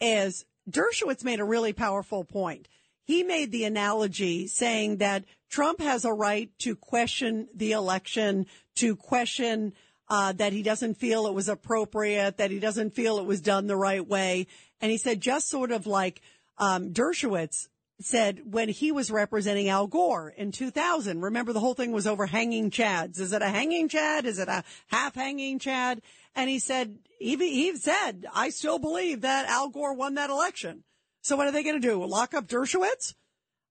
is 0.00 0.44
Dershowitz 0.70 1.24
made 1.24 1.40
a 1.40 1.44
really 1.44 1.72
powerful 1.72 2.24
point. 2.24 2.68
He 3.04 3.22
made 3.22 3.52
the 3.52 3.64
analogy 3.64 4.46
saying 4.46 4.98
that 4.98 5.24
Trump 5.50 5.80
has 5.80 6.04
a 6.04 6.12
right 6.12 6.50
to 6.60 6.74
question 6.74 7.48
the 7.54 7.72
election, 7.72 8.46
to 8.76 8.96
question 8.96 9.74
uh, 10.08 10.32
that 10.32 10.52
he 10.52 10.62
doesn't 10.62 10.94
feel 10.94 11.26
it 11.26 11.34
was 11.34 11.48
appropriate, 11.48 12.38
that 12.38 12.50
he 12.50 12.58
doesn't 12.58 12.94
feel 12.94 13.18
it 13.18 13.26
was 13.26 13.40
done 13.40 13.66
the 13.66 13.76
right 13.76 14.06
way, 14.06 14.46
and 14.80 14.90
he 14.90 14.98
said 14.98 15.20
just 15.20 15.48
sort 15.48 15.72
of 15.72 15.86
like 15.86 16.22
um, 16.58 16.92
Dershowitz 16.92 17.68
said 18.04 18.52
when 18.52 18.68
he 18.68 18.92
was 18.92 19.10
representing 19.10 19.68
Al 19.68 19.86
Gore 19.86 20.28
in 20.36 20.52
2000. 20.52 21.20
Remember, 21.20 21.52
the 21.52 21.60
whole 21.60 21.74
thing 21.74 21.92
was 21.92 22.06
over 22.06 22.26
hanging 22.26 22.70
chads. 22.70 23.18
Is 23.18 23.32
it 23.32 23.42
a 23.42 23.48
hanging 23.48 23.88
chad? 23.88 24.26
Is 24.26 24.38
it 24.38 24.48
a 24.48 24.64
half 24.88 25.14
hanging 25.14 25.58
chad? 25.58 26.02
And 26.34 26.50
he 26.50 26.58
said, 26.58 26.98
he, 27.18 27.36
he 27.36 27.76
said, 27.76 28.26
I 28.34 28.50
still 28.50 28.78
believe 28.78 29.22
that 29.22 29.48
Al 29.48 29.68
Gore 29.68 29.94
won 29.94 30.14
that 30.14 30.30
election. 30.30 30.84
So 31.22 31.36
what 31.36 31.46
are 31.46 31.52
they 31.52 31.62
going 31.62 31.80
to 31.80 31.88
do? 31.88 32.04
Lock 32.04 32.34
up 32.34 32.46
Dershowitz? 32.46 33.14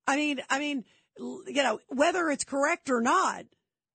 I 0.07 0.15
mean, 0.15 0.41
I 0.49 0.59
mean, 0.59 0.85
you 1.17 1.63
know, 1.63 1.79
whether 1.87 2.29
it's 2.29 2.43
correct 2.43 2.89
or 2.89 3.01
not, 3.01 3.45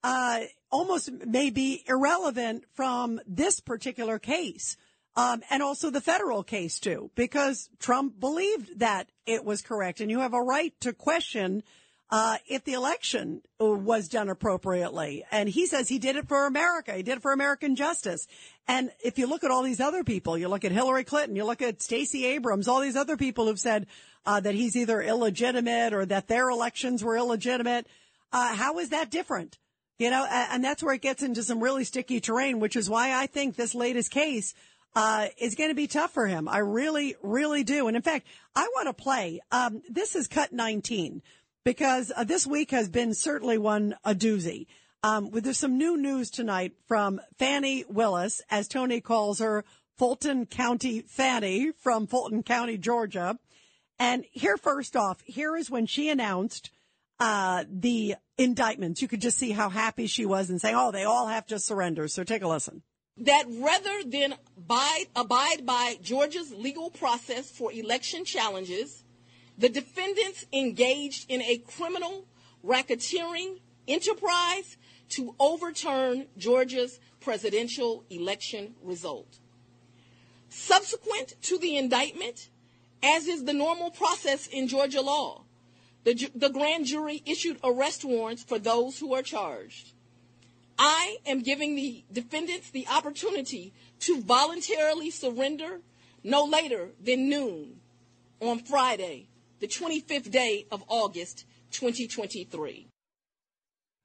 uh, 0.05 0.40
almost 0.70 1.11
may 1.11 1.51
be 1.51 1.85
irrelevant 1.88 2.64
from 2.74 3.20
this 3.27 3.61
particular 3.61 4.18
case. 4.18 4.77
Um, 5.18 5.42
and 5.50 5.64
also 5.64 5.90
the 5.90 6.00
federal 6.00 6.44
case 6.44 6.78
too, 6.78 7.11
because 7.16 7.68
Trump 7.81 8.20
believed 8.20 8.78
that 8.78 9.09
it 9.26 9.44
was 9.44 9.62
correct, 9.62 10.00
and 10.00 10.12
you 10.12 10.20
have 10.20 10.33
a 10.33 10.40
right 10.40 10.72
to 10.83 10.92
question 10.92 11.64
uh, 12.09 12.37
if 12.46 12.62
the 12.62 12.74
election 12.74 13.42
was 13.59 14.09
done 14.09 14.28
appropriately. 14.28 15.24
And 15.33 15.48
he 15.48 15.66
says 15.66 15.88
he 15.88 15.98
did 15.98 16.14
it 16.14 16.28
for 16.28 16.46
America. 16.46 16.92
He 16.92 17.02
did 17.02 17.16
it 17.16 17.22
for 17.22 17.33
American 17.33 17.74
justice. 17.74 18.28
And 18.68 18.92
if 19.04 19.18
you 19.18 19.26
look 19.26 19.42
at 19.42 19.50
all 19.50 19.64
these 19.64 19.81
other 19.81 20.04
people, 20.04 20.38
you 20.38 20.46
look 20.46 20.64
at 20.64 20.70
Hillary 20.70 21.02
Clinton, 21.02 21.35
you 21.35 21.44
look 21.44 21.62
at 21.62 21.83
Stacey 21.83 22.24
Abrams, 22.24 22.68
all 22.68 22.81
these 22.81 22.96
other 22.96 23.16
people 23.16 23.46
who've 23.46 23.59
said 23.59 23.88
uh, 24.24 24.38
that 24.38 24.54
he's 24.54 24.76
either 24.76 25.02
illegitimate 25.02 25.94
or 25.94 26.07
that 26.07 26.28
their 26.28 26.48
elections 26.48 27.02
were 27.02 27.16
illegitimate. 27.16 27.88
Uh, 28.33 28.54
how 28.54 28.78
is 28.78 28.90
that 28.90 29.11
different? 29.11 29.59
You 29.98 30.11
know, 30.11 30.24
and 30.31 30.62
that's 30.62 30.81
where 30.81 30.94
it 30.94 31.02
gets 31.02 31.24
into 31.24 31.42
some 31.42 31.61
really 31.61 31.83
sticky 31.83 32.20
terrain, 32.20 32.61
which 32.61 32.76
is 32.76 32.88
why 32.88 33.20
I 33.20 33.26
think 33.26 33.57
this 33.57 33.74
latest 33.74 34.12
case 34.12 34.54
uh, 34.94 35.27
is 35.38 35.55
going 35.55 35.70
to 35.70 35.74
be 35.74 35.87
tough 35.87 36.12
for 36.12 36.27
him. 36.27 36.48
I 36.48 36.59
really, 36.59 37.16
really 37.22 37.64
do. 37.64 37.88
And 37.88 37.96
in 37.96 38.03
fact, 38.03 38.27
I 38.55 38.68
want 38.74 38.88
to 38.88 39.03
play. 39.03 39.40
Um, 39.53 39.83
this 39.88 40.16
is 40.16 40.29
cut 40.29 40.53
19 40.53 41.22
because 41.64 42.11
uh, 42.14 42.24
this 42.24 42.46
week 42.46 42.70
has 42.70 42.88
been 42.88 43.14
certainly 43.14 43.59
one 43.59 43.94
a 44.05 44.14
doozy. 44.14 44.66
Um, 45.03 45.31
there's 45.33 45.59
some 45.59 45.79
new 45.79 45.96
news 45.96 46.31
tonight 46.31 46.72
from 46.87 47.20
Fani 47.38 47.85
Willis, 47.88 48.42
as 48.51 48.66
Tony 48.66 49.01
calls 49.01 49.38
her, 49.38 49.64
Fulton 49.96 50.46
County 50.46 51.01
Fannie 51.01 51.72
from 51.72 52.07
Fulton 52.07 52.42
County, 52.42 52.79
Georgia. 52.79 53.38
And 53.98 54.24
here, 54.33 54.57
first 54.57 54.96
off, 54.96 55.20
here 55.24 55.57
is 55.57 55.70
when 55.70 55.87
she 55.87 56.09
announced 56.09 56.70
uh, 57.20 57.64
the 57.68 58.16
indictments. 58.37 59.03
You 59.03 59.09
could 59.09 59.20
just 59.20 59.38
see 59.38 59.51
how 59.51 59.68
happy 59.68 60.07
she 60.07 60.24
was 60.24 60.51
and 60.51 60.61
saying, 60.61 60.77
"Oh, 60.77 60.92
they 60.92 61.05
all 61.05 61.27
have 61.27 61.46
to 61.48 61.59
surrender." 61.59 62.07
So 62.09 62.22
take 62.24 62.42
a 62.42 62.48
listen 62.48 62.83
that 63.20 63.44
rather 63.48 64.02
than 64.04 64.35
abide, 64.57 65.07
abide 65.16 65.66
by 65.66 65.98
Georgia's 66.02 66.52
legal 66.52 66.90
process 66.90 67.50
for 67.50 67.72
election 67.72 68.24
challenges, 68.24 69.02
the 69.57 69.68
defendants 69.68 70.46
engaged 70.52 71.26
in 71.28 71.42
a 71.42 71.59
criminal 71.59 72.26
racketeering 72.64 73.59
enterprise 73.88 74.76
to 75.11 75.35
overturn 75.40 76.26
Georgia's 76.37 77.00
presidential 77.20 78.04
election 78.11 78.74
result. 78.83 79.38
Subsequent 80.48 81.35
to 81.42 81.59
the 81.59 81.76
indictment, 81.76 82.48
as 83.02 83.26
is 83.26 83.44
the 83.44 83.52
normal 83.52 83.90
process 83.90 84.46
in 84.46 84.68
Georgia 84.68 85.00
law, 85.00 85.44
the, 86.04 86.31
the 86.35 86.48
grand 86.48 86.87
jury 86.87 87.22
issued 87.26 87.59
arrest 87.64 88.04
warrants 88.04 88.44
for 88.44 88.59
those 88.59 88.98
who 88.98 89.14
are 89.14 89.22
charged. 89.22 89.92
I 90.79 91.17
am 91.27 91.43
giving 91.43 91.75
the 91.75 92.05
defendants 92.12 92.71
the 92.71 92.87
opportunity 92.88 93.73
to 94.01 94.21
voluntarily 94.23 95.11
surrender 95.11 95.81
no 96.23 96.45
later 96.45 96.91
than 97.03 97.29
noon 97.29 97.81
on 98.41 98.61
Friday, 98.61 99.29
the 99.61 99.67
25th 99.67 100.31
day 100.31 100.67
of 100.71 100.85
August, 100.88 101.45
2023. 101.73 102.87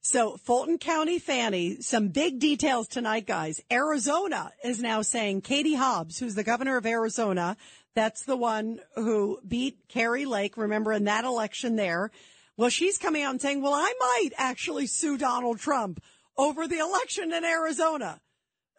So 0.02 0.36
Fulton 0.36 0.80
County 0.80 1.18
Fanny, 1.18 1.80
some 1.82 2.10
big 2.10 2.40
details 2.40 2.88
tonight, 2.88 3.26
guys. 3.26 3.62
Arizona 3.72 4.52
is 4.64 4.82
now 4.82 5.02
saying 5.02 5.42
Katie 5.42 5.76
Hobbs, 5.76 6.20
who's 6.20 6.36
the 6.36 6.44
governor 6.44 6.76
of 6.76 6.86
Arizona, 6.86 7.56
that's 7.96 8.26
the 8.26 8.36
one 8.36 8.80
who 8.96 9.40
beat 9.48 9.78
Kari 9.88 10.26
Lake, 10.26 10.58
remember 10.58 10.92
in 10.92 11.06
that 11.06 11.24
election 11.24 11.76
there. 11.76 12.12
Well, 12.58 12.70
she's 12.70 12.98
coming 12.98 13.24
out 13.24 13.32
and 13.32 13.42
saying, 13.42 13.62
well, 13.62 13.74
I 13.74 13.94
might 14.00 14.32
actually 14.38 14.88
sue 14.88 15.18
Donald 15.18 15.60
Trump 15.60 16.02
over 16.38 16.68
the 16.68 16.80
election 16.80 17.34
in 17.34 17.44
Arizona. 17.44 18.20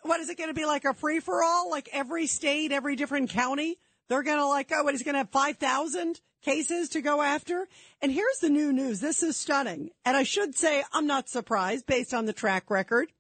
What 0.03 0.21
is 0.21 0.29
it 0.29 0.37
going 0.37 0.51
to 0.51 0.55
be 0.55 0.67
like 0.67 0.85
a 0.85 0.93
free 0.93 1.21
for 1.21 1.43
all? 1.43 1.71
Like 1.71 1.88
every 1.93 2.27
state, 2.27 2.73
every 2.73 2.97
different 2.97 3.31
county, 3.31 3.79
they're 4.09 4.23
going 4.23 4.38
to 4.38 4.47
like, 4.47 4.71
oh, 4.73 4.85
what 4.85 4.95
is 4.95 5.03
going 5.03 5.14
to 5.14 5.21
have 5.21 5.31
5,000 5.31 6.21
cases 6.43 6.90
to 6.90 7.01
go 7.01 7.23
after? 7.23 7.67
And 8.03 8.12
here's 8.12 8.38
the 8.40 8.51
new 8.51 8.73
news. 8.73 9.01
This 9.01 9.23
is 9.23 9.37
stunning. 9.37 9.90
And 10.05 10.17
I 10.17 10.25
should 10.25 10.55
say 10.55 10.85
I'm 10.93 11.07
not 11.07 11.29
surprised 11.29 11.87
based 11.87 12.12
on 12.12 12.27
the 12.27 12.33
track 12.33 12.71
record 12.71 13.12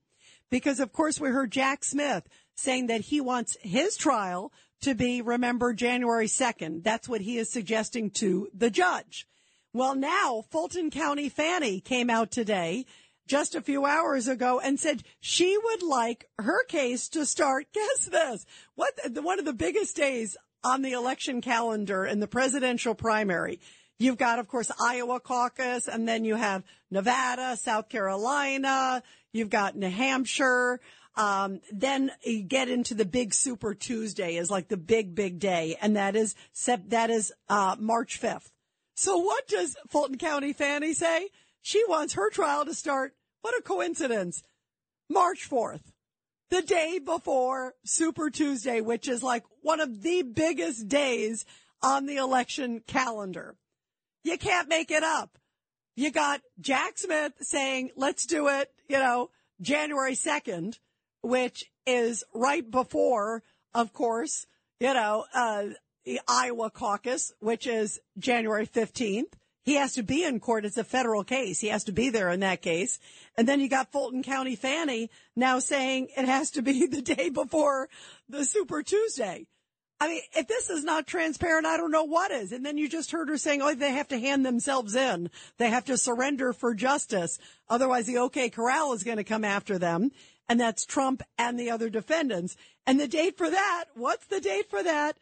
because 0.50 0.78
of 0.78 0.92
course 0.92 1.18
we 1.18 1.30
heard 1.30 1.50
Jack 1.50 1.84
Smith 1.84 2.28
saying 2.54 2.88
that 2.88 3.00
he 3.00 3.20
wants 3.20 3.56
his 3.62 3.96
trial 3.96 4.52
to 4.82 4.94
be, 4.94 5.22
remember, 5.22 5.72
January 5.72 6.26
2nd. 6.26 6.84
That's 6.84 7.08
what 7.08 7.22
he 7.22 7.38
is 7.38 7.50
suggesting 7.50 8.10
to 8.10 8.48
the 8.54 8.70
judge. 8.70 9.26
Well, 9.72 9.94
now 9.94 10.44
Fulton 10.50 10.90
County 10.90 11.28
Fanny 11.28 11.80
came 11.80 12.10
out 12.10 12.30
today 12.30 12.84
just 13.26 13.54
a 13.54 13.60
few 13.60 13.84
hours 13.84 14.28
ago 14.28 14.60
and 14.60 14.78
said 14.78 15.02
she 15.20 15.56
would 15.56 15.82
like 15.82 16.28
her 16.38 16.64
case 16.64 17.08
to 17.10 17.26
start. 17.26 17.66
Guess 17.74 18.06
this. 18.06 18.46
What 18.74 18.94
one 19.22 19.38
of 19.38 19.44
the 19.44 19.52
biggest 19.52 19.96
days 19.96 20.36
on 20.64 20.82
the 20.82 20.92
election 20.92 21.40
calendar 21.40 22.06
in 22.06 22.20
the 22.20 22.26
presidential 22.26 22.94
primary. 22.94 23.60
You've 23.98 24.18
got, 24.18 24.38
of 24.38 24.48
course, 24.48 24.70
Iowa 24.80 25.20
caucus, 25.20 25.86
and 25.86 26.08
then 26.08 26.24
you 26.24 26.34
have 26.34 26.64
Nevada, 26.90 27.56
South 27.56 27.88
Carolina. 27.88 29.02
You've 29.32 29.50
got 29.50 29.76
New 29.76 29.90
Hampshire. 29.90 30.80
Um, 31.16 31.60
then 31.70 32.10
you 32.24 32.42
get 32.42 32.68
into 32.68 32.94
the 32.94 33.04
big 33.04 33.32
Super 33.32 33.74
Tuesday 33.74 34.36
is 34.36 34.50
like 34.50 34.68
the 34.68 34.76
big, 34.76 35.14
big 35.14 35.38
day, 35.38 35.76
and 35.80 35.96
that 35.96 36.16
is 36.16 36.34
that 36.88 37.10
is 37.10 37.32
uh, 37.48 37.76
March 37.78 38.16
fifth. 38.16 38.50
So 38.96 39.18
what 39.18 39.46
does 39.46 39.76
Fulton 39.88 40.18
County 40.18 40.52
Fanny 40.52 40.92
say? 40.92 41.28
She 41.64 41.82
wants 41.88 42.12
her 42.12 42.28
trial 42.28 42.66
to 42.66 42.74
start. 42.74 43.14
What 43.40 43.58
a 43.58 43.62
coincidence. 43.62 44.42
March 45.08 45.48
4th, 45.48 45.92
the 46.50 46.60
day 46.60 46.98
before 46.98 47.72
Super 47.86 48.28
Tuesday, 48.28 48.82
which 48.82 49.08
is 49.08 49.22
like 49.22 49.44
one 49.62 49.80
of 49.80 50.02
the 50.02 50.20
biggest 50.20 50.88
days 50.88 51.46
on 51.82 52.04
the 52.04 52.16
election 52.16 52.82
calendar. 52.86 53.56
You 54.24 54.36
can't 54.36 54.68
make 54.68 54.90
it 54.90 55.02
up. 55.02 55.38
You 55.96 56.10
got 56.10 56.42
Jack 56.60 56.98
Smith 56.98 57.32
saying, 57.40 57.92
let's 57.96 58.26
do 58.26 58.48
it, 58.48 58.70
you 58.86 58.98
know, 58.98 59.30
January 59.62 60.14
2nd, 60.14 60.78
which 61.22 61.64
is 61.86 62.24
right 62.34 62.70
before, 62.70 63.42
of 63.72 63.94
course, 63.94 64.44
you 64.80 64.92
know, 64.92 65.24
uh, 65.32 65.64
the 66.04 66.20
Iowa 66.28 66.68
caucus, 66.68 67.32
which 67.40 67.66
is 67.66 68.00
January 68.18 68.66
15th. 68.66 69.32
He 69.64 69.76
has 69.76 69.94
to 69.94 70.02
be 70.02 70.24
in 70.24 70.40
court. 70.40 70.66
It's 70.66 70.76
a 70.76 70.84
federal 70.84 71.24
case. 71.24 71.58
He 71.60 71.68
has 71.68 71.84
to 71.84 71.92
be 71.92 72.10
there 72.10 72.30
in 72.30 72.40
that 72.40 72.60
case. 72.60 72.98
And 73.36 73.48
then 73.48 73.60
you 73.60 73.68
got 73.68 73.92
Fulton 73.92 74.22
County 74.22 74.56
Fanny 74.56 75.10
now 75.34 75.58
saying 75.58 76.08
it 76.16 76.26
has 76.26 76.50
to 76.52 76.62
be 76.62 76.86
the 76.86 77.02
day 77.02 77.30
before 77.30 77.88
the 78.28 78.44
Super 78.44 78.82
Tuesday. 78.82 79.46
I 80.00 80.08
mean, 80.08 80.22
if 80.36 80.48
this 80.48 80.68
is 80.68 80.84
not 80.84 81.06
transparent, 81.06 81.66
I 81.66 81.78
don't 81.78 81.90
know 81.90 82.04
what 82.04 82.30
is. 82.30 82.52
And 82.52 82.66
then 82.66 82.76
you 82.76 82.88
just 82.88 83.10
heard 83.10 83.28
her 83.28 83.38
saying, 83.38 83.62
oh, 83.62 83.74
they 83.74 83.92
have 83.92 84.08
to 84.08 84.18
hand 84.18 84.44
themselves 84.44 84.94
in. 84.94 85.30
They 85.56 85.70
have 85.70 85.86
to 85.86 85.96
surrender 85.96 86.52
for 86.52 86.74
justice. 86.74 87.38
Otherwise, 87.70 88.06
the 88.06 88.18
OK 88.18 88.50
Corral 88.50 88.92
is 88.92 89.04
going 89.04 89.16
to 89.16 89.24
come 89.24 89.44
after 89.44 89.78
them. 89.78 90.10
And 90.46 90.60
that's 90.60 90.84
Trump 90.84 91.22
and 91.38 91.58
the 91.58 91.70
other 91.70 91.88
defendants. 91.88 92.56
And 92.86 93.00
the 93.00 93.08
date 93.08 93.38
for 93.38 93.48
that, 93.48 93.84
what's 93.94 94.26
the 94.26 94.40
date 94.40 94.68
for 94.68 94.82
that? 94.82 95.16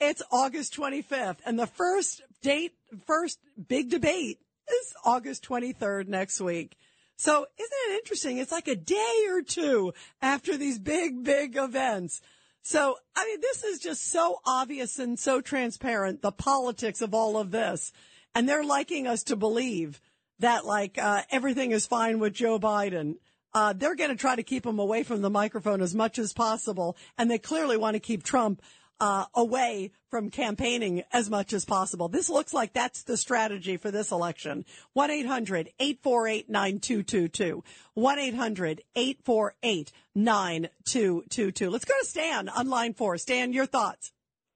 It's 0.00 0.22
August 0.30 0.76
25th. 0.76 1.38
And 1.46 1.58
the 1.58 1.66
first 1.66 2.20
date, 2.42 2.72
first 3.06 3.38
big 3.68 3.90
debate 3.90 4.40
is 4.68 4.94
August 5.04 5.46
23rd 5.48 6.08
next 6.08 6.40
week. 6.40 6.76
So 7.16 7.46
isn't 7.58 7.72
it 7.88 7.94
interesting? 7.98 8.38
It's 8.38 8.52
like 8.52 8.68
a 8.68 8.76
day 8.76 9.26
or 9.30 9.42
two 9.42 9.94
after 10.20 10.56
these 10.56 10.78
big, 10.78 11.24
big 11.24 11.56
events. 11.56 12.20
So, 12.62 12.96
I 13.14 13.24
mean, 13.24 13.40
this 13.40 13.64
is 13.64 13.78
just 13.78 14.10
so 14.10 14.40
obvious 14.44 14.98
and 14.98 15.18
so 15.18 15.40
transparent, 15.40 16.20
the 16.20 16.32
politics 16.32 17.00
of 17.00 17.14
all 17.14 17.38
of 17.38 17.52
this. 17.52 17.92
And 18.34 18.48
they're 18.48 18.64
liking 18.64 19.06
us 19.06 19.22
to 19.24 19.36
believe 19.36 20.00
that 20.40 20.66
like, 20.66 20.98
uh, 20.98 21.22
everything 21.30 21.70
is 21.70 21.86
fine 21.86 22.18
with 22.18 22.34
Joe 22.34 22.58
Biden. 22.58 23.16
Uh, 23.54 23.72
they're 23.72 23.94
going 23.94 24.10
to 24.10 24.16
try 24.16 24.36
to 24.36 24.42
keep 24.42 24.66
him 24.66 24.78
away 24.78 25.02
from 25.02 25.22
the 25.22 25.30
microphone 25.30 25.80
as 25.80 25.94
much 25.94 26.18
as 26.18 26.34
possible. 26.34 26.96
And 27.16 27.30
they 27.30 27.38
clearly 27.38 27.78
want 27.78 27.94
to 27.94 28.00
keep 28.00 28.22
Trump 28.22 28.60
uh, 29.00 29.26
away 29.34 29.92
from 30.10 30.30
campaigning 30.30 31.02
as 31.12 31.28
much 31.28 31.52
as 31.52 31.64
possible. 31.64 32.08
This 32.08 32.30
looks 32.30 32.54
like 32.54 32.72
that's 32.72 33.02
the 33.02 33.16
strategy 33.16 33.76
for 33.76 33.90
this 33.90 34.10
election. 34.10 34.64
1 34.94 35.10
800 35.10 35.70
848 35.78 36.48
9222. 36.48 37.64
1 37.94 38.18
800 38.18 38.82
848 38.94 39.92
9222. 40.14 41.70
Let's 41.70 41.84
go 41.84 41.94
to 42.00 42.06
Stan 42.06 42.48
on 42.48 42.68
line 42.68 42.94
four. 42.94 43.18
Stan, 43.18 43.52
your 43.52 43.66
thoughts. 43.66 44.12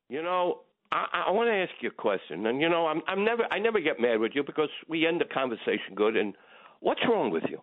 You 0.09 0.23
know, 0.23 0.61
I, 0.91 1.27
I 1.29 1.31
want 1.31 1.49
to 1.49 1.55
ask 1.55 1.71
you 1.83 1.91
a 1.91 1.93
question, 1.93 2.47
and 2.47 2.61
you 2.61 2.69
know, 2.69 2.87
I'm, 2.87 3.03
I'm 3.07 3.25
never, 3.25 3.45
I 3.51 3.59
never 3.59 3.81
get 3.81 4.01
mad 4.01 4.19
with 4.19 4.33
you 4.35 4.43
because 4.43 4.71
we 4.89 5.07
end 5.07 5.21
the 5.21 5.25
conversation 5.25 5.95
good. 5.95 6.17
And 6.17 6.35
what's 6.81 7.01
wrong 7.09 7.31
with 7.31 7.45
you 7.49 7.61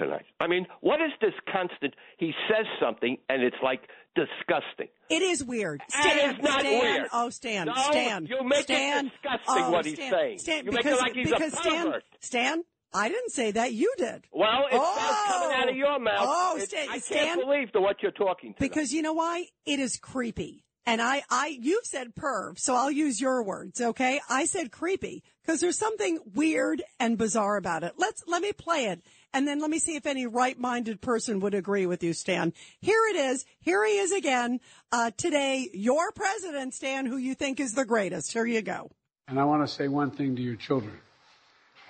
tonight? 0.00 0.24
I 0.40 0.46
mean, 0.48 0.66
what 0.80 1.00
is 1.00 1.12
this 1.20 1.34
constant? 1.52 1.94
He 2.18 2.32
says 2.48 2.66
something, 2.80 3.16
and 3.28 3.42
it's 3.42 3.56
like 3.62 3.82
disgusting. 4.16 4.88
It 5.08 5.22
is 5.22 5.42
weird. 5.44 5.80
Stan, 5.88 6.30
it's 6.34 6.42
not 6.42 6.60
Stan, 6.60 6.80
weird. 6.80 7.08
oh, 7.12 7.30
Stan, 7.30 7.66
No, 7.66 7.74
Stan. 7.74 8.26
you 8.26 8.42
make 8.44 8.60
it 8.60 8.64
Stan, 8.64 9.04
disgusting 9.04 9.64
oh, 9.64 9.70
what 9.70 9.84
he's 9.84 9.94
Stan, 9.94 10.12
saying. 10.12 10.38
Stan, 10.38 10.64
You 10.64 10.72
make 10.72 10.80
it 10.80 10.84
because, 10.84 11.00
like 11.00 11.14
he's 11.14 11.30
a 11.30 11.34
because 11.36 11.58
Stan, 11.58 11.86
pervert. 11.86 12.04
Stan, 12.20 12.64
I 12.92 13.08
didn't 13.08 13.30
say 13.30 13.52
that. 13.52 13.72
You 13.72 13.92
did. 13.98 14.24
Well, 14.32 14.66
it's 14.66 14.76
oh, 14.76 15.24
coming 15.28 15.56
out 15.56 15.68
of 15.68 15.76
your 15.76 15.98
mouth. 16.00 16.26
Oh, 16.28 16.56
It- 16.56 16.68
Stan, 16.68 16.88
I 16.88 16.92
can't 16.94 17.04
Stan, 17.04 17.40
believe 17.40 17.72
the 17.72 17.80
what 17.80 18.02
you're 18.02 18.10
talking 18.12 18.54
to. 18.54 18.58
because 18.60 18.92
you 18.92 19.02
know 19.02 19.12
why? 19.12 19.46
It 19.64 19.78
is 19.78 19.96
creepy. 19.96 20.64
And 20.86 21.00
I, 21.00 21.22
I, 21.30 21.56
you've 21.60 21.84
said 21.84 22.14
perv, 22.16 22.58
so 22.58 22.74
I'll 22.74 22.90
use 22.90 23.20
your 23.20 23.44
words, 23.44 23.80
okay? 23.80 24.18
I 24.28 24.46
said 24.46 24.72
creepy 24.72 25.22
because 25.42 25.60
there's 25.60 25.78
something 25.78 26.18
weird 26.34 26.82
and 26.98 27.18
bizarre 27.18 27.58
about 27.58 27.84
it. 27.84 27.92
Let's, 27.98 28.24
let 28.26 28.42
me 28.42 28.52
play 28.52 28.86
it 28.86 29.02
and 29.32 29.46
then 29.46 29.60
let 29.60 29.70
me 29.70 29.78
see 29.78 29.96
if 29.96 30.06
any 30.06 30.26
right-minded 30.26 31.00
person 31.00 31.40
would 31.40 31.54
agree 31.54 31.86
with 31.86 32.02
you, 32.02 32.12
Stan. 32.12 32.52
Here 32.80 33.02
it 33.10 33.16
is. 33.16 33.44
Here 33.60 33.84
he 33.84 33.98
is 33.98 34.12
again, 34.12 34.60
uh, 34.92 35.10
today, 35.16 35.68
your 35.72 36.12
president, 36.12 36.74
Stan, 36.74 37.06
who 37.06 37.16
you 37.16 37.34
think 37.34 37.60
is 37.60 37.74
the 37.74 37.84
greatest. 37.84 38.32
Here 38.32 38.46
you 38.46 38.62
go. 38.62 38.90
And 39.28 39.38
I 39.38 39.44
want 39.44 39.66
to 39.66 39.72
say 39.72 39.88
one 39.88 40.10
thing 40.10 40.34
to 40.36 40.42
your 40.42 40.56
children. 40.56 40.98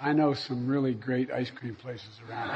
I 0.01 0.13
know 0.13 0.35
some 0.35 0.67
really 0.67 0.95
great 0.95 1.31
ice 1.31 1.51
cream 1.51 1.75
places 1.75 2.21
around 2.29 2.49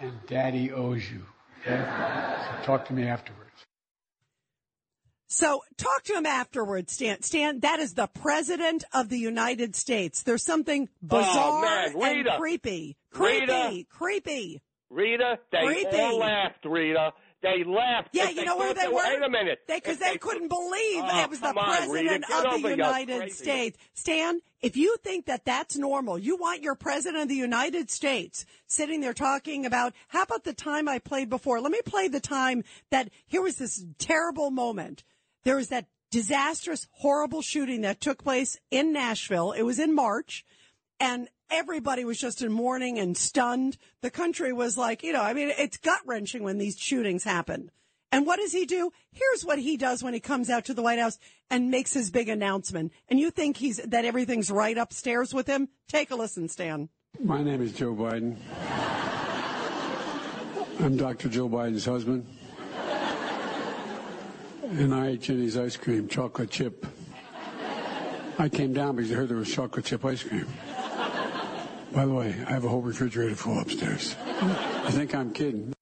here. 0.00 0.08
and 0.08 0.26
daddy 0.26 0.72
owes 0.72 1.08
you. 1.10 1.24
Okay? 1.60 1.76
So 1.76 2.64
talk 2.64 2.86
to 2.86 2.92
me 2.92 3.06
afterwards. 3.06 3.50
So 5.28 5.62
talk 5.76 6.04
to 6.04 6.14
him 6.14 6.24
afterwards, 6.26 6.92
Stan. 6.94 7.22
Stan, 7.22 7.60
that 7.60 7.78
is 7.80 7.94
the 7.94 8.06
president 8.06 8.84
of 8.94 9.10
the 9.10 9.18
United 9.18 9.76
States. 9.76 10.22
There's 10.22 10.42
something 10.42 10.88
oh, 11.10 11.18
bizarre 11.18 11.92
Oh, 11.94 12.02
and 12.04 12.26
creepy. 12.38 12.96
Creepy, 13.12 13.40
Rita. 13.40 13.84
creepy. 13.90 14.62
Rita, 14.90 15.38
they 15.52 15.64
Creepy. 15.66 15.96
all 16.00 16.18
laughed, 16.18 16.64
Rita. 16.64 17.12
They 17.42 17.62
laughed. 17.62 18.08
Yeah, 18.12 18.30
you 18.30 18.36
they 18.36 18.44
know 18.46 18.56
where 18.56 18.72
thought 18.74 18.82
they 18.82 18.88
were? 18.88 19.02
Wait 19.04 19.22
a 19.22 19.28
minute. 19.28 19.58
Because 19.68 19.96
If 19.96 20.00
they, 20.00 20.16
couldn't 20.16 20.48
believe 20.48 21.04
Oh, 21.04 21.22
it 21.22 21.30
was 21.30 21.40
the 21.40 21.48
on, 21.48 21.54
president 21.54 22.24
of 22.24 22.62
the 22.62 22.70
United. 22.70 23.32
States. 23.32 23.78
Stan, 23.94 24.40
if 24.62 24.76
you 24.76 24.96
think 25.04 25.26
that 25.26 25.44
that's 25.44 25.76
normal, 25.76 26.18
you 26.18 26.36
want 26.36 26.62
your 26.62 26.74
president 26.74 27.22
of 27.24 27.28
the 27.28 27.36
United 27.36 27.90
States 27.90 28.44
sitting 28.66 29.00
there 29.02 29.12
talking 29.14 29.66
about, 29.66 29.92
how 30.08 30.22
about 30.22 30.44
the 30.44 30.54
time 30.54 30.88
I 30.88 30.98
played 30.98 31.28
before? 31.28 31.60
Let 31.60 31.70
me 31.70 31.80
play 31.84 32.08
the 32.08 32.18
time 32.18 32.64
that 32.90 33.10
here 33.26 33.42
was 33.42 33.56
this 33.56 33.84
terrible 33.98 34.50
moment. 34.50 35.04
There 35.44 35.56
was 35.56 35.68
that 35.68 35.86
disastrous, 36.10 36.86
horrible 36.90 37.42
shooting 37.42 37.82
that 37.82 38.00
took 38.00 38.22
place 38.22 38.58
in 38.70 38.92
Nashville. 38.92 39.52
It 39.52 39.62
was 39.62 39.78
in 39.78 39.94
March 39.94 40.44
and 41.00 41.28
everybody 41.50 42.04
was 42.04 42.18
just 42.18 42.42
in 42.42 42.52
mourning 42.52 42.98
and 42.98 43.16
stunned. 43.16 43.76
The 44.02 44.10
country 44.10 44.52
was 44.52 44.76
like, 44.76 45.02
you 45.02 45.12
know, 45.12 45.22
I 45.22 45.32
mean, 45.32 45.52
it's 45.56 45.76
gut 45.76 46.00
wrenching 46.06 46.42
when 46.42 46.58
these 46.58 46.78
shootings 46.78 47.24
happen. 47.24 47.70
And 48.10 48.26
what 48.26 48.38
does 48.38 48.52
he 48.52 48.64
do? 48.64 48.90
Here's 49.12 49.44
what 49.44 49.58
he 49.58 49.76
does 49.76 50.02
when 50.02 50.14
he 50.14 50.20
comes 50.20 50.48
out 50.48 50.64
to 50.66 50.74
the 50.74 50.82
White 50.82 50.98
House 50.98 51.18
and 51.50 51.70
makes 51.70 51.92
his 51.92 52.10
big 52.10 52.28
announcement. 52.28 52.92
And 53.08 53.20
you 53.20 53.30
think 53.30 53.58
he's 53.58 53.76
that 53.76 54.06
everything's 54.06 54.50
right 54.50 54.78
upstairs 54.78 55.34
with 55.34 55.46
him? 55.46 55.68
Take 55.88 56.10
a 56.10 56.16
listen, 56.16 56.48
Stan. 56.48 56.88
My 57.20 57.42
name 57.42 57.60
is 57.60 57.72
Joe 57.72 57.94
Biden. 57.94 58.36
I'm 60.80 60.96
Dr. 60.96 61.28
Joe 61.28 61.48
Biden's 61.48 61.84
husband. 61.84 62.24
And 64.70 64.94
I 64.94 65.08
ate 65.08 65.22
Jeni's 65.22 65.56
ice 65.56 65.76
cream, 65.76 66.08
chocolate 66.08 66.50
chip. 66.50 66.86
I 68.38 68.48
came 68.48 68.72
down 68.72 68.96
because 68.96 69.10
I 69.10 69.14
heard 69.14 69.28
there 69.30 69.36
was 69.36 69.52
chocolate 69.52 69.84
chip 69.86 70.04
ice 70.04 70.22
cream. 70.22 70.46
By 71.92 72.04
the 72.04 72.12
way, 72.12 72.34
I 72.46 72.50
have 72.52 72.64
a 72.64 72.68
whole 72.68 72.82
refrigerator 72.82 73.34
full 73.34 73.58
upstairs. 73.58 74.14
I 74.26 74.90
think 74.90 75.14
I'm 75.14 75.32
kidding. 75.32 75.72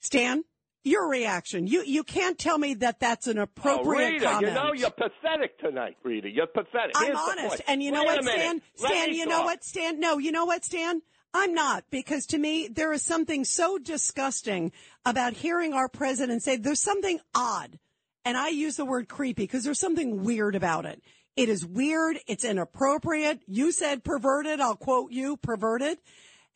Stan, 0.00 0.44
your 0.84 1.08
reaction. 1.10 1.66
You 1.66 1.82
you 1.84 2.04
can't 2.04 2.38
tell 2.38 2.56
me 2.58 2.74
that 2.74 3.00
that's 3.00 3.26
an 3.26 3.38
appropriate 3.38 3.78
Oh, 3.78 3.82
appropriate 3.82 4.12
Rita, 4.12 4.24
comment. 4.26 4.48
you 4.48 4.54
know 4.54 4.72
you're 4.72 4.90
pathetic 4.90 5.58
tonight, 5.58 5.96
Rita. 6.04 6.30
You're 6.30 6.46
pathetic. 6.46 6.92
I'm 6.96 7.06
Here's 7.06 7.18
honest. 7.18 7.62
And 7.68 7.82
you 7.82 7.90
know 7.90 8.00
Wait 8.04 8.06
what, 8.06 8.20
a. 8.20 8.22
Stan? 8.22 8.62
Let 8.80 8.90
Stan, 8.92 9.10
me 9.10 9.18
you 9.18 9.26
know 9.26 9.36
talk. 9.38 9.44
what, 9.46 9.64
Stan? 9.64 10.00
No, 10.00 10.18
you 10.18 10.32
know 10.32 10.44
what, 10.46 10.64
Stan? 10.64 11.02
I'm 11.32 11.54
not 11.54 11.84
because 11.90 12.26
to 12.26 12.38
me 12.38 12.68
there 12.68 12.92
is 12.92 13.02
something 13.02 13.44
so 13.44 13.78
disgusting 13.78 14.72
about 15.04 15.34
hearing 15.34 15.72
our 15.72 15.88
president 15.88 16.42
say 16.42 16.56
there's 16.56 16.82
something 16.82 17.20
odd. 17.34 17.78
And 18.24 18.36
I 18.36 18.48
use 18.48 18.76
the 18.76 18.84
word 18.84 19.08
creepy 19.08 19.44
because 19.44 19.64
there's 19.64 19.80
something 19.80 20.24
weird 20.24 20.54
about 20.54 20.86
it. 20.86 21.02
It 21.36 21.48
is 21.48 21.64
weird. 21.64 22.18
It's 22.26 22.44
inappropriate. 22.44 23.40
You 23.46 23.72
said 23.72 24.04
perverted. 24.04 24.60
I'll 24.60 24.76
quote 24.76 25.12
you, 25.12 25.36
perverted. 25.36 25.98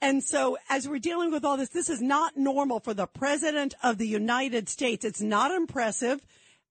And 0.01 0.23
so 0.23 0.59
as 0.69 0.87
we're 0.87 0.99
dealing 0.99 1.31
with 1.31 1.45
all 1.45 1.57
this, 1.57 1.71
this 1.71 1.89
is 1.89 2.03
not 2.03 2.37
normal 2.37 2.81
for 2.81 2.93
the 2.93 3.07
president 3.07 3.75
of 3.83 3.97
the 3.97 4.09
United 4.09 4.69
States. 4.69 5.05
It's 5.05 5.23
not 5.23 5.53
impressive. 5.53 6.21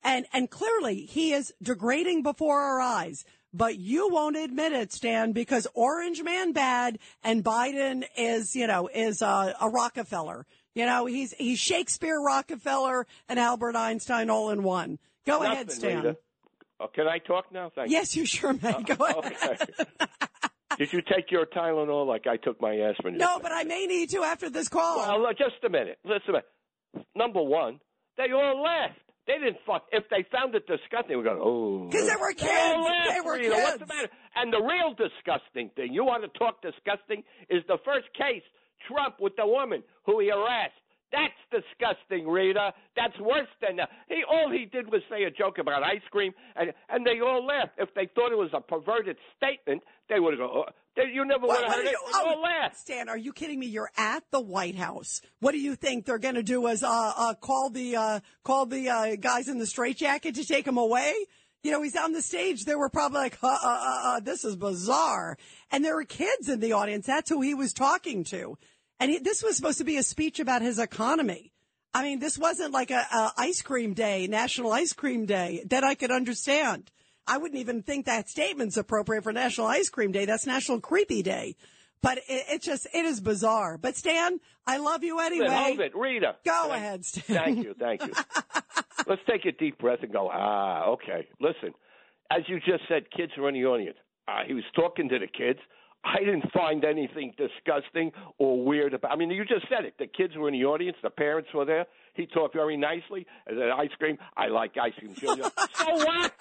And, 0.03 0.27
and 0.33 0.49
clearly 0.49 1.05
he 1.05 1.33
is 1.33 1.53
degrading 1.61 2.21
before 2.21 2.59
our 2.59 2.81
eyes. 2.81 3.25
But 3.53 3.77
you 3.77 4.09
won't 4.09 4.35
admit 4.35 4.73
it, 4.73 4.91
Stan, 4.91 5.31
because 5.31 5.67
Orange 5.75 6.23
Man 6.23 6.53
bad 6.53 6.97
and 7.23 7.43
Biden 7.43 8.03
is, 8.17 8.55
you 8.55 8.65
know, 8.65 8.89
is 8.93 9.21
a, 9.21 9.53
a 9.61 9.69
Rockefeller. 9.69 10.45
You 10.73 10.87
know, 10.87 11.05
he's, 11.05 11.33
he's 11.33 11.59
Shakespeare, 11.59 12.19
Rockefeller, 12.19 13.05
and 13.29 13.39
Albert 13.39 13.75
Einstein 13.75 14.31
all 14.31 14.49
in 14.49 14.63
one. 14.63 14.97
Go 15.25 15.39
Nothing, 15.39 15.51
ahead, 15.51 15.71
Stan. 15.71 15.95
Rita. 15.97 16.17
Oh, 16.79 16.87
can 16.87 17.07
I 17.07 17.19
talk 17.19 17.51
now? 17.51 17.71
Thank 17.73 17.89
you. 17.91 17.97
Yes, 17.97 18.15
you 18.15 18.25
sure 18.25 18.53
may. 18.53 18.69
Uh, 18.69 18.79
Go 18.79 19.07
you. 19.07 19.19
ahead. 19.19 19.61
Okay. 19.79 19.89
Did 20.77 20.91
you 20.91 21.01
take 21.01 21.29
your 21.29 21.45
Tylenol 21.45 22.07
like 22.07 22.25
I 22.25 22.37
took 22.37 22.59
my 22.59 22.75
aspirin? 22.75 23.17
No, 23.17 23.37
but 23.39 23.51
I 23.51 23.63
may 23.63 23.85
need 23.85 24.09
to 24.09 24.23
after 24.23 24.49
this 24.49 24.67
call. 24.69 24.97
Well, 24.97 25.31
just 25.33 25.63
a 25.63 25.69
minute. 25.69 25.99
Listen. 26.03 26.41
Number 27.15 27.43
one, 27.43 27.79
they 28.17 28.31
all 28.33 28.61
laughed. 28.61 28.99
They 29.27 29.39
didn't 29.39 29.57
fuck. 29.65 29.85
If 29.91 30.03
they 30.09 30.25
found 30.31 30.53
it 30.55 30.67
disgusting, 30.67 31.07
they 31.09 31.15
would 31.15 31.27
oh. 31.27 31.87
Because 31.89 32.07
they 32.07 32.15
were 32.15 32.31
oh, 32.31 32.35
They 32.35 32.45
kids. 32.45 32.85
laughed, 32.85 33.09
They 33.09 33.21
were 33.21 33.35
Rita. 33.37 33.55
What's 33.55 33.79
the 33.79 33.85
matter? 33.87 34.09
And 34.35 34.51
the 34.51 34.59
real 34.59 34.93
disgusting 34.93 35.69
thing, 35.75 35.93
you 35.93 36.03
want 36.03 36.23
to 36.23 36.39
talk 36.39 36.61
disgusting, 36.61 37.23
is 37.49 37.63
the 37.67 37.77
first 37.85 38.11
case, 38.13 38.43
Trump 38.87 39.15
with 39.19 39.35
the 39.37 39.47
woman 39.47 39.83
who 40.05 40.19
he 40.19 40.27
harassed. 40.29 40.75
That's 41.13 41.39
disgusting, 41.53 42.27
Rita. 42.27 42.73
That's 42.97 43.17
worse 43.21 43.47
than 43.61 43.77
that. 43.77 43.89
He 44.09 44.23
all 44.27 44.49
he 44.51 44.65
did 44.65 44.91
was 44.91 45.01
say 45.09 45.23
a 45.23 45.31
joke 45.31 45.59
about 45.59 45.83
ice 45.83 46.01
cream, 46.09 46.33
and 46.55 46.73
and 46.89 47.05
they 47.05 47.21
all 47.21 47.45
laughed. 47.45 47.77
If 47.77 47.93
they 47.93 48.09
thought 48.15 48.31
it 48.31 48.37
was 48.37 48.49
a 48.51 48.59
perverted 48.59 49.15
statement, 49.37 49.83
they 50.09 50.19
would 50.19 50.37
go. 50.37 50.65
Oh, 50.65 50.65
they, 50.65 50.73
you 50.97 51.25
never 51.25 51.47
would 51.47 51.55
have 51.55 51.67
what 51.67 51.77
heard 51.77 51.85
it. 51.85 51.91
you, 51.91 51.97
oh, 52.13 52.41
laughed. 52.41 52.77
Stan, 52.77 53.09
are 53.09 53.17
you 53.17 53.33
kidding 53.33 53.59
me? 53.59 53.67
You're 53.67 53.91
at 53.97 54.23
the 54.31 54.39
White 54.39 54.75
House. 54.75 55.21
What 55.39 55.51
do 55.51 55.59
you 55.59 55.75
think 55.75 56.05
they're 56.05 56.19
going 56.19 56.35
to 56.35 56.43
do? 56.43 56.67
Is 56.67 56.83
uh, 56.83 57.13
uh, 57.15 57.33
call 57.35 57.69
the 57.69 57.95
uh, 57.95 58.19
call 58.43 58.65
the 58.65 58.89
uh, 58.89 59.15
guys 59.15 59.47
in 59.47 59.57
the 59.57 59.65
straitjacket 59.65 60.35
to 60.35 60.45
take 60.45 60.67
him 60.67 60.77
away? 60.77 61.13
You 61.63 61.71
know, 61.71 61.81
he's 61.81 61.95
on 61.95 62.11
the 62.11 62.21
stage. 62.21 62.65
They 62.65 62.75
were 62.75 62.89
probably 62.89 63.19
like, 63.19 63.37
uh, 63.41 63.47
uh, 63.47 63.57
uh, 63.63 64.01
uh, 64.03 64.19
"This 64.19 64.43
is 64.43 64.55
bizarre," 64.55 65.37
and 65.71 65.83
there 65.83 65.95
were 65.95 66.03
kids 66.03 66.49
in 66.49 66.59
the 66.59 66.73
audience. 66.73 67.05
That's 67.05 67.29
who 67.29 67.41
he 67.41 67.53
was 67.53 67.73
talking 67.73 68.23
to, 68.25 68.57
and 68.99 69.11
he, 69.11 69.19
this 69.19 69.41
was 69.41 69.55
supposed 69.55 69.77
to 69.77 69.85
be 69.85 69.97
a 69.97 70.03
speech 70.03 70.39
about 70.39 70.61
his 70.61 70.77
economy. 70.77 71.53
I 71.93 72.03
mean, 72.03 72.19
this 72.19 72.37
wasn't 72.37 72.73
like 72.73 72.91
a, 72.91 73.05
a 73.11 73.33
ice 73.37 73.61
cream 73.61 73.93
day, 73.93 74.27
National 74.27 74.71
Ice 74.71 74.93
Cream 74.93 75.25
Day 75.25 75.63
that 75.67 75.83
I 75.83 75.95
could 75.95 76.11
understand. 76.11 76.91
I 77.27 77.37
wouldn't 77.37 77.59
even 77.59 77.83
think 77.83 78.05
that 78.05 78.29
statement's 78.29 78.77
appropriate 78.77 79.23
for 79.23 79.31
National 79.31 79.67
Ice 79.67 79.89
Cream 79.89 80.11
Day. 80.11 80.25
That's 80.25 80.45
National 80.45 80.79
Creepy 80.81 81.21
Day. 81.23 81.55
But 82.01 82.17
it, 82.17 82.45
it 82.49 82.61
just, 82.61 82.85
it 82.93 83.05
is 83.05 83.21
bizarre. 83.21 83.77
But 83.77 83.95
Stan, 83.95 84.39
I 84.67 84.77
love 84.77 85.03
you 85.03 85.19
anyway. 85.19 85.47
Hold 85.49 85.79
it. 85.79 85.95
Rita. 85.95 86.35
Go 86.45 86.63
Thank- 86.63 86.73
ahead, 86.73 87.05
Stan. 87.05 87.23
Thank 87.37 87.63
you, 87.63 87.73
thank 87.79 88.01
you. 88.05 88.11
Let's 89.07 89.21
take 89.29 89.45
a 89.45 89.53
deep 89.53 89.77
breath 89.79 89.99
and 90.01 90.11
go, 90.11 90.29
ah, 90.31 90.85
okay. 90.91 91.27
Listen, 91.39 91.73
as 92.29 92.41
you 92.47 92.59
just 92.59 92.83
said, 92.89 93.03
kids 93.15 93.31
are 93.37 93.47
in 93.47 93.55
the 93.55 93.65
audience. 93.65 93.97
Uh, 94.27 94.39
he 94.45 94.53
was 94.53 94.63
talking 94.75 95.07
to 95.09 95.19
the 95.19 95.27
kids. 95.27 95.59
I 96.03 96.19
didn't 96.19 96.51
find 96.51 96.83
anything 96.83 97.33
disgusting 97.37 98.11
or 98.37 98.63
weird 98.63 98.93
about. 98.93 99.11
I 99.11 99.15
mean, 99.15 99.31
you 99.31 99.45
just 99.45 99.67
said 99.69 99.85
it. 99.85 99.95
The 99.97 100.07
kids 100.07 100.35
were 100.35 100.49
in 100.49 100.53
the 100.53 100.65
audience. 100.65 100.97
The 101.01 101.09
parents 101.09 101.49
were 101.53 101.65
there. 101.65 101.85
He 102.13 102.25
talked 102.27 102.53
very 102.53 102.77
nicely. 102.77 103.25
Then 103.47 103.69
ice 103.75 103.89
cream. 103.97 104.17
I 104.35 104.47
like 104.47 104.73
ice 104.77 104.93
cream. 104.99 105.15
Junior. 105.15 105.43
so 105.73 105.85
what? 105.95 106.33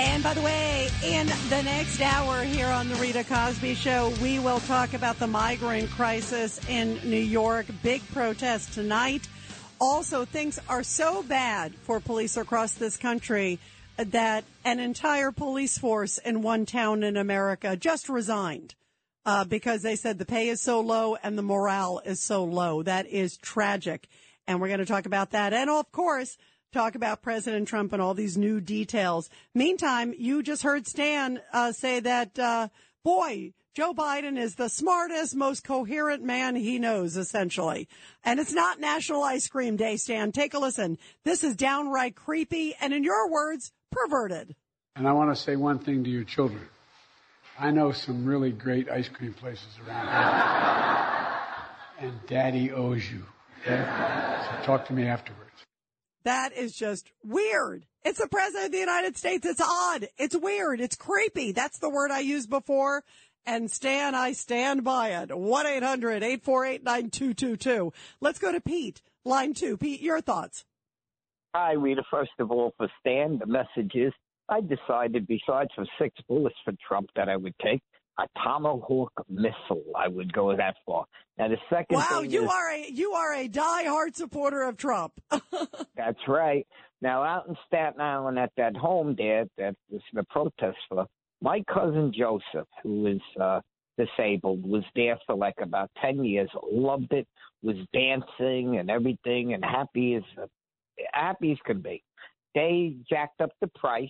And 0.04 0.24
by 0.24 0.34
the 0.34 0.42
way, 0.42 0.90
in 1.06 1.28
the 1.28 1.62
next 1.62 2.02
hour 2.02 2.42
here 2.42 2.66
on 2.66 2.90
the 2.90 2.96
Rita 2.96 3.24
Cosby 3.24 3.76
Show, 3.76 4.12
we 4.20 4.40
will 4.40 4.60
talk 4.62 4.96
about 4.96 5.20
the 5.20 5.28
migrant 5.28 5.92
crisis 5.92 6.60
in 6.68 7.00
New 7.08 7.20
York. 7.20 7.68
Big 7.84 8.02
protest 8.12 8.74
tonight. 8.74 9.28
Also, 9.80 10.26
things 10.26 10.60
are 10.68 10.82
so 10.82 11.22
bad 11.22 11.76
for 11.76 12.00
police 12.00 12.36
across 12.36 12.72
this 12.74 12.98
country 12.98 13.60
that 13.98 14.44
an 14.66 14.80
entire 14.80 15.32
police 15.32 15.78
force 15.78 16.18
in 16.18 16.42
one 16.42 16.66
town 16.66 17.04
in 17.04 17.16
America 17.16 17.78
just 17.78 18.10
resigned 18.10 18.74
uh, 19.28 19.44
because 19.44 19.84
they 19.84 19.96
said 19.96 20.18
the 20.18 20.26
pay 20.26 20.50
is 20.50 20.62
so 20.62 20.80
low 20.80 21.16
and 21.22 21.38
the 21.38 21.44
morale 21.44 22.02
is 22.06 22.20
so 22.20 22.44
low. 22.44 22.82
That 22.82 23.06
is 23.06 23.38
tragic. 23.38 24.08
And 24.48 24.60
we're 24.60 24.68
going 24.68 24.80
to 24.80 24.86
talk 24.88 25.06
about 25.06 25.30
that. 25.32 25.54
And 25.54 25.70
of 25.70 25.92
course, 25.92 26.40
talk 26.72 26.96
about 26.96 27.22
President 27.22 27.68
Trump 27.68 27.94
and 27.94 28.02
all 28.02 28.14
these 28.14 28.38
new 28.38 28.62
details. 28.62 29.30
Meantime, 29.54 30.14
you 30.18 30.42
just 30.42 30.64
heard 30.64 30.88
Stan 30.88 31.42
uh, 31.52 31.72
say 31.72 32.00
that, 32.00 32.40
uh, 32.40 32.70
boy, 33.04 33.54
Joe 33.74 33.94
Biden 33.94 34.38
is 34.38 34.56
the 34.56 34.70
smartest, 34.70 35.36
most 35.36 35.64
coherent 35.64 36.24
man 36.24 36.56
he 36.56 36.80
knows, 36.80 37.18
essentially. 37.18 37.88
And 38.24 38.40
it's 38.40 38.54
not 38.54 38.80
National 38.80 39.24
Ice 39.24 39.48
Cream 39.48 39.76
Day, 39.76 39.98
Stan. 39.98 40.32
Take 40.32 40.54
a 40.54 40.60
listen. 40.60 40.98
This 41.24 41.44
is 41.44 41.56
downright 41.56 42.16
creepy 42.16 42.76
and, 42.82 42.94
in 42.94 43.04
your 43.04 43.30
words, 43.30 43.72
perverted. 43.92 44.56
And 44.96 45.08
I 45.08 45.14
want 45.14 45.36
to 45.36 45.42
say 45.42 45.56
one 45.56 45.80
thing 45.80 46.04
to 46.04 46.10
your 46.10 46.24
children. 46.24 46.68
I 47.60 47.72
know 47.72 47.92
some 47.92 48.26
really 48.26 48.52
great 48.52 48.90
ice 48.90 49.08
cream 49.08 49.34
places 49.34 49.68
around 49.86 50.08
here. 52.00 52.10
and 52.10 52.28
Daddy 52.28 52.72
owes 52.72 53.10
you. 53.10 53.24
Okay? 53.62 53.78
So 53.78 54.66
talk 54.66 54.88
to 54.88 54.94
me 54.94 55.06
afterwards. 55.06 55.41
That 56.24 56.54
is 56.54 56.76
just 56.76 57.12
weird. 57.24 57.86
It's 58.04 58.20
the 58.20 58.28
president 58.28 58.66
of 58.68 58.72
the 58.72 58.80
United 58.80 59.18
States. 59.18 59.46
It's 59.46 59.62
odd. 59.62 60.08
It's 60.18 60.36
weird. 60.36 60.82
It's 60.82 60.96
creepy. 60.96 61.52
That's 61.52 61.80
the 61.80 61.90
word 61.90 62.12
I 62.12 62.20
used 62.20 62.50
before. 62.50 63.04
And 63.46 63.72
Stan, 63.72 64.14
I 64.14 64.34
stand 64.34 64.84
by 64.84 65.10
it. 65.10 65.30
1-800-848-9222. 65.30 67.94
Let's 68.20 68.40
go 68.40 68.52
to 68.52 68.62
Pete. 68.62 69.02
Line 69.26 69.54
two. 69.54 69.78
Pete, 69.78 70.02
your 70.02 70.22
thoughts. 70.22 70.66
Hi, 71.56 71.74
Rita. 71.74 72.04
First 72.10 72.32
of 72.40 72.52
all, 72.52 72.74
for 72.78 72.88
Stan, 73.00 73.40
the 73.40 73.48
message 73.48 73.96
is 73.96 74.14
I 74.48 74.62
decided, 74.62 75.28
besides 75.28 75.72
for 75.76 75.86
six 76.00 76.16
bullets 76.28 76.56
for 76.64 76.74
Trump 76.88 77.10
that 77.16 77.30
I 77.30 77.38
would 77.38 77.56
take, 77.64 77.82
a 78.22 78.40
tomahawk 78.40 79.12
missile. 79.30 79.84
I 79.98 80.08
would 80.08 80.32
go 80.34 80.56
that 80.56 80.76
far. 80.86 81.06
Now, 81.38 81.48
the 81.48 81.58
second 81.70 81.98
Wow, 81.98 82.22
thing 82.22 82.32
you 82.32 82.44
is, 82.44 82.50
are 82.50 82.70
a 82.70 82.92
you 82.92 83.12
are 83.14 83.34
a 83.34 83.48
diehard 83.48 84.16
supporter 84.16 84.64
of 84.64 84.78
Trump. 84.78 85.14
That's 85.96 86.20
right. 86.28 86.68
Now, 87.02 87.24
out 87.24 87.48
in 87.48 87.56
Staten 87.68 88.00
Island 88.00 88.38
at 88.38 88.52
that 88.58 88.78
home 88.78 89.16
there 89.18 89.46
that 89.58 89.76
was 89.90 90.02
the 90.14 90.24
protest 90.30 90.78
for, 90.88 91.08
my 91.42 91.64
cousin 91.74 92.14
Joseph, 92.16 92.68
who 92.84 93.08
is 93.08 93.22
uh, 93.42 93.62
disabled, 93.98 94.64
was 94.64 94.84
there 94.96 95.18
for 95.26 95.36
like 95.36 95.56
about 95.62 95.90
10 96.02 96.24
years, 96.24 96.50
loved 96.72 97.12
it, 97.12 97.28
was 97.64 97.76
dancing 97.94 98.78
and 98.78 98.92
everything, 98.92 99.54
and 99.54 99.64
happy 99.66 100.16
as, 100.16 100.24
happy 101.12 101.52
as 101.52 101.58
could 101.66 101.82
be. 101.82 102.04
They 102.54 102.98
jacked 103.10 103.42
up 103.42 103.52
the 103.62 103.68
price, 103.68 104.10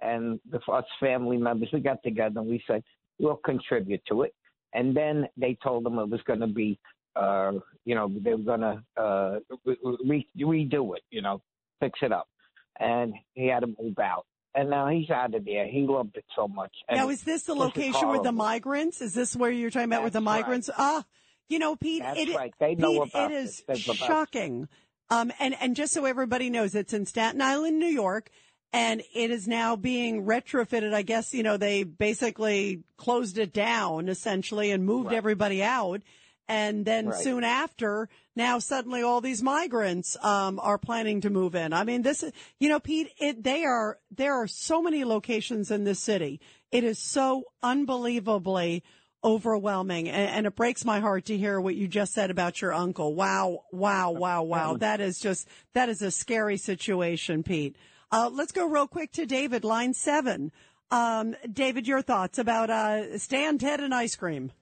and 0.00 0.40
the, 0.50 0.58
us 0.72 0.84
family 1.00 1.36
members, 1.36 1.68
we 1.72 1.80
got 1.80 2.02
together 2.02 2.40
and 2.40 2.48
we 2.48 2.62
said, 2.66 2.82
we'll 3.18 3.36
contribute 3.36 4.02
to 4.08 4.22
it. 4.22 4.34
And 4.72 4.96
then 4.96 5.26
they 5.36 5.56
told 5.62 5.84
them 5.84 5.98
it 5.98 6.08
was 6.08 6.20
going 6.26 6.40
to 6.40 6.46
be, 6.48 6.78
uh, 7.16 7.52
you 7.84 7.94
know, 7.94 8.10
they 8.22 8.34
were 8.34 8.38
going 8.38 8.60
to 8.60 8.82
uh, 9.00 9.38
re- 10.04 10.28
redo 10.38 10.96
it, 10.96 11.02
you 11.10 11.22
know, 11.22 11.40
fix 11.80 11.98
it 12.02 12.12
up. 12.12 12.28
And 12.80 13.14
he 13.34 13.46
had 13.46 13.60
to 13.60 13.68
move 13.80 13.98
out. 14.00 14.26
And 14.56 14.70
now 14.70 14.88
he's 14.88 15.10
out 15.10 15.34
of 15.34 15.44
there. 15.44 15.66
He 15.66 15.80
loved 15.82 16.16
it 16.16 16.24
so 16.36 16.48
much. 16.48 16.72
And 16.88 16.98
now, 16.98 17.08
is 17.08 17.22
this 17.22 17.44
the 17.44 17.54
location 17.54 18.08
with 18.08 18.22
the 18.22 18.32
migrants? 18.32 19.00
Is 19.00 19.14
this 19.14 19.34
where 19.34 19.50
you're 19.50 19.70
talking 19.70 19.88
about 19.88 20.04
with 20.04 20.12
the 20.12 20.20
That's 20.20 20.26
right. 20.26 20.40
migrants? 20.42 20.70
Ah, 20.76 21.04
you 21.48 21.58
know, 21.58 21.76
Pete, 21.76 22.02
That's 22.02 22.20
it, 22.20 22.34
right. 22.36 22.54
They 22.60 22.74
know 22.74 23.02
Pete, 23.02 23.10
about 23.14 23.30
it 23.32 23.34
is 23.34 23.62
this. 23.66 23.84
They've 23.86 23.96
about- 23.96 24.06
shocking. 24.06 24.68
Um, 25.10 25.32
and, 25.38 25.54
and 25.60 25.76
just 25.76 25.92
so 25.92 26.04
everybody 26.06 26.50
knows, 26.50 26.74
it's 26.74 26.92
in 26.94 27.04
Staten 27.04 27.42
Island, 27.42 27.78
New 27.78 27.86
York, 27.86 28.30
and 28.74 29.02
it 29.14 29.30
is 29.30 29.46
now 29.46 29.76
being 29.76 30.24
retrofitted. 30.24 30.92
I 30.92 31.02
guess, 31.02 31.32
you 31.32 31.44
know, 31.44 31.56
they 31.56 31.84
basically 31.84 32.82
closed 32.96 33.38
it 33.38 33.52
down 33.52 34.08
essentially 34.08 34.72
and 34.72 34.84
moved 34.84 35.12
everybody 35.12 35.62
out. 35.62 36.02
And 36.48 36.84
then 36.84 37.06
Right. 37.06 37.22
soon 37.22 37.44
after, 37.44 38.08
now 38.36 38.58
suddenly 38.58 39.00
all 39.00 39.20
these 39.20 39.42
migrants, 39.42 40.16
um, 40.22 40.58
are 40.58 40.76
planning 40.76 41.20
to 41.22 41.30
move 41.30 41.54
in. 41.54 41.72
I 41.72 41.84
mean, 41.84 42.02
this 42.02 42.22
is, 42.24 42.32
you 42.58 42.68
know, 42.68 42.80
Pete, 42.80 43.10
it, 43.16 43.44
they 43.44 43.64
are, 43.64 43.98
there 44.10 44.34
are 44.34 44.48
so 44.48 44.82
many 44.82 45.04
locations 45.04 45.70
in 45.70 45.84
this 45.84 46.00
city. 46.00 46.40
It 46.72 46.82
is 46.82 46.98
so 46.98 47.44
unbelievably 47.62 48.82
overwhelming. 49.22 50.08
And, 50.08 50.30
and 50.30 50.46
it 50.46 50.56
breaks 50.56 50.84
my 50.84 51.00
heart 51.00 51.26
to 51.26 51.38
hear 51.38 51.60
what 51.60 51.76
you 51.76 51.88
just 51.88 52.12
said 52.12 52.30
about 52.30 52.60
your 52.60 52.74
uncle. 52.74 53.14
Wow. 53.14 53.60
Wow. 53.72 54.10
Wow. 54.10 54.42
Wow. 54.42 54.76
That 54.76 55.00
is 55.00 55.18
just, 55.18 55.48
that 55.72 55.88
is 55.88 56.02
a 56.02 56.10
scary 56.10 56.56
situation, 56.58 57.42
Pete. 57.42 57.76
Uh, 58.14 58.30
let's 58.32 58.52
go 58.52 58.68
real 58.68 58.86
quick 58.86 59.10
to 59.10 59.26
David, 59.26 59.64
line 59.64 59.92
seven. 59.92 60.52
Um, 60.92 61.34
David, 61.52 61.88
your 61.88 62.00
thoughts 62.00 62.38
about, 62.38 62.70
uh, 62.70 63.18
Stan, 63.18 63.58
Ted, 63.58 63.80
and 63.80 63.92
ice 63.92 64.14
cream. 64.14 64.52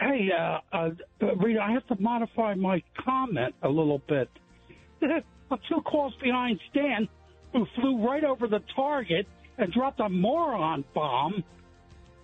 Hey, 0.00 0.30
uh, 0.32 0.60
uh, 0.72 0.90
Rita, 1.36 1.60
I 1.60 1.72
have 1.72 1.86
to 1.88 1.96
modify 2.00 2.54
my 2.54 2.82
comment 3.04 3.54
a 3.62 3.68
little 3.68 4.00
bit. 4.08 4.30
I'm 5.02 5.58
two 5.68 5.82
calls 5.82 6.14
behind 6.22 6.58
Stan, 6.70 7.06
who 7.52 7.66
flew 7.74 8.02
right 8.02 8.24
over 8.24 8.46
the 8.46 8.62
target 8.74 9.26
and 9.58 9.70
dropped 9.70 10.00
a 10.00 10.08
moron 10.08 10.84
bomb. 10.94 11.44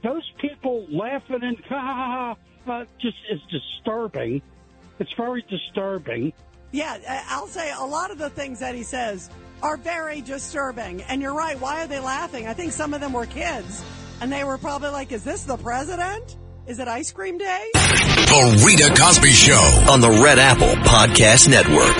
Those 0.02 0.26
people 0.40 0.86
laughing 0.88 1.40
and 1.42 1.60
ha 1.68 2.34
ha 2.64 2.84
just 2.98 3.18
is 3.30 3.40
disturbing. 3.50 4.40
It's 5.00 5.12
very 5.18 5.44
disturbing. 5.50 6.32
Yeah, 6.72 7.24
I'll 7.28 7.46
say 7.46 7.72
a 7.72 7.84
lot 7.84 8.10
of 8.10 8.16
the 8.16 8.30
things 8.30 8.60
that 8.60 8.74
he 8.74 8.84
says 8.84 9.28
are 9.62 9.76
very 9.76 10.20
disturbing. 10.20 11.02
And 11.02 11.20
you're 11.22 11.34
right. 11.34 11.60
Why 11.60 11.84
are 11.84 11.86
they 11.86 12.00
laughing? 12.00 12.46
I 12.46 12.54
think 12.54 12.72
some 12.72 12.94
of 12.94 13.00
them 13.00 13.12
were 13.12 13.26
kids 13.26 13.84
and 14.20 14.30
they 14.30 14.44
were 14.44 14.58
probably 14.58 14.90
like, 14.90 15.12
is 15.12 15.24
this 15.24 15.44
the 15.44 15.56
president? 15.56 16.36
Is 16.66 16.78
it 16.78 16.88
ice 16.88 17.10
cream 17.10 17.38
day? 17.38 17.70
The 17.72 18.64
Rita 18.66 18.94
Cosby 19.02 19.30
Show. 19.30 19.86
on 19.90 20.00
the 20.00 20.10
Red 20.10 20.38
Apple 20.38 20.74
Podcast 20.84 21.48
Network. 21.48 21.96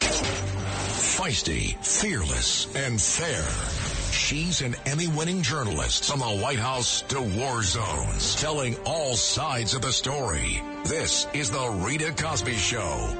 Feisty, 0.00 1.76
fearless, 1.84 2.74
and 2.74 3.00
fair. 3.00 3.46
She's 4.12 4.62
an 4.62 4.74
Emmy 4.86 5.06
winning 5.08 5.42
journalist 5.42 6.10
from 6.10 6.20
the 6.20 6.24
White 6.42 6.58
House 6.58 7.02
to 7.02 7.20
war 7.20 7.62
zones, 7.62 8.34
telling 8.36 8.76
all 8.84 9.14
sides 9.14 9.74
of 9.74 9.82
the 9.82 9.92
story. 9.92 10.62
This 10.84 11.26
is 11.34 11.50
The 11.50 11.68
Rita 11.84 12.12
Cosby 12.12 12.54
Show. 12.54 13.16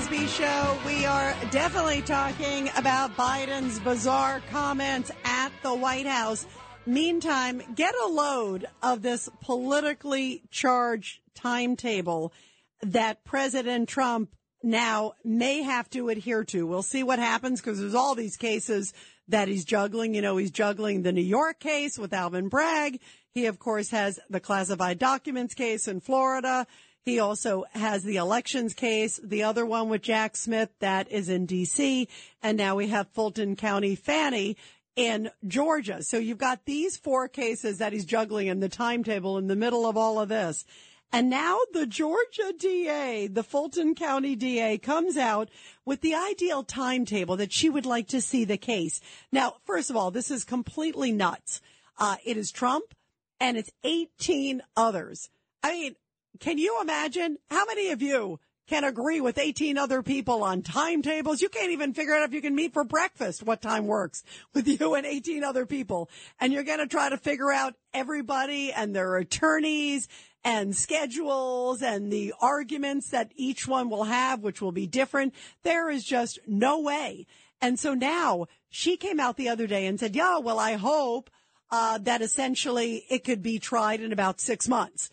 Cosby 0.00 0.26
Show, 0.28 0.78
we 0.86 1.04
are 1.04 1.34
definitely 1.50 2.00
talking 2.00 2.70
about 2.78 3.14
Biden's 3.18 3.78
bizarre 3.80 4.40
comments 4.50 5.10
at 5.24 5.52
the 5.62 5.74
White 5.74 6.06
House. 6.06 6.46
Meantime, 6.86 7.60
get 7.74 7.94
a 8.06 8.08
load 8.08 8.64
of 8.82 9.02
this 9.02 9.28
politically 9.42 10.42
charged 10.50 11.20
timetable 11.34 12.32
that 12.80 13.24
President 13.26 13.90
Trump 13.90 14.30
now 14.62 15.12
may 15.22 15.60
have 15.60 15.90
to 15.90 16.08
adhere 16.08 16.44
to. 16.44 16.66
We'll 16.66 16.82
see 16.82 17.02
what 17.02 17.18
happens 17.18 17.60
because 17.60 17.78
there's 17.78 17.94
all 17.94 18.14
these 18.14 18.38
cases 18.38 18.94
that 19.28 19.48
he's 19.48 19.66
juggling. 19.66 20.14
You 20.14 20.22
know, 20.22 20.38
he's 20.38 20.50
juggling 20.50 21.02
the 21.02 21.12
New 21.12 21.20
York 21.20 21.60
case 21.60 21.98
with 21.98 22.14
Alvin 22.14 22.48
Bragg. 22.48 23.00
He, 23.32 23.44
of 23.44 23.58
course, 23.58 23.90
has 23.90 24.18
the 24.30 24.40
classified 24.40 24.98
documents 24.98 25.52
case 25.52 25.86
in 25.86 26.00
Florida. 26.00 26.66
He 27.04 27.18
also 27.18 27.64
has 27.72 28.02
the 28.02 28.16
elections 28.16 28.74
case, 28.74 29.18
the 29.22 29.42
other 29.42 29.64
one 29.64 29.88
with 29.88 30.02
Jack 30.02 30.36
Smith 30.36 30.70
that 30.80 31.10
is 31.10 31.28
in 31.28 31.46
DC. 31.46 32.06
And 32.42 32.58
now 32.58 32.76
we 32.76 32.88
have 32.88 33.08
Fulton 33.08 33.56
County 33.56 33.94
Fani 33.96 34.56
in 34.96 35.30
Georgia. 35.46 36.02
So 36.02 36.18
you've 36.18 36.38
got 36.38 36.66
these 36.66 36.96
four 36.96 37.26
cases 37.26 37.78
that 37.78 37.92
he's 37.92 38.04
juggling 38.04 38.48
in 38.48 38.60
the 38.60 38.68
timetable 38.68 39.38
in 39.38 39.46
the 39.46 39.56
middle 39.56 39.86
of 39.86 39.96
all 39.96 40.20
of 40.20 40.28
this. 40.28 40.64
And 41.12 41.28
now 41.28 41.58
the 41.72 41.86
Georgia 41.86 42.52
DA, 42.56 43.26
the 43.26 43.42
Fulton 43.42 43.94
County 43.94 44.36
DA 44.36 44.78
comes 44.78 45.16
out 45.16 45.48
with 45.84 46.02
the 46.02 46.14
ideal 46.14 46.62
timetable 46.62 47.36
that 47.36 47.52
she 47.52 47.68
would 47.68 47.86
like 47.86 48.08
to 48.08 48.20
see 48.20 48.44
the 48.44 48.58
case. 48.58 49.00
Now, 49.32 49.56
first 49.64 49.90
of 49.90 49.96
all, 49.96 50.10
this 50.10 50.30
is 50.30 50.44
completely 50.44 51.10
nuts. 51.10 51.60
Uh, 51.98 52.16
it 52.24 52.36
is 52.36 52.52
Trump 52.52 52.94
and 53.40 53.56
it's 53.56 53.70
18 53.82 54.62
others. 54.76 55.30
I 55.62 55.72
mean, 55.72 55.96
can 56.38 56.58
you 56.58 56.78
imagine 56.80 57.38
how 57.50 57.64
many 57.66 57.90
of 57.90 58.02
you 58.02 58.38
can 58.68 58.84
agree 58.84 59.20
with 59.20 59.36
18 59.36 59.76
other 59.76 60.02
people 60.02 60.44
on 60.44 60.62
timetables? 60.62 61.42
You 61.42 61.48
can't 61.48 61.72
even 61.72 61.92
figure 61.92 62.14
out 62.14 62.22
if 62.22 62.32
you 62.32 62.40
can 62.40 62.54
meet 62.54 62.72
for 62.72 62.84
breakfast, 62.84 63.42
what 63.42 63.60
time 63.60 63.86
works 63.86 64.22
with 64.54 64.68
you 64.68 64.94
and 64.94 65.04
18 65.04 65.42
other 65.42 65.66
people. 65.66 66.08
And 66.40 66.52
you're 66.52 66.62
going 66.62 66.78
to 66.78 66.86
try 66.86 67.08
to 67.08 67.18
figure 67.18 67.50
out 67.50 67.74
everybody 67.92 68.72
and 68.72 68.94
their 68.94 69.16
attorneys 69.16 70.06
and 70.44 70.74
schedules 70.74 71.82
and 71.82 72.12
the 72.12 72.32
arguments 72.40 73.10
that 73.10 73.32
each 73.34 73.66
one 73.66 73.90
will 73.90 74.04
have, 74.04 74.40
which 74.40 74.62
will 74.62 74.72
be 74.72 74.86
different. 74.86 75.34
There 75.64 75.90
is 75.90 76.04
just 76.04 76.38
no 76.46 76.80
way. 76.80 77.26
And 77.60 77.78
so 77.78 77.92
now 77.92 78.46
she 78.70 78.96
came 78.96 79.20
out 79.20 79.36
the 79.36 79.48
other 79.48 79.66
day 79.66 79.86
and 79.86 80.00
said, 80.00 80.16
yeah, 80.16 80.38
well, 80.38 80.58
I 80.58 80.74
hope 80.74 81.28
uh, 81.70 81.98
that 81.98 82.22
essentially 82.22 83.04
it 83.10 83.24
could 83.24 83.42
be 83.42 83.58
tried 83.58 84.00
in 84.00 84.12
about 84.12 84.40
six 84.40 84.68
months. 84.68 85.10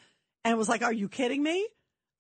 And 0.48 0.58
was 0.58 0.70
like, 0.70 0.82
are 0.82 0.94
you 0.94 1.10
kidding 1.10 1.44
me? 1.44 1.68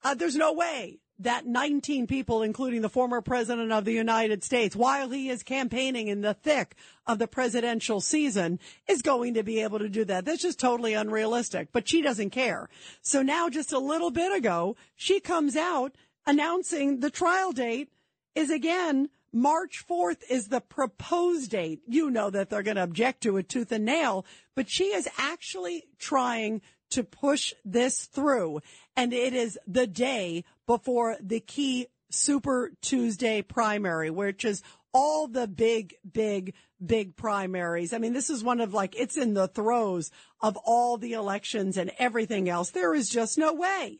Uh, 0.03 0.13
there's 0.13 0.35
no 0.35 0.51
way 0.51 0.99
that 1.19 1.45
19 1.45 2.07
people, 2.07 2.43
including 2.43 2.81
the 2.81 2.89
former 2.89 3.21
president 3.21 3.71
of 3.71 3.85
the 3.85 3.93
United 3.93 4.43
States, 4.43 4.75
while 4.75 5.09
he 5.09 5.29
is 5.29 5.43
campaigning 5.43 6.09
in 6.09 6.19
the 6.19 6.33
thick 6.33 6.75
of 7.05 7.19
the 7.19 7.27
presidential 7.27 8.01
season, 8.01 8.59
is 8.85 9.01
going 9.01 9.35
to 9.35 9.43
be 9.43 9.61
able 9.61 9.79
to 9.79 9.87
do 9.87 10.03
that. 10.03 10.25
That's 10.25 10.41
just 10.41 10.59
totally 10.59 10.93
unrealistic, 10.93 11.69
but 11.71 11.87
she 11.87 12.01
doesn't 12.01 12.31
care. 12.31 12.67
So 13.01 13.21
now 13.21 13.47
just 13.47 13.71
a 13.71 13.79
little 13.79 14.11
bit 14.11 14.35
ago, 14.35 14.75
she 14.97 15.21
comes 15.21 15.55
out 15.55 15.95
announcing 16.25 16.99
the 16.99 17.09
trial 17.09 17.53
date 17.53 17.89
is 18.35 18.51
again 18.51 19.07
March 19.31 19.85
4th 19.87 20.21
is 20.29 20.47
the 20.47 20.61
proposed 20.61 21.51
date. 21.51 21.81
You 21.87 22.11
know 22.11 22.29
that 22.29 22.49
they're 22.49 22.63
going 22.63 22.77
to 22.77 22.83
object 22.83 23.21
to 23.23 23.37
it 23.37 23.47
tooth 23.47 23.71
and 23.71 23.85
nail, 23.85 24.25
but 24.53 24.69
she 24.69 24.85
is 24.85 25.07
actually 25.17 25.83
trying 25.97 26.61
to 26.91 27.03
push 27.03 27.53
this 27.65 28.05
through. 28.05 28.61
And 28.95 29.13
it 29.13 29.33
is 29.33 29.57
the 29.67 29.87
day 29.87 30.43
before 30.65 31.17
the 31.21 31.39
key 31.39 31.87
Super 32.09 32.71
Tuesday 32.81 33.41
primary, 33.41 34.09
which 34.09 34.45
is 34.45 34.63
all 34.93 35.27
the 35.27 35.47
big, 35.47 35.95
big, 36.09 36.53
big 36.83 37.15
primaries. 37.15 37.93
I 37.93 37.97
mean, 37.97 38.13
this 38.13 38.29
is 38.29 38.43
one 38.43 38.61
of 38.61 38.73
like, 38.73 38.95
it's 38.95 39.17
in 39.17 39.33
the 39.33 39.47
throes 39.47 40.11
of 40.41 40.57
all 40.57 40.97
the 40.97 41.13
elections 41.13 41.77
and 41.77 41.91
everything 41.99 42.49
else. 42.49 42.71
There 42.71 42.93
is 42.93 43.09
just 43.09 43.37
no 43.37 43.53
way. 43.53 43.99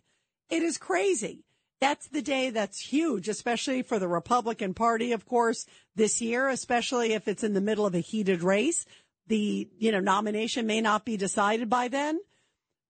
It 0.49 0.63
is 0.63 0.77
crazy. 0.77 1.43
That's 1.79 2.07
the 2.07 2.23
day 2.23 2.49
that's 2.49 2.79
huge, 2.79 3.29
especially 3.29 3.83
for 3.83 3.99
the 3.99 4.07
Republican 4.07 4.73
Party, 4.73 5.11
of 5.11 5.25
course, 5.25 5.67
this 5.95 6.21
year, 6.21 6.49
especially 6.49 7.13
if 7.13 7.27
it's 7.27 7.43
in 7.43 7.53
the 7.53 7.61
middle 7.61 7.85
of 7.85 7.93
a 7.93 7.99
heated 7.99 8.41
race. 8.41 8.85
The, 9.27 9.69
you 9.77 9.91
know, 9.91 9.99
nomination 9.99 10.65
may 10.65 10.81
not 10.81 11.05
be 11.05 11.17
decided 11.17 11.69
by 11.69 11.89
then. 11.89 12.19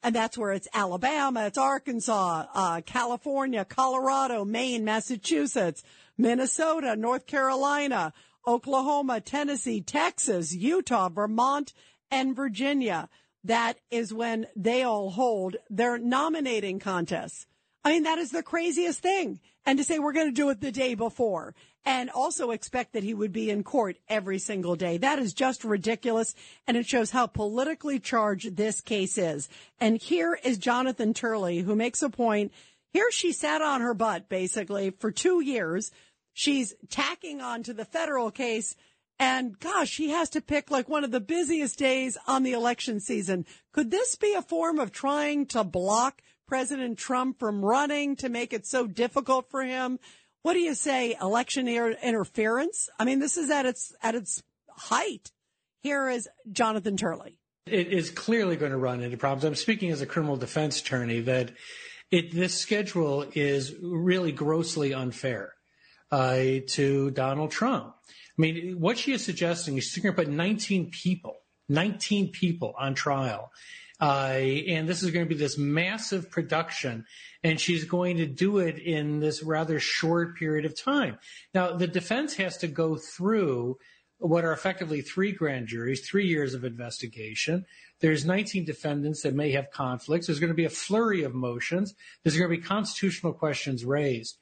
And 0.03 0.15
that's 0.15 0.37
where 0.37 0.51
it's 0.51 0.67
Alabama, 0.73 1.47
it's 1.47 1.57
Arkansas, 1.57 2.45
uh, 2.53 2.81
California, 2.85 3.65
Colorado, 3.65 4.45
Maine, 4.45 4.85
Massachusetts, 4.85 5.83
Minnesota, 6.17 6.95
North 6.95 7.25
Carolina, 7.25 8.13
Oklahoma, 8.45 9.19
Tennessee, 9.21 9.81
Texas, 9.81 10.53
Utah, 10.53 11.09
Vermont, 11.09 11.73
and 12.09 12.35
Virginia. 12.35 13.09
That 13.43 13.79
is 13.91 14.13
when 14.13 14.47
they 14.55 14.83
all 14.83 15.09
hold 15.09 15.57
their 15.69 15.97
nominating 15.97 16.79
contests. 16.79 17.45
I 17.83 17.91
mean, 17.91 18.03
that 18.03 18.17
is 18.17 18.31
the 18.31 18.43
craziest 18.43 18.99
thing. 18.99 19.39
And 19.65 19.77
to 19.77 19.83
say 19.83 19.99
we're 19.99 20.13
going 20.13 20.27
to 20.27 20.31
do 20.31 20.49
it 20.49 20.61
the 20.61 20.71
day 20.71 20.93
before 20.95 21.55
and 21.87 22.09
also 22.09 22.51
expect 22.51 22.91
that 22.91 23.03
he 23.03 23.13
would 23.13 23.31
be 23.31 23.49
in 23.49 23.63
court 23.63 23.95
every 24.09 24.39
single 24.39 24.75
day. 24.75 24.97
That 24.97 25.19
is 25.19 25.33
just 25.33 25.63
ridiculous. 25.63 26.35
And 26.67 26.75
it 26.75 26.85
shows 26.85 27.11
how 27.11 27.27
politically 27.27 27.97
charged 27.97 28.57
this 28.57 28.81
case 28.81 29.17
is. 29.17 29.47
And 29.79 29.97
here 29.97 30.37
is 30.43 30.57
Jonathan 30.57 31.13
Turley, 31.13 31.59
who 31.59 31.77
makes 31.77 32.01
a 32.01 32.09
point. 32.09 32.51
Here 32.91 33.09
she 33.11 33.31
sat 33.31 33.61
on 33.61 33.79
her 33.79 33.93
butt 33.93 34.27
basically 34.27 34.89
for 34.89 35.11
two 35.11 35.39
years. 35.39 35.91
She's 36.33 36.75
tacking 36.89 37.39
on 37.39 37.63
to 37.63 37.73
the 37.73 37.85
federal 37.85 38.31
case. 38.31 38.75
And 39.17 39.57
gosh, 39.57 39.89
she 39.89 40.09
has 40.09 40.29
to 40.31 40.41
pick 40.41 40.69
like 40.69 40.89
one 40.89 41.05
of 41.05 41.11
the 41.11 41.21
busiest 41.21 41.79
days 41.79 42.17
on 42.27 42.43
the 42.43 42.51
election 42.51 42.99
season. 42.99 43.45
Could 43.71 43.91
this 43.91 44.15
be 44.15 44.33
a 44.33 44.41
form 44.41 44.77
of 44.77 44.91
trying 44.91 45.45
to 45.47 45.63
block 45.63 46.21
President 46.47 46.97
Trump 46.97 47.39
from 47.39 47.63
running 47.63 48.17
to 48.17 48.27
make 48.27 48.51
it 48.51 48.65
so 48.65 48.87
difficult 48.87 49.49
for 49.49 49.63
him? 49.63 49.99
What 50.43 50.53
do 50.53 50.59
you 50.59 50.75
say? 50.75 51.15
Election 51.21 51.67
interference? 51.67 52.89
I 52.99 53.05
mean, 53.05 53.19
this 53.19 53.37
is 53.37 53.49
at 53.49 53.65
its, 53.65 53.93
at 54.01 54.15
its 54.15 54.43
height. 54.69 55.31
Here 55.81 56.09
is 56.09 56.29
Jonathan 56.51 56.97
Turley. 56.97 57.39
It 57.65 57.87
is 57.87 58.09
clearly 58.09 58.55
going 58.55 58.71
to 58.71 58.77
run 58.77 59.01
into 59.01 59.17
problems. 59.17 59.43
I'm 59.43 59.55
speaking 59.55 59.91
as 59.91 60.01
a 60.01 60.05
criminal 60.05 60.37
defense 60.37 60.79
attorney 60.79 61.19
that 61.21 61.51
it, 62.11 62.33
this 62.33 62.53
schedule 62.53 63.25
is 63.33 63.75
really 63.81 64.31
grossly 64.31 64.93
unfair 64.93 65.53
uh, 66.11 66.37
to 66.67 67.11
Donald 67.11 67.51
Trump. 67.51 67.93
I 68.07 68.41
mean, 68.41 68.79
what 68.79 68.97
she 68.97 69.13
is 69.13 69.23
suggesting 69.23 69.77
is 69.77 69.85
she's 69.85 70.03
going 70.03 70.15
to 70.15 70.21
put 70.21 70.31
19 70.31 70.91
people, 70.91 71.35
19 71.69 72.31
people 72.31 72.73
on 72.79 72.93
trial. 72.95 73.51
Uh, 73.99 74.35
and 74.67 74.87
this 74.87 75.01
is 75.01 75.11
going 75.11 75.25
to 75.25 75.29
be 75.29 75.39
this 75.39 75.57
massive 75.57 76.29
production 76.29 77.05
and 77.47 77.61
she's 77.61 77.85
going 77.85 78.17
to 78.17 78.25
do 78.25 78.57
it 78.57 78.77
in 78.77 79.21
this 79.21 79.41
rather 79.41 79.79
short 79.79 80.35
period 80.35 80.65
of 80.65 80.77
time. 80.77 81.17
Now, 81.53 81.77
the 81.77 81.87
defense 81.87 82.35
has 82.35 82.57
to 82.57 82.67
go 82.67 82.97
through 82.97 83.77
what 84.17 84.43
are 84.43 84.51
effectively 84.51 85.01
three 85.01 85.31
grand 85.31 85.67
juries, 85.67 86.05
three 86.05 86.27
years 86.27 86.53
of 86.53 86.65
investigation. 86.65 87.65
There's 88.01 88.25
19 88.25 88.65
defendants 88.65 89.21
that 89.21 89.33
may 89.33 89.51
have 89.51 89.71
conflicts. 89.71 90.27
There's 90.27 90.41
going 90.41 90.49
to 90.51 90.55
be 90.55 90.65
a 90.65 90.69
flurry 90.69 91.23
of 91.23 91.33
motions. 91.33 91.95
There's 92.21 92.37
going 92.37 92.51
to 92.51 92.57
be 92.57 92.61
constitutional 92.61 93.31
questions 93.31 93.85
raised. 93.85 94.37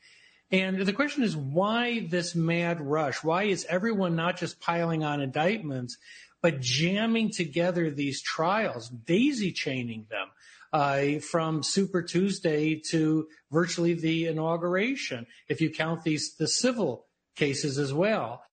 And 0.49 0.79
the 0.79 0.93
question 0.93 1.21
is, 1.21 1.37
why 1.37 2.07
this 2.09 2.33
mad 2.33 2.81
rush? 2.81 3.23
Why 3.23 3.43
is 3.43 3.67
everyone 3.69 4.15
not 4.15 4.37
just 4.37 4.59
piling 4.59 5.03
on 5.03 5.21
indictments, 5.21 5.97
but 6.41 6.59
jamming 6.59 7.29
together 7.29 7.91
these 7.91 8.23
trials, 8.23 8.89
daisy 8.89 9.51
chaining 9.51 10.07
them 10.09 10.29
uh, 10.75 11.19
from 11.19 11.63
Super 11.63 12.01
Tuesday 12.01 12.81
to 12.89 13.29
virtually 13.49 13.93
the 13.93 14.27
inauguration, 14.27 15.25
if 15.47 15.61
you 15.61 15.69
count 15.69 16.03
these 16.03 16.35
the 16.35 16.49
civil 16.49 17.05
cases 17.37 17.79
as 17.79 17.93
well. 17.93 18.43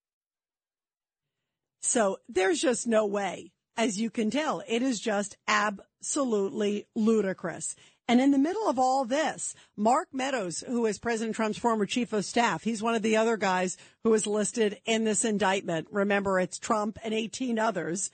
So 1.80 2.18
there's 2.28 2.60
just 2.60 2.86
no 2.86 3.06
way, 3.06 3.50
as 3.76 4.00
you 4.00 4.08
can 4.08 4.30
tell, 4.30 4.62
it 4.68 4.82
is 4.82 5.00
just 5.00 5.36
absolutely 5.48 6.86
ludicrous. 6.94 7.74
And 8.06 8.20
in 8.20 8.30
the 8.30 8.38
middle 8.38 8.68
of 8.68 8.78
all 8.78 9.04
this, 9.04 9.56
Mark 9.76 10.06
Meadows, 10.12 10.62
who 10.64 10.86
is 10.86 11.00
President 11.00 11.34
Trump's 11.34 11.58
former 11.58 11.86
chief 11.86 12.12
of 12.12 12.24
staff, 12.24 12.62
he's 12.62 12.84
one 12.84 12.94
of 12.94 13.02
the 13.02 13.16
other 13.16 13.36
guys 13.36 13.76
who 14.04 14.14
is 14.14 14.28
listed 14.28 14.78
in 14.84 15.02
this 15.02 15.24
indictment. 15.24 15.88
Remember, 15.90 16.38
it's 16.38 16.60
Trump 16.60 16.98
and 17.02 17.12
18 17.12 17.58
others 17.58 18.12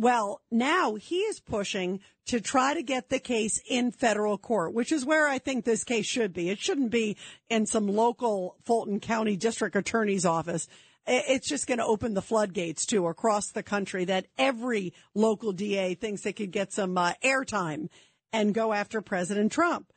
Well, 0.00 0.40
now 0.50 0.94
he 0.94 1.16
is 1.16 1.40
pushing 1.40 2.00
to 2.28 2.40
try 2.40 2.72
to 2.72 2.82
get 2.82 3.10
the 3.10 3.18
case 3.18 3.60
in 3.68 3.92
federal 3.92 4.38
court, 4.38 4.72
which 4.72 4.92
is 4.92 5.04
where 5.04 5.28
I 5.28 5.36
think 5.36 5.66
this 5.66 5.84
case 5.84 6.06
should 6.06 6.32
be. 6.32 6.48
It 6.48 6.58
shouldn't 6.58 6.90
be 6.90 7.18
in 7.50 7.66
some 7.66 7.86
local 7.86 8.56
Fulton 8.64 9.00
County 9.00 9.36
district 9.36 9.76
attorney's 9.76 10.24
office. 10.24 10.68
It's 11.06 11.46
just 11.46 11.66
going 11.66 11.80
to 11.80 11.84
open 11.84 12.14
the 12.14 12.22
floodgates 12.22 12.86
to 12.86 13.08
across 13.08 13.50
the 13.50 13.62
country 13.62 14.06
that 14.06 14.28
every 14.38 14.94
local 15.14 15.52
DA 15.52 15.92
thinks 15.96 16.22
they 16.22 16.32
could 16.32 16.50
get 16.50 16.72
some 16.72 16.96
uh, 16.96 17.12
airtime 17.22 17.90
and 18.32 18.54
go 18.54 18.72
after 18.72 19.02
President 19.02 19.52
Trump. 19.52 19.92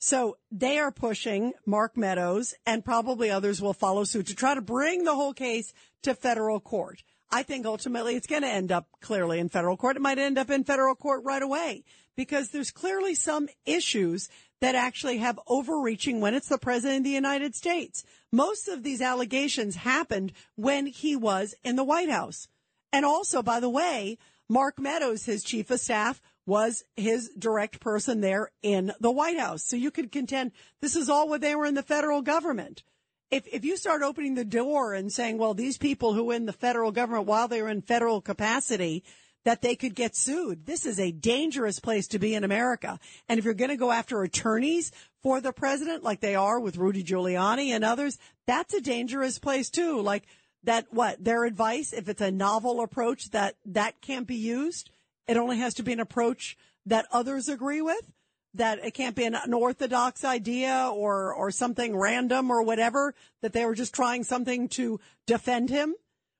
So 0.00 0.36
they 0.52 0.78
are 0.78 0.92
pushing 0.92 1.54
Mark 1.64 1.96
Meadows 1.96 2.52
and 2.66 2.84
probably 2.84 3.30
others 3.30 3.62
will 3.62 3.72
follow 3.72 4.04
suit 4.04 4.26
to 4.26 4.34
try 4.34 4.54
to 4.54 4.60
bring 4.60 5.04
the 5.04 5.14
whole 5.14 5.32
case 5.32 5.72
to 6.02 6.14
federal 6.14 6.60
court. 6.60 7.02
I 7.32 7.42
think 7.42 7.64
ultimately 7.64 8.16
it's 8.16 8.26
going 8.26 8.42
to 8.42 8.48
end 8.48 8.72
up 8.72 8.88
clearly 9.00 9.38
in 9.38 9.48
federal 9.48 9.76
court. 9.76 9.96
It 9.96 10.02
might 10.02 10.18
end 10.18 10.38
up 10.38 10.50
in 10.50 10.64
federal 10.64 10.94
court 10.94 11.22
right 11.24 11.42
away 11.42 11.84
because 12.16 12.50
there's 12.50 12.70
clearly 12.70 13.14
some 13.14 13.48
issues 13.64 14.28
that 14.60 14.74
actually 14.74 15.18
have 15.18 15.38
overreaching 15.46 16.20
when 16.20 16.34
it's 16.34 16.48
the 16.48 16.58
president 16.58 16.98
of 16.98 17.04
the 17.04 17.10
United 17.10 17.54
States. 17.54 18.04
Most 18.32 18.68
of 18.68 18.82
these 18.82 19.00
allegations 19.00 19.76
happened 19.76 20.32
when 20.56 20.86
he 20.86 21.16
was 21.16 21.54
in 21.64 21.76
the 21.76 21.84
White 21.84 22.10
House. 22.10 22.48
And 22.92 23.04
also, 23.04 23.42
by 23.42 23.60
the 23.60 23.70
way, 23.70 24.18
Mark 24.48 24.78
Meadows, 24.78 25.24
his 25.24 25.44
chief 25.44 25.70
of 25.70 25.80
staff, 25.80 26.20
was 26.44 26.82
his 26.96 27.30
direct 27.38 27.80
person 27.80 28.20
there 28.20 28.50
in 28.62 28.92
the 28.98 29.10
White 29.10 29.38
House. 29.38 29.62
So 29.62 29.76
you 29.76 29.92
could 29.92 30.10
contend 30.10 30.50
this 30.80 30.96
is 30.96 31.08
all 31.08 31.28
when 31.28 31.40
they 31.40 31.54
were 31.54 31.66
in 31.66 31.74
the 31.74 31.82
federal 31.82 32.22
government. 32.22 32.82
If, 33.30 33.46
if 33.46 33.64
you 33.64 33.76
start 33.76 34.02
opening 34.02 34.34
the 34.34 34.44
door 34.44 34.92
and 34.92 35.12
saying, 35.12 35.38
well, 35.38 35.54
these 35.54 35.78
people 35.78 36.14
who 36.14 36.32
in 36.32 36.46
the 36.46 36.52
federal 36.52 36.90
government 36.90 37.26
while 37.26 37.46
they're 37.46 37.68
in 37.68 37.82
federal 37.82 38.20
capacity, 38.20 39.04
that 39.44 39.62
they 39.62 39.74
could 39.74 39.94
get 39.94 40.14
sued. 40.14 40.66
This 40.66 40.84
is 40.84 41.00
a 41.00 41.12
dangerous 41.12 41.80
place 41.80 42.08
to 42.08 42.18
be 42.18 42.34
in 42.34 42.44
America. 42.44 42.98
And 43.28 43.38
if 43.38 43.44
you're 43.44 43.54
going 43.54 43.70
to 43.70 43.76
go 43.76 43.90
after 43.90 44.22
attorneys 44.22 44.92
for 45.22 45.40
the 45.40 45.52
president, 45.52 46.02
like 46.02 46.20
they 46.20 46.34
are 46.34 46.60
with 46.60 46.76
Rudy 46.76 47.02
Giuliani 47.02 47.68
and 47.68 47.84
others, 47.84 48.18
that's 48.46 48.74
a 48.74 48.80
dangerous 48.80 49.38
place 49.38 49.70
too. 49.70 50.00
Like 50.02 50.24
that, 50.64 50.86
what 50.90 51.22
their 51.22 51.44
advice, 51.44 51.92
if 51.92 52.08
it's 52.08 52.20
a 52.20 52.30
novel 52.30 52.82
approach 52.82 53.30
that 53.30 53.56
that 53.66 54.00
can't 54.02 54.26
be 54.26 54.36
used, 54.36 54.90
it 55.26 55.36
only 55.36 55.58
has 55.58 55.74
to 55.74 55.82
be 55.82 55.92
an 55.92 56.00
approach 56.00 56.58
that 56.86 57.06
others 57.12 57.48
agree 57.48 57.80
with. 57.80 58.10
That 58.54 58.84
it 58.84 58.94
can't 58.94 59.14
be 59.14 59.24
an 59.24 59.36
unorthodox 59.36 60.24
idea 60.24 60.90
or 60.92 61.32
or 61.32 61.50
something 61.50 61.96
random 61.96 62.50
or 62.50 62.62
whatever. 62.62 63.14
That 63.42 63.52
they 63.52 63.64
were 63.64 63.74
just 63.74 63.94
trying 63.94 64.24
something 64.24 64.68
to 64.70 64.98
defend 65.26 65.70
him, 65.70 65.94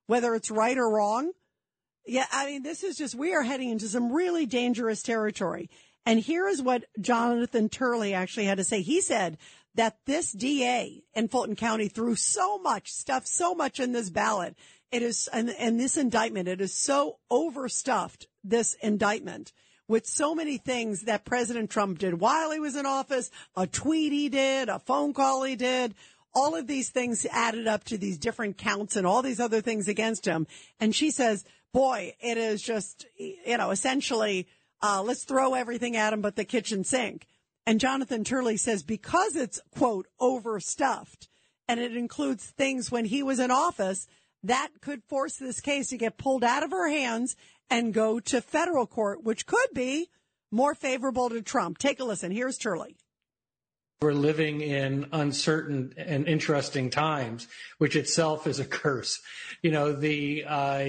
whether 0.06 0.34
it's 0.34 0.50
right 0.50 0.76
or 0.76 0.90
wrong. 0.90 1.32
Yeah, 2.06 2.26
I 2.32 2.46
mean, 2.46 2.62
this 2.62 2.82
is 2.82 2.96
just, 2.96 3.14
we 3.14 3.34
are 3.34 3.42
heading 3.42 3.70
into 3.70 3.86
some 3.86 4.12
really 4.12 4.46
dangerous 4.46 5.02
territory. 5.02 5.70
And 6.06 6.18
here 6.18 6.48
is 6.48 6.62
what 6.62 6.86
Jonathan 7.00 7.68
Turley 7.68 8.14
actually 8.14 8.46
had 8.46 8.58
to 8.58 8.64
say. 8.64 8.80
He 8.80 9.00
said 9.00 9.38
that 9.74 9.98
this 10.06 10.32
DA 10.32 11.04
in 11.14 11.28
Fulton 11.28 11.56
County 11.56 11.88
threw 11.88 12.16
so 12.16 12.58
much 12.58 12.90
stuff, 12.90 13.26
so 13.26 13.54
much 13.54 13.78
in 13.78 13.92
this 13.92 14.10
ballot. 14.10 14.56
It 14.90 15.02
is, 15.02 15.28
and, 15.32 15.50
and 15.50 15.78
this 15.78 15.96
indictment, 15.96 16.48
it 16.48 16.60
is 16.60 16.74
so 16.74 17.18
overstuffed, 17.30 18.26
this 18.42 18.74
indictment 18.82 19.52
with 19.90 20.06
so 20.06 20.36
many 20.36 20.56
things 20.56 21.02
that 21.02 21.24
President 21.24 21.68
Trump 21.68 21.98
did 21.98 22.20
while 22.20 22.52
he 22.52 22.60
was 22.60 22.76
in 22.76 22.86
office, 22.86 23.28
a 23.56 23.66
tweet 23.66 24.12
he 24.12 24.28
did, 24.28 24.68
a 24.68 24.78
phone 24.78 25.12
call 25.12 25.42
he 25.42 25.56
did, 25.56 25.96
all 26.32 26.54
of 26.54 26.68
these 26.68 26.90
things 26.90 27.26
added 27.32 27.66
up 27.66 27.82
to 27.82 27.98
these 27.98 28.16
different 28.16 28.56
counts 28.56 28.94
and 28.94 29.04
all 29.04 29.20
these 29.20 29.40
other 29.40 29.60
things 29.60 29.88
against 29.88 30.24
him. 30.24 30.46
And 30.78 30.94
she 30.94 31.10
says, 31.10 31.44
boy, 31.72 32.14
it 32.20 32.38
is 32.38 32.62
just, 32.62 33.04
you 33.18 33.58
know, 33.58 33.72
essentially, 33.72 34.46
uh, 34.80 35.02
let's 35.02 35.24
throw 35.24 35.54
everything 35.54 35.96
at 35.96 36.12
him 36.12 36.20
but 36.20 36.36
the 36.36 36.44
kitchen 36.44 36.84
sink. 36.84 37.26
And 37.66 37.80
Jonathan 37.80 38.22
Turley 38.22 38.58
says 38.58 38.84
because 38.84 39.34
it's 39.34 39.60
quote 39.76 40.06
overstuffed 40.20 41.28
and 41.66 41.80
it 41.80 41.96
includes 41.96 42.46
things 42.46 42.92
when 42.92 43.06
he 43.06 43.24
was 43.24 43.40
in 43.40 43.50
office 43.50 44.06
that 44.44 44.68
could 44.80 45.02
force 45.02 45.36
this 45.36 45.60
case 45.60 45.88
to 45.88 45.98
get 45.98 46.16
pulled 46.16 46.44
out 46.44 46.62
of 46.62 46.70
her 46.70 46.88
hands 46.88 47.34
and 47.70 47.94
go 47.94 48.20
to 48.20 48.40
federal 48.40 48.86
court, 48.86 49.22
which 49.22 49.46
could 49.46 49.68
be 49.74 50.10
more 50.50 50.74
favorable 50.74 51.30
to 51.30 51.40
Trump. 51.42 51.78
Take 51.78 52.00
a 52.00 52.04
listen. 52.04 52.32
Here's 52.32 52.58
Turley. 52.58 52.96
We're 54.02 54.12
living 54.12 54.62
in 54.62 55.08
uncertain 55.12 55.92
and 55.98 56.26
interesting 56.26 56.88
times, 56.88 57.46
which 57.76 57.96
itself 57.96 58.46
is 58.46 58.58
a 58.58 58.64
curse. 58.64 59.20
You 59.62 59.72
know, 59.72 59.92
the 59.92 60.44
uh, 60.48 60.84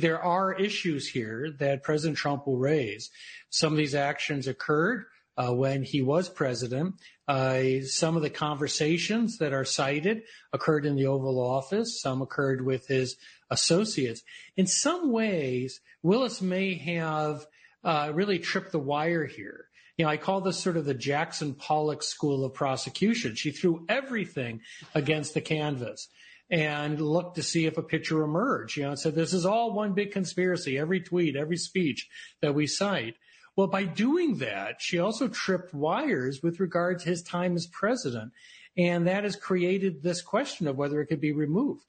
there 0.00 0.20
are 0.20 0.52
issues 0.54 1.06
here 1.06 1.52
that 1.60 1.84
President 1.84 2.18
Trump 2.18 2.48
will 2.48 2.58
raise. 2.58 3.10
Some 3.50 3.72
of 3.72 3.78
these 3.78 3.94
actions 3.94 4.48
occurred 4.48 5.04
uh, 5.36 5.54
when 5.54 5.84
he 5.84 6.02
was 6.02 6.28
president. 6.28 6.96
Uh, 7.30 7.80
some 7.82 8.16
of 8.16 8.22
the 8.22 8.28
conversations 8.28 9.38
that 9.38 9.52
are 9.52 9.64
cited 9.64 10.24
occurred 10.52 10.84
in 10.84 10.96
the 10.96 11.06
Oval 11.06 11.38
Office. 11.38 12.00
Some 12.00 12.22
occurred 12.22 12.66
with 12.66 12.88
his 12.88 13.16
associates. 13.50 14.24
In 14.56 14.66
some 14.66 15.12
ways, 15.12 15.80
Willis 16.02 16.42
may 16.42 16.74
have 16.74 17.46
uh, 17.84 18.10
really 18.12 18.40
tripped 18.40 18.72
the 18.72 18.80
wire 18.80 19.26
here. 19.26 19.66
You 19.96 20.06
know, 20.06 20.10
I 20.10 20.16
call 20.16 20.40
this 20.40 20.58
sort 20.58 20.76
of 20.76 20.86
the 20.86 20.92
Jackson 20.92 21.54
Pollock 21.54 22.02
school 22.02 22.44
of 22.44 22.52
prosecution. 22.52 23.36
She 23.36 23.52
threw 23.52 23.86
everything 23.88 24.62
against 24.92 25.32
the 25.32 25.40
canvas 25.40 26.08
and 26.50 27.00
looked 27.00 27.36
to 27.36 27.44
see 27.44 27.64
if 27.64 27.78
a 27.78 27.82
picture 27.84 28.24
emerged. 28.24 28.76
You 28.76 28.82
know, 28.82 28.88
and 28.88 28.98
said 28.98 29.14
this 29.14 29.34
is 29.34 29.46
all 29.46 29.72
one 29.72 29.92
big 29.92 30.10
conspiracy. 30.10 30.76
Every 30.76 30.98
tweet, 30.98 31.36
every 31.36 31.58
speech 31.58 32.08
that 32.42 32.56
we 32.56 32.66
cite. 32.66 33.14
Well, 33.56 33.66
by 33.66 33.84
doing 33.84 34.38
that, 34.38 34.80
she 34.80 34.98
also 34.98 35.28
tripped 35.28 35.74
wires 35.74 36.40
with 36.42 36.60
regard 36.60 37.00
to 37.00 37.08
his 37.08 37.22
time 37.22 37.56
as 37.56 37.66
president, 37.66 38.32
and 38.76 39.06
that 39.06 39.24
has 39.24 39.36
created 39.36 40.02
this 40.02 40.22
question 40.22 40.66
of 40.66 40.76
whether 40.76 41.00
it 41.00 41.06
could 41.06 41.20
be 41.20 41.32
removed. 41.32 41.84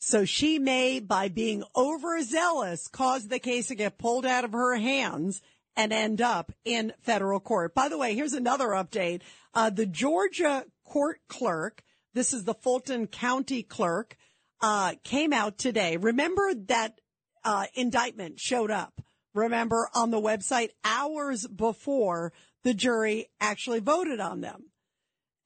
So 0.00 0.24
she 0.24 0.58
may, 0.58 1.00
by 1.00 1.28
being 1.28 1.64
overzealous, 1.76 2.88
cause 2.88 3.28
the 3.28 3.38
case 3.38 3.66
to 3.68 3.74
get 3.74 3.98
pulled 3.98 4.24
out 4.24 4.44
of 4.44 4.52
her 4.52 4.76
hands 4.76 5.42
and 5.76 5.92
end 5.92 6.20
up 6.20 6.52
in 6.64 6.92
federal 7.02 7.40
court. 7.40 7.74
By 7.74 7.88
the 7.88 7.98
way, 7.98 8.14
here's 8.14 8.32
another 8.32 8.68
update. 8.68 9.22
Uh, 9.54 9.70
the 9.70 9.86
Georgia 9.86 10.64
court 10.84 11.20
clerk, 11.28 11.82
this 12.14 12.32
is 12.32 12.44
the 12.44 12.54
Fulton 12.54 13.06
County 13.06 13.62
clerk, 13.62 14.16
uh, 14.60 14.94
came 15.04 15.32
out 15.32 15.58
today. 15.58 15.96
Remember 15.96 16.54
that 16.66 17.00
uh, 17.44 17.66
indictment 17.74 18.40
showed 18.40 18.70
up, 18.70 19.00
remember, 19.38 19.88
on 19.94 20.10
the 20.10 20.20
website 20.20 20.70
hours 20.84 21.46
before 21.46 22.32
the 22.64 22.74
jury 22.74 23.28
actually 23.40 23.80
voted 23.80 24.20
on 24.20 24.40
them. 24.40 24.64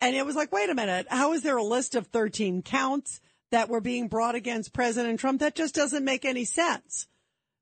And 0.00 0.16
it 0.16 0.26
was 0.26 0.34
like, 0.34 0.50
wait 0.50 0.68
a 0.68 0.74
minute, 0.74 1.06
how 1.08 1.32
is 1.32 1.42
there 1.42 1.56
a 1.56 1.62
list 1.62 1.94
of 1.94 2.08
13 2.08 2.62
counts 2.62 3.20
that 3.52 3.68
were 3.68 3.80
being 3.80 4.08
brought 4.08 4.34
against 4.34 4.72
President 4.72 5.20
Trump? 5.20 5.38
That 5.38 5.54
just 5.54 5.74
doesn't 5.76 6.04
make 6.04 6.24
any 6.24 6.44
sense. 6.44 7.06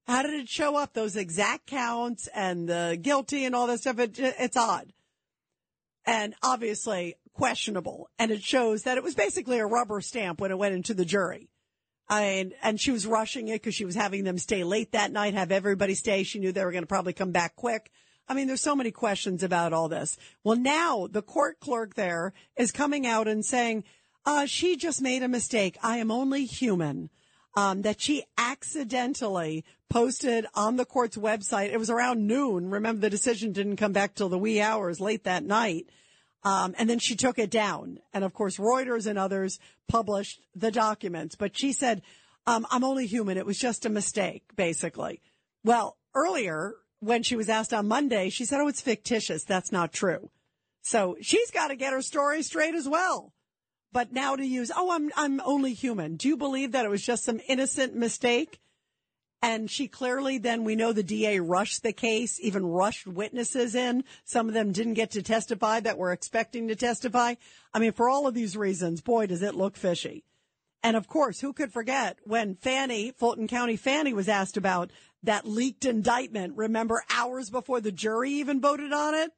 How 0.06 0.22
did 0.22 0.32
it 0.32 0.48
show 0.48 0.76
up? 0.76 0.94
Those 0.94 1.16
exact 1.16 1.66
counts 1.66 2.28
and 2.34 2.66
the 2.66 2.98
guilty 3.00 3.44
and 3.44 3.54
all 3.54 3.66
that 3.66 3.80
stuff. 3.80 3.98
It, 3.98 4.18
it's 4.18 4.56
odd. 4.56 4.92
And 6.06 6.34
obviously 6.42 7.16
questionable. 7.34 8.08
And 8.18 8.30
it 8.30 8.42
shows 8.42 8.84
that 8.84 8.96
it 8.96 9.04
was 9.04 9.14
basically 9.14 9.58
a 9.58 9.66
rubber 9.66 10.00
stamp 10.00 10.40
when 10.40 10.50
it 10.50 10.58
went 10.58 10.74
into 10.74 10.94
the 10.94 11.04
jury. 11.04 11.49
I 12.10 12.50
and 12.62 12.80
she 12.80 12.90
was 12.90 13.06
rushing 13.06 13.48
it 13.48 13.62
because 13.62 13.74
she 13.74 13.84
was 13.84 13.94
having 13.94 14.24
them 14.24 14.36
stay 14.36 14.64
late 14.64 14.92
that 14.92 15.12
night, 15.12 15.34
have 15.34 15.52
everybody 15.52 15.94
stay. 15.94 16.24
She 16.24 16.40
knew 16.40 16.50
they 16.50 16.64
were 16.64 16.72
going 16.72 16.82
to 16.82 16.88
probably 16.88 17.12
come 17.12 17.30
back 17.30 17.54
quick. 17.54 17.90
I 18.28 18.34
mean, 18.34 18.48
there's 18.48 18.60
so 18.60 18.76
many 18.76 18.90
questions 18.90 19.42
about 19.42 19.72
all 19.72 19.88
this. 19.88 20.18
Well, 20.44 20.56
now 20.56 21.06
the 21.10 21.22
court 21.22 21.60
clerk 21.60 21.94
there 21.94 22.32
is 22.56 22.72
coming 22.72 23.06
out 23.06 23.28
and 23.28 23.44
saying, 23.44 23.84
uh, 24.26 24.46
she 24.46 24.76
just 24.76 25.00
made 25.00 25.22
a 25.22 25.28
mistake. 25.28 25.78
I 25.82 25.98
am 25.98 26.10
only 26.10 26.44
human. 26.44 27.10
Um, 27.56 27.82
that 27.82 28.00
she 28.00 28.22
accidentally 28.38 29.64
posted 29.88 30.46
on 30.54 30.76
the 30.76 30.84
court's 30.84 31.16
website. 31.16 31.72
It 31.72 31.78
was 31.78 31.90
around 31.90 32.24
noon. 32.24 32.70
Remember, 32.70 33.00
the 33.00 33.10
decision 33.10 33.50
didn't 33.50 33.74
come 33.74 33.92
back 33.92 34.14
till 34.14 34.28
the 34.28 34.38
wee 34.38 34.60
hours 34.60 35.00
late 35.00 35.24
that 35.24 35.42
night. 35.42 35.88
Um, 36.42 36.74
and 36.78 36.88
then 36.88 36.98
she 36.98 37.16
took 37.16 37.38
it 37.38 37.50
down. 37.50 37.98
And 38.12 38.24
of 38.24 38.32
course, 38.32 38.56
Reuters 38.56 39.06
and 39.06 39.18
others 39.18 39.58
published 39.88 40.40
the 40.54 40.70
documents. 40.70 41.34
But 41.34 41.56
she 41.56 41.72
said, 41.72 42.02
um, 42.46 42.66
I'm 42.70 42.84
only 42.84 43.06
human. 43.06 43.36
It 43.36 43.46
was 43.46 43.58
just 43.58 43.84
a 43.84 43.90
mistake, 43.90 44.44
basically. 44.56 45.20
Well, 45.64 45.98
earlier, 46.14 46.74
when 47.00 47.22
she 47.22 47.36
was 47.36 47.48
asked 47.48 47.74
on 47.74 47.88
Monday, 47.88 48.30
she 48.30 48.44
said, 48.44 48.60
Oh, 48.60 48.68
it's 48.68 48.80
fictitious. 48.80 49.44
That's 49.44 49.72
not 49.72 49.92
true. 49.92 50.30
So 50.82 51.16
she's 51.20 51.50
got 51.50 51.68
to 51.68 51.76
get 51.76 51.92
her 51.92 52.02
story 52.02 52.42
straight 52.42 52.74
as 52.74 52.88
well. 52.88 53.32
But 53.92 54.12
now 54.12 54.36
to 54.36 54.46
use, 54.46 54.70
oh, 54.74 54.92
I'm, 54.92 55.10
I'm 55.16 55.40
only 55.40 55.74
human. 55.74 56.16
Do 56.16 56.28
you 56.28 56.36
believe 56.36 56.72
that 56.72 56.84
it 56.84 56.90
was 56.90 57.04
just 57.04 57.24
some 57.24 57.40
innocent 57.48 57.94
mistake? 57.94 58.60
And 59.42 59.70
she 59.70 59.88
clearly 59.88 60.36
then 60.36 60.64
we 60.64 60.76
know 60.76 60.92
the 60.92 61.02
DA 61.02 61.40
rushed 61.40 61.82
the 61.82 61.92
case, 61.92 62.38
even 62.40 62.66
rushed 62.66 63.06
witnesses 63.06 63.74
in. 63.74 64.04
Some 64.24 64.48
of 64.48 64.54
them 64.54 64.72
didn't 64.72 64.94
get 64.94 65.12
to 65.12 65.22
testify 65.22 65.80
that 65.80 65.96
were 65.96 66.12
expecting 66.12 66.68
to 66.68 66.76
testify. 66.76 67.34
I 67.72 67.78
mean, 67.78 67.92
for 67.92 68.08
all 68.08 68.26
of 68.26 68.34
these 68.34 68.56
reasons, 68.56 69.00
boy, 69.00 69.26
does 69.26 69.42
it 69.42 69.54
look 69.54 69.76
fishy. 69.76 70.24
And 70.82 70.96
of 70.96 71.08
course, 71.08 71.40
who 71.40 71.52
could 71.52 71.72
forget 71.72 72.18
when 72.24 72.54
Fani, 72.54 73.12
Fulton 73.12 73.48
County 73.48 73.76
Fani 73.76 74.12
was 74.12 74.28
asked 74.28 74.56
about 74.56 74.90
that 75.22 75.46
leaked 75.46 75.84
indictment, 75.84 76.56
remember 76.56 77.02
hours 77.10 77.50
before 77.50 77.80
the 77.80 77.92
jury 77.92 78.32
even 78.32 78.60
voted 78.60 78.92
on 78.92 79.14
it? 79.14 79.32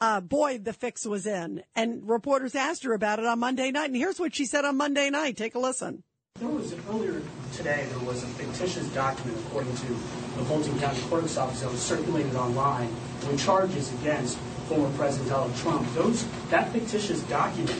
Uh, 0.00 0.20
boy, 0.20 0.58
the 0.58 0.72
fix 0.72 1.04
was 1.04 1.26
in. 1.26 1.62
And 1.74 2.08
reporters 2.08 2.54
asked 2.54 2.84
her 2.84 2.94
about 2.94 3.18
it 3.18 3.26
on 3.26 3.38
Monday 3.38 3.70
night. 3.70 3.90
And 3.90 3.96
here's 3.96 4.18
what 4.18 4.34
she 4.34 4.46
said 4.46 4.64
on 4.64 4.78
Monday 4.78 5.10
night. 5.10 5.36
Take 5.36 5.54
a 5.54 5.58
listen. 5.58 6.02
There 6.40 6.48
was 6.48 6.74
earlier 6.88 7.20
today. 7.52 7.86
There 7.90 8.08
was 8.08 8.22
a 8.22 8.26
fictitious 8.26 8.88
document, 8.94 9.36
according 9.46 9.76
to 9.76 9.86
the 9.88 10.44
Fulton 10.46 10.78
County 10.80 11.02
Clerk's 11.02 11.36
Office, 11.36 11.60
that 11.60 11.70
was 11.70 11.82
circulated 11.82 12.34
online 12.34 12.88
with 13.28 13.38
charges 13.44 13.92
against 14.00 14.38
former 14.66 14.90
President 14.96 15.28
Donald 15.28 15.54
Trump. 15.56 15.86
Those 15.92 16.24
that 16.48 16.72
fictitious 16.72 17.20
document 17.24 17.78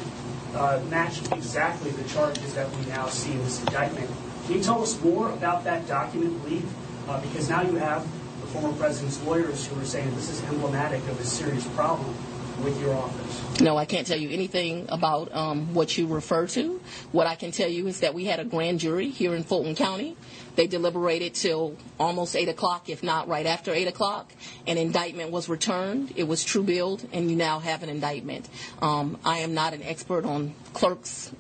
uh, 0.55 0.79
matched 0.91 1.33
exactly 1.33 1.91
the 1.93 2.07
charges 2.11 2.53
that 2.53 2.71
we 2.77 2.85
now 2.85 3.07
see 3.07 3.33
in 3.33 3.39
this 3.39 3.61
indictment. 3.61 4.11
Can 4.45 4.57
you 4.57 4.63
tell 4.63 4.83
us 4.83 5.01
more 5.01 5.31
about 5.31 5.65
that 5.65 5.89
document 5.89 6.45
leak? 6.47 6.65
Uh, 7.09 7.19
because 7.23 7.49
now 7.49 7.63
you 7.63 7.77
have 7.77 8.03
the 8.43 8.47
former 8.49 8.77
president's 8.77 9.23
lawyers 9.23 9.69
who 9.69 9.81
are 9.81 9.87
saying 9.87 10.15
this 10.15 10.29
is 10.29 10.45
emblematic 10.45 11.01
of 11.09 11.19
a 11.19 11.25
serious 11.25 11.67
problem 11.69 12.15
with 12.63 12.81
your 12.81 12.95
office. 12.95 13.61
No, 13.61 13.77
I 13.77 13.85
can't 13.85 14.07
tell 14.07 14.19
you 14.19 14.31
anything 14.31 14.87
about 14.89 15.35
um, 15.35 15.75
what 15.75 15.97
you 15.99 16.07
refer 16.07 16.47
to. 16.49 16.81
What 17.13 17.27
I 17.27 17.35
can 17.35 17.51
tell 17.51 17.69
you 17.69 17.87
is 17.87 18.01
that 18.01 18.15
we 18.15 18.25
had 18.25 18.41
a 18.41 18.45
grand 18.45 18.81
jury 18.81 19.11
here 19.11 19.35
in 19.35 19.43
Fulton 19.43 19.75
County. 19.75 20.17
They 20.57 20.67
deliberated 20.67 21.35
till 21.35 21.77
almost 21.99 22.37
8 22.37 22.49
o'clock, 22.49 22.89
if 22.89 23.03
not 23.03 23.29
right 23.29 23.47
after 23.47 23.73
8 23.73 23.89
o'clock. 23.89 24.33
An 24.67 24.79
indictment 24.79 25.31
was 25.31 25.49
returned. 25.49 26.13
It 26.17 26.25
was 26.25 26.43
true 26.43 26.63
billed, 26.63 27.07
and 27.13 27.31
you 27.31 27.37
now 27.37 27.59
have 27.59 27.83
an 27.83 27.89
indictment. 27.89 28.49
Um, 28.81 29.19
I 29.25 29.39
am 29.39 29.55
not 29.55 29.75
an 29.75 29.83
expert 29.83 30.25
on 30.25 30.55
clerks' 30.73 31.31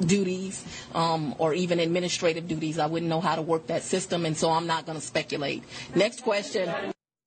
duties 0.00 0.64
um, 0.94 1.34
or 1.38 1.54
even 1.54 1.80
administrative 1.80 2.48
duties. 2.48 2.78
I 2.78 2.86
wouldn't 2.86 3.08
know 3.08 3.20
how 3.20 3.36
to 3.36 3.42
work 3.42 3.66
that 3.66 3.82
system, 3.82 4.24
and 4.26 4.36
so 4.36 4.50
I'm 4.50 4.66
not 4.66 4.86
going 4.86 4.98
to 4.98 5.04
speculate. 5.04 5.64
Next 5.94 6.22
question. 6.22 6.72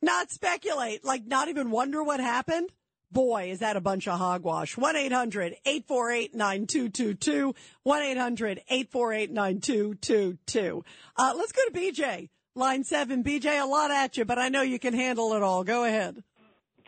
Not 0.02 0.32
speculate, 0.32 1.06
like 1.06 1.26
not 1.28 1.48
even 1.48 1.70
wonder 1.70 2.04
what 2.04 2.20
happened. 2.20 2.70
Boy, 3.12 3.52
is 3.52 3.60
that 3.60 3.76
a 3.76 3.82
bunch 3.82 4.08
of 4.08 4.18
hogwash. 4.18 4.78
1 4.78 4.96
800 4.96 5.58
848 5.66 6.34
9222. 6.34 7.54
1 7.84 8.02
800 8.02 8.62
848 8.70 9.32
9222. 9.32 10.86
Uh, 11.18 11.34
let's 11.36 11.52
go 11.52 11.62
to 11.66 11.72
BJ. 11.72 12.30
Line 12.56 12.84
7. 12.84 13.24
BJ, 13.24 13.62
a 13.62 13.66
lot 13.66 13.92
at 13.92 14.18
you, 14.18 14.26
but 14.26 14.38
I 14.40 14.50
know 14.50 14.62
you 14.62 14.80
can 14.80 14.94
handle 14.94 15.34
it 15.34 15.44
all. 15.44 15.64
Go 15.64 15.84
ahead. 15.84 16.24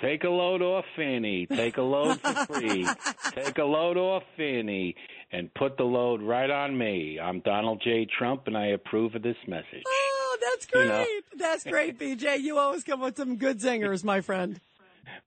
Take 0.02 0.24
a 0.24 0.30
load 0.30 0.62
off 0.62 0.86
Fanny. 0.96 1.46
Take 1.46 1.78
a 1.78 1.82
load 1.82 2.20
for 2.20 2.34
free. 2.48 2.86
Take 3.36 3.58
a 3.58 3.64
load 3.64 3.98
off 3.98 4.24
Fanny 4.36 4.96
and 5.32 5.54
put 5.54 5.78
the 5.78 5.84
load 5.84 6.22
right 6.22 6.50
on 6.50 6.78
me. 6.78 7.20
I'm 7.20 7.40
Donald 7.42 7.82
J. 7.84 8.06
Trump 8.18 8.48
and 8.48 8.58
I 8.58 8.68
approve 8.68 9.16
of 9.16 9.22
this 9.22 9.38
message. 9.48 9.84
Oh, 9.88 10.38
that's 10.42 10.66
great. 10.66 10.84
You 10.84 10.90
know? 10.90 11.06
That's 11.38 11.64
great, 11.64 12.00
BJ. 12.00 12.42
You 12.42 12.58
always 12.58 12.84
come 12.84 13.02
with 13.02 13.18
some 13.18 13.38
good 13.38 13.60
zingers, 13.60 14.04
my 14.04 14.20
friend. 14.22 14.60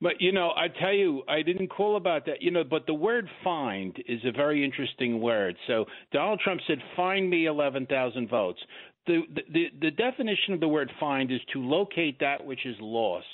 But 0.00 0.20
you 0.20 0.32
know, 0.32 0.52
I 0.56 0.68
tell 0.68 0.92
you, 0.92 1.22
I 1.28 1.42
didn't 1.42 1.68
call 1.68 1.96
about 1.96 2.26
that. 2.26 2.42
You 2.42 2.50
know, 2.50 2.64
but 2.64 2.86
the 2.86 2.94
word 2.94 3.28
"find" 3.42 3.96
is 4.08 4.20
a 4.24 4.32
very 4.32 4.64
interesting 4.64 5.20
word. 5.20 5.56
So 5.66 5.86
Donald 6.12 6.40
Trump 6.40 6.60
said, 6.66 6.78
"Find 6.96 7.28
me 7.28 7.46
eleven 7.46 7.86
thousand 7.86 8.28
votes." 8.28 8.60
The, 9.06 9.22
the 9.52 9.66
the 9.80 9.90
definition 9.92 10.54
of 10.54 10.60
the 10.60 10.68
word 10.68 10.90
"find" 10.98 11.30
is 11.30 11.40
to 11.52 11.60
locate 11.62 12.18
that 12.20 12.44
which 12.44 12.66
is 12.66 12.76
lost 12.80 13.26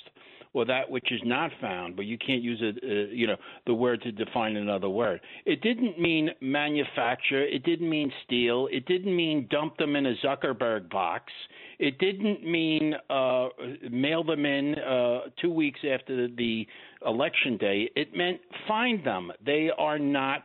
or 0.53 0.65
that 0.65 0.89
which 0.89 1.11
is 1.11 1.21
not 1.25 1.51
found, 1.59 1.95
but 1.95 2.05
you 2.05 2.17
can't 2.17 2.43
use 2.43 2.61
a, 2.61 2.69
uh, 2.69 3.05
you 3.11 3.25
know, 3.25 3.35
the 3.65 3.73
word 3.73 4.01
to 4.03 4.11
define 4.11 4.55
another 4.55 4.89
word. 4.89 5.19
It 5.45 5.61
didn't 5.61 5.99
mean 5.99 6.29
manufacture. 6.41 7.43
It 7.43 7.63
didn't 7.63 7.89
mean 7.89 8.11
steal. 8.23 8.67
It 8.71 8.85
didn't 8.85 9.15
mean 9.15 9.47
dump 9.49 9.77
them 9.77 9.95
in 9.95 10.05
a 10.05 10.13
Zuckerberg 10.23 10.89
box. 10.89 11.33
It 11.83 11.99
didn't 11.99 12.49
mean 12.49 12.93
uh, 13.09 13.49
mail 13.91 14.23
them 14.23 14.45
in 14.45 14.75
uh, 14.75 15.19
two 15.41 15.51
weeks 15.51 15.81
after 15.83 16.29
the 16.29 16.65
election 17.05 17.57
day. 17.57 17.89
It 17.93 18.15
meant 18.15 18.39
find 18.69 19.05
them. 19.05 19.31
They 19.45 19.69
are 19.77 19.99
not 19.99 20.43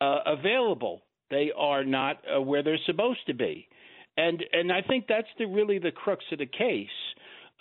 uh, 0.00 0.20
available. 0.24 1.02
They 1.30 1.50
are 1.54 1.84
not 1.84 2.22
uh, 2.24 2.40
where 2.40 2.62
they're 2.62 2.78
supposed 2.86 3.26
to 3.26 3.34
be. 3.34 3.68
And 4.16 4.42
and 4.54 4.72
I 4.72 4.80
think 4.80 5.04
that's 5.06 5.28
the 5.38 5.44
really 5.44 5.78
the 5.78 5.90
crux 5.90 6.24
of 6.32 6.38
the 6.38 6.46
case 6.46 6.88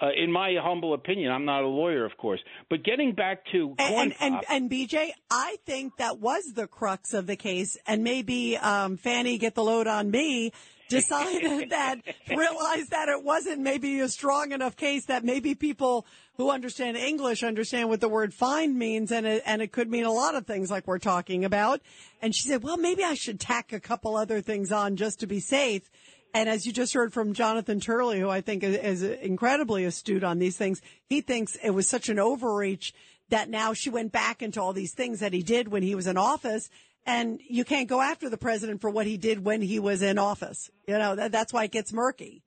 uh, 0.02 0.08
in 0.16 0.32
my 0.32 0.56
humble 0.62 0.94
opinion, 0.94 1.32
I'm 1.32 1.44
not 1.46 1.64
a 1.64 1.68
lawyer, 1.68 2.06
of 2.06 2.16
course, 2.18 2.40
but 2.70 2.84
getting 2.84 3.14
back 3.16 3.44
to 3.52 3.76
and, 3.78 3.96
and, 3.98 4.16
and, 4.22 4.44
and 4.50 4.72
BJ, 4.72 5.10
I 5.30 5.58
think 5.66 5.98
that 5.98 6.20
was 6.20 6.54
the 6.56 6.68
crux 6.68 7.14
of 7.14 7.28
the 7.28 7.36
case, 7.36 7.78
and 7.86 8.02
maybe 8.02 8.56
um, 8.56 8.96
Fanny 8.96 9.38
get 9.38 9.56
the 9.56 9.64
load 9.64 9.88
on 9.88 10.10
me. 10.10 10.54
Decided 10.90 11.70
that, 11.70 12.02
realized 12.28 12.92
that 12.92 13.10
it 13.10 13.24
wasn't 13.24 13.62
maybe 13.62 14.00
a 14.02 14.10
strong 14.10 14.52
enough 14.52 14.76
case 14.76 15.06
that 15.06 15.24
maybe 15.24 15.56
people 15.56 16.06
who 16.38 16.50
understand 16.50 16.98
English 16.98 17.44
understand 17.44 17.90
what 17.90 18.02
the 18.02 18.10
word 18.10 18.34
find 18.34 18.78
means, 18.78 19.12
and 19.12 19.26
it, 19.26 19.44
and 19.46 19.62
it 19.62 19.72
could 19.72 19.90
mean 19.90 20.06
a 20.06 20.12
lot 20.12 20.36
of 20.36 20.46
things 20.46 20.72
like 20.72 20.88
we're 20.88 21.00
talking 21.00 21.46
about. 21.46 21.82
And 22.22 22.34
she 22.34 22.48
said, 22.48 22.64
well, 22.64 22.78
maybe 22.78 23.04
I 23.04 23.14
should 23.14 23.40
tack 23.40 23.74
a 23.74 23.80
couple 23.80 24.16
other 24.16 24.42
things 24.42 24.72
on 24.72 24.96
just 24.96 25.20
to 25.20 25.28
be 25.28 25.40
safe. 25.40 25.90
And 26.34 26.48
as 26.48 26.66
you 26.66 26.72
just 26.72 26.94
heard 26.94 27.12
from 27.12 27.34
Jonathan 27.34 27.80
Turley, 27.80 28.20
who 28.20 28.30
I 28.30 28.42
think 28.42 28.64
is, 28.64 28.76
is 28.76 29.04
incredibly 29.04 29.86
astute 29.86 30.24
on 30.24 30.40
these 30.40 30.58
things, 30.58 30.82
he 31.08 31.22
thinks 31.22 31.58
it 31.64 31.72
was 31.72 31.90
such 31.90 32.08
an 32.10 32.20
overreach 32.20 32.94
that 33.30 33.50
now 33.50 33.74
she 33.74 33.90
went 33.90 34.12
back 34.12 34.42
into 34.42 34.62
all 34.62 34.74
these 34.74 34.94
things 34.94 35.20
that 35.20 35.34
he 35.34 35.44
did 35.44 35.68
when 35.68 35.84
he 35.84 35.96
was 35.96 36.08
in 36.08 36.18
office. 36.18 36.70
And 37.06 37.42
you 37.48 37.66
can't 37.66 37.88
go 37.88 38.02
after 38.02 38.30
the 38.30 38.38
president 38.38 38.82
for 38.82 38.90
what 38.90 39.08
he 39.08 39.18
did 39.18 39.44
when 39.44 39.62
he 39.62 39.80
was 39.80 40.02
in 40.02 40.18
office. 40.18 40.70
You 40.88 40.98
know, 40.98 41.16
that, 41.16 41.32
that's 41.32 41.52
why 41.52 41.64
it 41.64 41.72
gets 41.72 41.92
murky. 41.92 42.44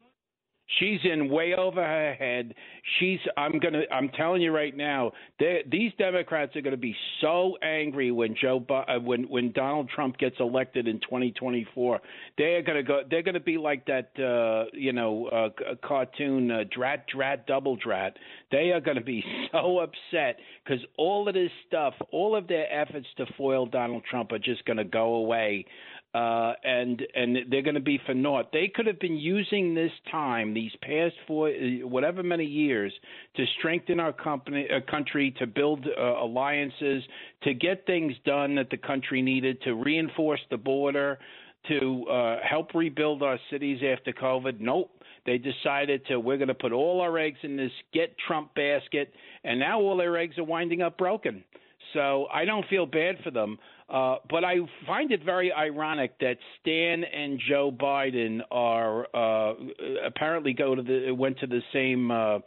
She's 0.78 1.00
in 1.04 1.28
way 1.28 1.54
over 1.54 1.82
her 1.82 2.14
head. 2.14 2.54
She's. 2.98 3.18
I'm 3.36 3.58
gonna. 3.58 3.82
I'm 3.90 4.08
telling 4.10 4.40
you 4.40 4.52
right 4.52 4.76
now. 4.76 5.12
These 5.38 5.92
Democrats 5.98 6.56
are 6.56 6.62
to 6.72 6.78
be 6.78 6.96
so 7.20 7.56
angry 7.62 8.10
when 8.10 8.34
Joe. 8.40 8.64
Uh, 8.70 8.98
when 8.98 9.24
when 9.24 9.52
Donald 9.52 9.90
Trump 9.94 10.18
gets 10.18 10.36
elected 10.40 10.88
in 10.88 10.98
2024. 11.00 12.00
They're 12.38 12.62
to 12.76 12.82
go. 12.82 13.02
They're 13.08 13.22
to 13.34 13.40
be 13.40 13.58
like 13.58 13.86
that. 13.86 14.10
Uh, 14.18 14.70
you 14.72 14.92
know, 14.92 15.26
uh, 15.26 15.48
cartoon 15.86 16.50
uh, 16.50 16.64
Drat 16.70 17.06
Drat 17.06 17.46
Double 17.46 17.76
Drat. 17.76 18.16
They 18.50 18.70
are 18.72 18.80
to 18.96 19.04
be 19.04 19.22
so 19.52 19.80
upset 19.80 20.38
because 20.64 20.84
all 20.96 21.28
of 21.28 21.34
this 21.34 21.50
stuff, 21.68 21.94
all 22.10 22.34
of 22.34 22.48
their 22.48 22.72
efforts 22.72 23.06
to 23.18 23.26
foil 23.36 23.66
Donald 23.66 24.04
Trump 24.08 24.32
are 24.32 24.38
just 24.38 24.64
to 24.78 24.84
go 24.84 25.14
away 25.16 25.66
uh, 26.14 26.52
and 26.62 27.02
and 27.14 27.38
they're 27.50 27.62
going 27.62 27.74
to 27.74 27.80
be 27.80 27.98
for 28.04 28.12
naught. 28.14 28.52
They 28.52 28.68
could 28.68 28.86
have 28.86 29.00
been 29.00 29.16
using 29.16 29.74
this 29.74 29.92
time, 30.10 30.52
these 30.52 30.72
past 30.82 31.14
four, 31.26 31.50
whatever 31.82 32.22
many 32.22 32.44
years, 32.44 32.92
to 33.36 33.44
strengthen 33.58 33.98
our 33.98 34.12
company, 34.12 34.68
uh, 34.70 34.80
country, 34.90 35.34
to 35.38 35.46
build 35.46 35.86
uh, 35.86 36.02
alliances, 36.02 37.02
to 37.44 37.54
get 37.54 37.86
things 37.86 38.12
done 38.26 38.54
that 38.56 38.68
the 38.70 38.76
country 38.76 39.22
needed, 39.22 39.62
to 39.62 39.74
reinforce 39.74 40.40
the 40.50 40.58
border, 40.58 41.18
to 41.68 42.04
uh, 42.10 42.36
help 42.46 42.74
rebuild 42.74 43.22
our 43.22 43.38
cities 43.50 43.80
after 43.82 44.12
COVID. 44.12 44.60
Nope. 44.60 44.90
They 45.24 45.38
decided 45.38 46.04
to 46.06 46.18
we're 46.18 46.36
going 46.36 46.48
to 46.48 46.54
put 46.54 46.72
all 46.72 47.00
our 47.00 47.16
eggs 47.16 47.38
in 47.42 47.56
this 47.56 47.70
get 47.94 48.14
Trump 48.26 48.54
basket, 48.54 49.14
and 49.44 49.58
now 49.58 49.80
all 49.80 49.96
their 49.96 50.18
eggs 50.18 50.36
are 50.36 50.44
winding 50.44 50.82
up 50.82 50.98
broken. 50.98 51.44
So 51.92 52.26
I 52.32 52.44
don't 52.44 52.66
feel 52.68 52.86
bad 52.86 53.16
for 53.22 53.30
them. 53.30 53.58
Uh, 53.88 54.16
but 54.30 54.42
I 54.44 54.56
find 54.86 55.12
it 55.12 55.22
very 55.22 55.52
ironic 55.52 56.18
that 56.20 56.38
Stan 56.60 57.04
and 57.04 57.38
Joe 57.48 57.70
Biden 57.70 58.40
are 58.50 59.06
uh, 59.14 59.54
apparently 60.06 60.54
go 60.54 60.74
to 60.74 60.82
the 60.82 61.12
went 61.12 61.38
to 61.40 61.46
the 61.46 61.60
same 61.72 62.10
uh, 62.10 62.38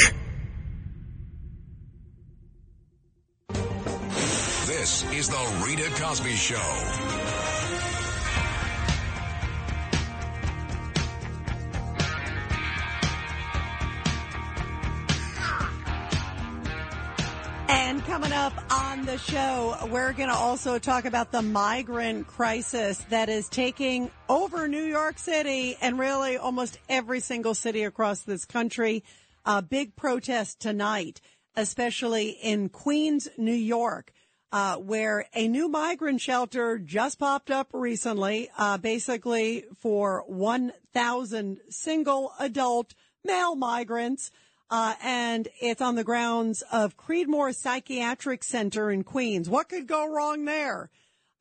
This 4.66 5.05
is 5.12 5.28
the 5.28 5.62
Rita 5.66 5.91
Cosby 6.01 6.34
Show. 6.34 7.28
And 17.71 18.03
coming 18.07 18.33
up 18.33 18.55
on 18.71 19.05
the 19.05 19.19
show, 19.19 19.77
we're 19.91 20.14
going 20.14 20.31
to 20.31 20.35
also 20.35 20.79
talk 20.79 21.05
about 21.05 21.33
the 21.33 21.43
migrant 21.43 22.27
crisis 22.27 22.97
that 23.11 23.29
is 23.29 23.47
taking 23.51 24.11
over 24.27 24.66
New 24.66 24.85
York 24.85 25.19
City 25.19 25.77
and 25.83 25.99
really 25.99 26.39
almost 26.39 26.79
every 26.89 27.21
single 27.21 27.55
city 27.55 27.83
across 27.83 28.23
this 28.23 28.47
country. 28.47 29.05
A 29.45 29.61
big 29.61 29.97
protest 29.97 30.61
tonight, 30.61 31.21
especially 31.57 32.31
in 32.31 32.71
Queens, 32.71 33.29
New 33.37 33.53
York. 33.53 34.12
Uh, 34.51 34.77
where 34.77 35.27
a 35.35 35.47
new 35.47 35.69
migrant 35.69 36.23
shelter 36.23 36.79
just 36.79 37.19
popped 37.19 37.51
up 37.51 37.69
recently, 37.75 38.49
uh, 38.57 38.79
basically 38.79 39.66
for 39.79 40.25
1,000 40.27 41.61
single 41.69 42.33
adult 42.41 42.95
male 43.23 43.55
migrants. 43.55 44.31
Uh, 44.71 44.95
and 45.03 45.49
it's 45.61 45.81
on 45.81 45.95
the 45.95 46.05
grounds 46.05 46.62
of 46.71 46.97
Creedmoor 46.97 47.55
Psychiatric 47.55 48.45
Center 48.45 48.91
in 48.91 49.03
Queens. 49.03 49.49
What 49.49 49.69
could 49.69 49.87
go 49.87 50.12
wrong 50.12 50.45
there? 50.45 50.91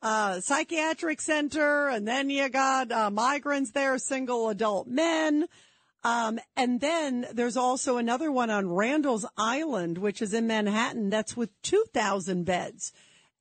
Uh, 0.00 0.40
psychiatric 0.40 1.20
center, 1.20 1.88
and 1.88 2.06
then 2.06 2.30
you 2.30 2.48
got 2.48 2.90
uh, 2.92 3.10
migrants 3.10 3.72
there, 3.72 3.98
single 3.98 4.48
adult 4.48 4.86
men. 4.86 5.46
Um, 6.04 6.38
and 6.56 6.80
then 6.80 7.26
there's 7.32 7.56
also 7.56 7.96
another 7.96 8.30
one 8.30 8.48
on 8.48 8.70
Randall's 8.70 9.26
Island, 9.36 9.98
which 9.98 10.22
is 10.22 10.32
in 10.32 10.46
Manhattan. 10.46 11.10
That's 11.10 11.36
with 11.36 11.50
2,000 11.62 12.44
beds. 12.44 12.92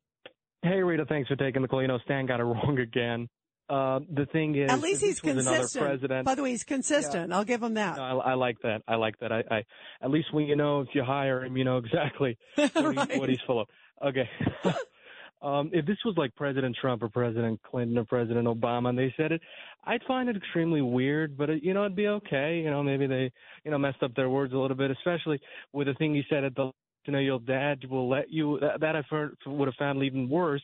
Hey 0.68 0.82
Rita, 0.82 1.06
thanks 1.06 1.28
for 1.28 1.36
taking 1.36 1.62
the 1.62 1.68
call. 1.68 1.80
You 1.80 1.88
know, 1.88 1.98
Stan 2.04 2.26
got 2.26 2.40
it 2.40 2.44
wrong 2.44 2.78
again. 2.78 3.28
Uh, 3.70 4.00
the 4.10 4.26
thing 4.26 4.54
is, 4.54 4.70
At 4.70 4.80
least 4.80 5.02
he's 5.02 5.20
consistent. 5.20 5.84
President, 5.84 6.24
By 6.24 6.34
the 6.34 6.42
way, 6.42 6.50
he's 6.50 6.64
consistent. 6.64 7.32
I'll 7.32 7.44
give 7.44 7.62
him 7.62 7.74
that. 7.74 7.96
No, 7.96 8.20
I, 8.20 8.30
I 8.30 8.34
like 8.34 8.56
that. 8.62 8.82
I 8.88 8.94
like 8.94 9.18
that. 9.20 9.30
I, 9.30 9.44
I 9.50 9.64
at 10.02 10.10
least 10.10 10.32
when 10.32 10.46
you 10.46 10.56
know 10.56 10.80
if 10.80 10.88
you 10.94 11.04
hire 11.04 11.44
him, 11.44 11.56
you 11.56 11.64
know 11.64 11.78
exactly 11.78 12.38
what, 12.54 13.10
he, 13.10 13.18
what 13.18 13.28
he's 13.28 13.40
full 13.46 13.60
of. 13.60 13.68
Okay. 14.06 14.28
um, 15.42 15.70
if 15.72 15.84
this 15.84 15.98
was 16.04 16.14
like 16.16 16.34
President 16.34 16.76
Trump 16.80 17.02
or 17.02 17.10
President 17.10 17.60
Clinton 17.62 17.98
or 17.98 18.04
President 18.04 18.46
Obama, 18.46 18.88
and 18.88 18.98
they 18.98 19.12
said 19.18 19.32
it, 19.32 19.42
I'd 19.84 20.02
find 20.08 20.30
it 20.30 20.36
extremely 20.36 20.80
weird. 20.80 21.36
But 21.36 21.50
it, 21.50 21.62
you 21.62 21.74
know, 21.74 21.84
it'd 21.84 21.96
be 21.96 22.08
okay. 22.08 22.60
You 22.64 22.70
know, 22.70 22.82
maybe 22.82 23.06
they 23.06 23.30
you 23.64 23.70
know 23.70 23.78
messed 23.78 24.02
up 24.02 24.14
their 24.14 24.30
words 24.30 24.54
a 24.54 24.58
little 24.58 24.76
bit, 24.76 24.90
especially 24.90 25.40
with 25.74 25.88
the 25.88 25.94
thing 25.94 26.14
he 26.14 26.22
said 26.30 26.44
at 26.44 26.54
the. 26.54 26.70
You 27.08 27.12
know, 27.12 27.20
your 27.20 27.40
dad 27.40 27.86
will 27.88 28.06
let 28.06 28.30
you. 28.30 28.58
That, 28.60 28.80
that 28.82 28.94
I've 28.94 29.06
heard 29.08 29.34
would 29.46 29.66
have 29.66 29.74
found 29.76 30.02
even 30.02 30.28
worse. 30.28 30.60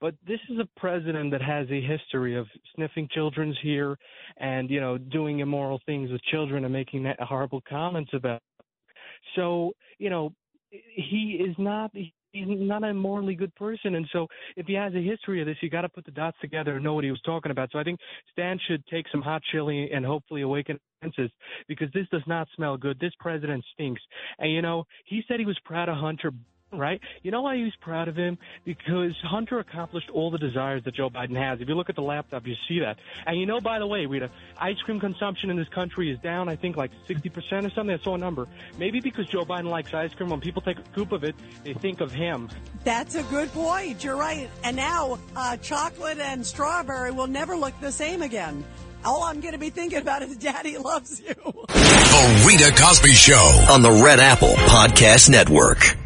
But 0.00 0.16
this 0.26 0.40
is 0.50 0.58
a 0.58 0.68
president 0.76 1.30
that 1.30 1.40
has 1.40 1.68
a 1.70 1.80
history 1.80 2.36
of 2.36 2.48
sniffing 2.74 3.08
children's 3.12 3.56
hair 3.62 3.96
and 4.38 4.68
you 4.70 4.80
know 4.80 4.98
doing 4.98 5.38
immoral 5.38 5.80
things 5.86 6.10
with 6.10 6.20
children 6.24 6.64
and 6.64 6.72
making 6.72 7.06
horrible 7.20 7.62
comments 7.68 8.10
about. 8.12 8.42
So 9.36 9.74
you 9.98 10.10
know, 10.10 10.34
he 10.70 11.40
is 11.48 11.54
not. 11.58 11.92
He's 12.34 12.46
not 12.48 12.82
a 12.82 12.92
morally 12.92 13.36
good 13.36 13.54
person, 13.54 13.94
and 13.94 14.08
so 14.12 14.26
if 14.56 14.66
he 14.66 14.74
has 14.74 14.92
a 14.94 15.00
history 15.00 15.40
of 15.40 15.46
this, 15.46 15.56
you 15.60 15.70
got 15.70 15.82
to 15.82 15.88
put 15.88 16.04
the 16.04 16.10
dots 16.10 16.36
together 16.40 16.74
and 16.74 16.82
know 16.82 16.94
what 16.94 17.04
he 17.04 17.10
was 17.12 17.20
talking 17.24 17.52
about. 17.52 17.70
So 17.70 17.78
I 17.78 17.84
think 17.84 18.00
Stan 18.32 18.58
should 18.66 18.84
take 18.88 19.06
some 19.12 19.22
hot 19.22 19.40
chili 19.52 19.88
and 19.92 20.04
hopefully 20.04 20.42
awaken 20.42 20.80
senses 21.00 21.30
because 21.68 21.88
this 21.94 22.08
does 22.10 22.24
not 22.26 22.48
smell 22.56 22.76
good. 22.76 22.98
This 22.98 23.12
president 23.20 23.64
stinks, 23.72 24.02
and 24.40 24.50
you 24.50 24.62
know 24.62 24.84
he 25.04 25.22
said 25.28 25.38
he 25.38 25.46
was 25.46 25.58
proud 25.64 25.88
of 25.88 25.96
Hunter. 25.96 26.32
Right? 26.78 27.00
You 27.22 27.30
know 27.30 27.42
why 27.42 27.56
he 27.56 27.62
was 27.62 27.74
proud 27.80 28.08
of 28.08 28.16
him? 28.16 28.38
Because 28.64 29.14
Hunter 29.22 29.58
accomplished 29.58 30.10
all 30.10 30.30
the 30.30 30.38
desires 30.38 30.82
that 30.84 30.94
Joe 30.94 31.10
Biden 31.10 31.36
has. 31.36 31.60
If 31.60 31.68
you 31.68 31.74
look 31.74 31.88
at 31.88 31.96
the 31.96 32.02
laptop, 32.02 32.46
you 32.46 32.54
see 32.68 32.80
that. 32.80 32.98
And 33.26 33.38
you 33.38 33.46
know, 33.46 33.60
by 33.60 33.78
the 33.78 33.86
way, 33.86 34.06
Rita, 34.06 34.30
ice 34.58 34.78
cream 34.84 35.00
consumption 35.00 35.50
in 35.50 35.56
this 35.56 35.68
country 35.68 36.10
is 36.10 36.18
down, 36.20 36.48
I 36.48 36.56
think, 36.56 36.76
like 36.76 36.90
60% 37.08 37.66
or 37.66 37.70
something. 37.70 37.90
I 37.90 38.02
saw 38.02 38.14
a 38.14 38.18
number. 38.18 38.46
Maybe 38.78 39.00
because 39.00 39.26
Joe 39.26 39.44
Biden 39.44 39.64
likes 39.70 39.92
ice 39.94 40.12
cream, 40.14 40.30
when 40.30 40.40
people 40.40 40.62
take 40.62 40.78
a 40.78 40.84
scoop 40.92 41.12
of 41.12 41.24
it, 41.24 41.34
they 41.64 41.74
think 41.74 42.00
of 42.00 42.12
him. 42.12 42.48
That's 42.84 43.14
a 43.14 43.22
good 43.24 43.52
point. 43.52 44.02
You're 44.04 44.16
right. 44.16 44.48
And 44.62 44.76
now 44.76 45.18
uh, 45.36 45.56
chocolate 45.58 46.18
and 46.18 46.44
strawberry 46.44 47.10
will 47.10 47.26
never 47.26 47.56
look 47.56 47.78
the 47.80 47.92
same 47.92 48.22
again. 48.22 48.64
All 49.04 49.22
I'm 49.22 49.40
going 49.40 49.52
to 49.52 49.58
be 49.58 49.70
thinking 49.70 49.98
about 49.98 50.22
is 50.22 50.36
Daddy 50.36 50.78
loves 50.78 51.20
you. 51.20 51.34
The 51.34 52.44
Rita 52.46 52.72
Cosby 52.80 53.12
Show. 53.12 53.34
on 53.70 53.82
the 53.82 53.90
Red 53.90 54.18
Apple 54.18 54.54
Podcast 54.54 55.28
Network. 55.28 56.03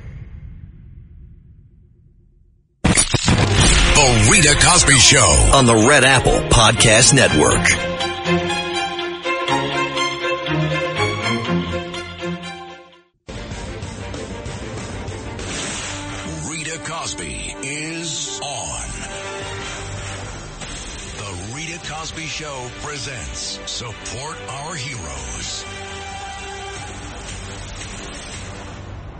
The 3.98 4.28
Rita 4.30 4.54
Cosby 4.64 4.94
Show. 4.94 5.50
On 5.54 5.66
the 5.66 5.74
Red 5.74 6.04
Apple 6.04 6.38
Podcast 6.50 7.14
Network. 7.14 7.58
Rita 16.48 16.78
Cosby 16.84 17.56
is 17.64 18.40
on. 18.40 18.88
The 21.18 21.56
Rita 21.56 21.80
Cosby 21.90 22.26
Show 22.26 22.70
presents 22.82 23.58
Support 23.68 24.36
Our 24.48 24.74
Heroes. 24.76 25.57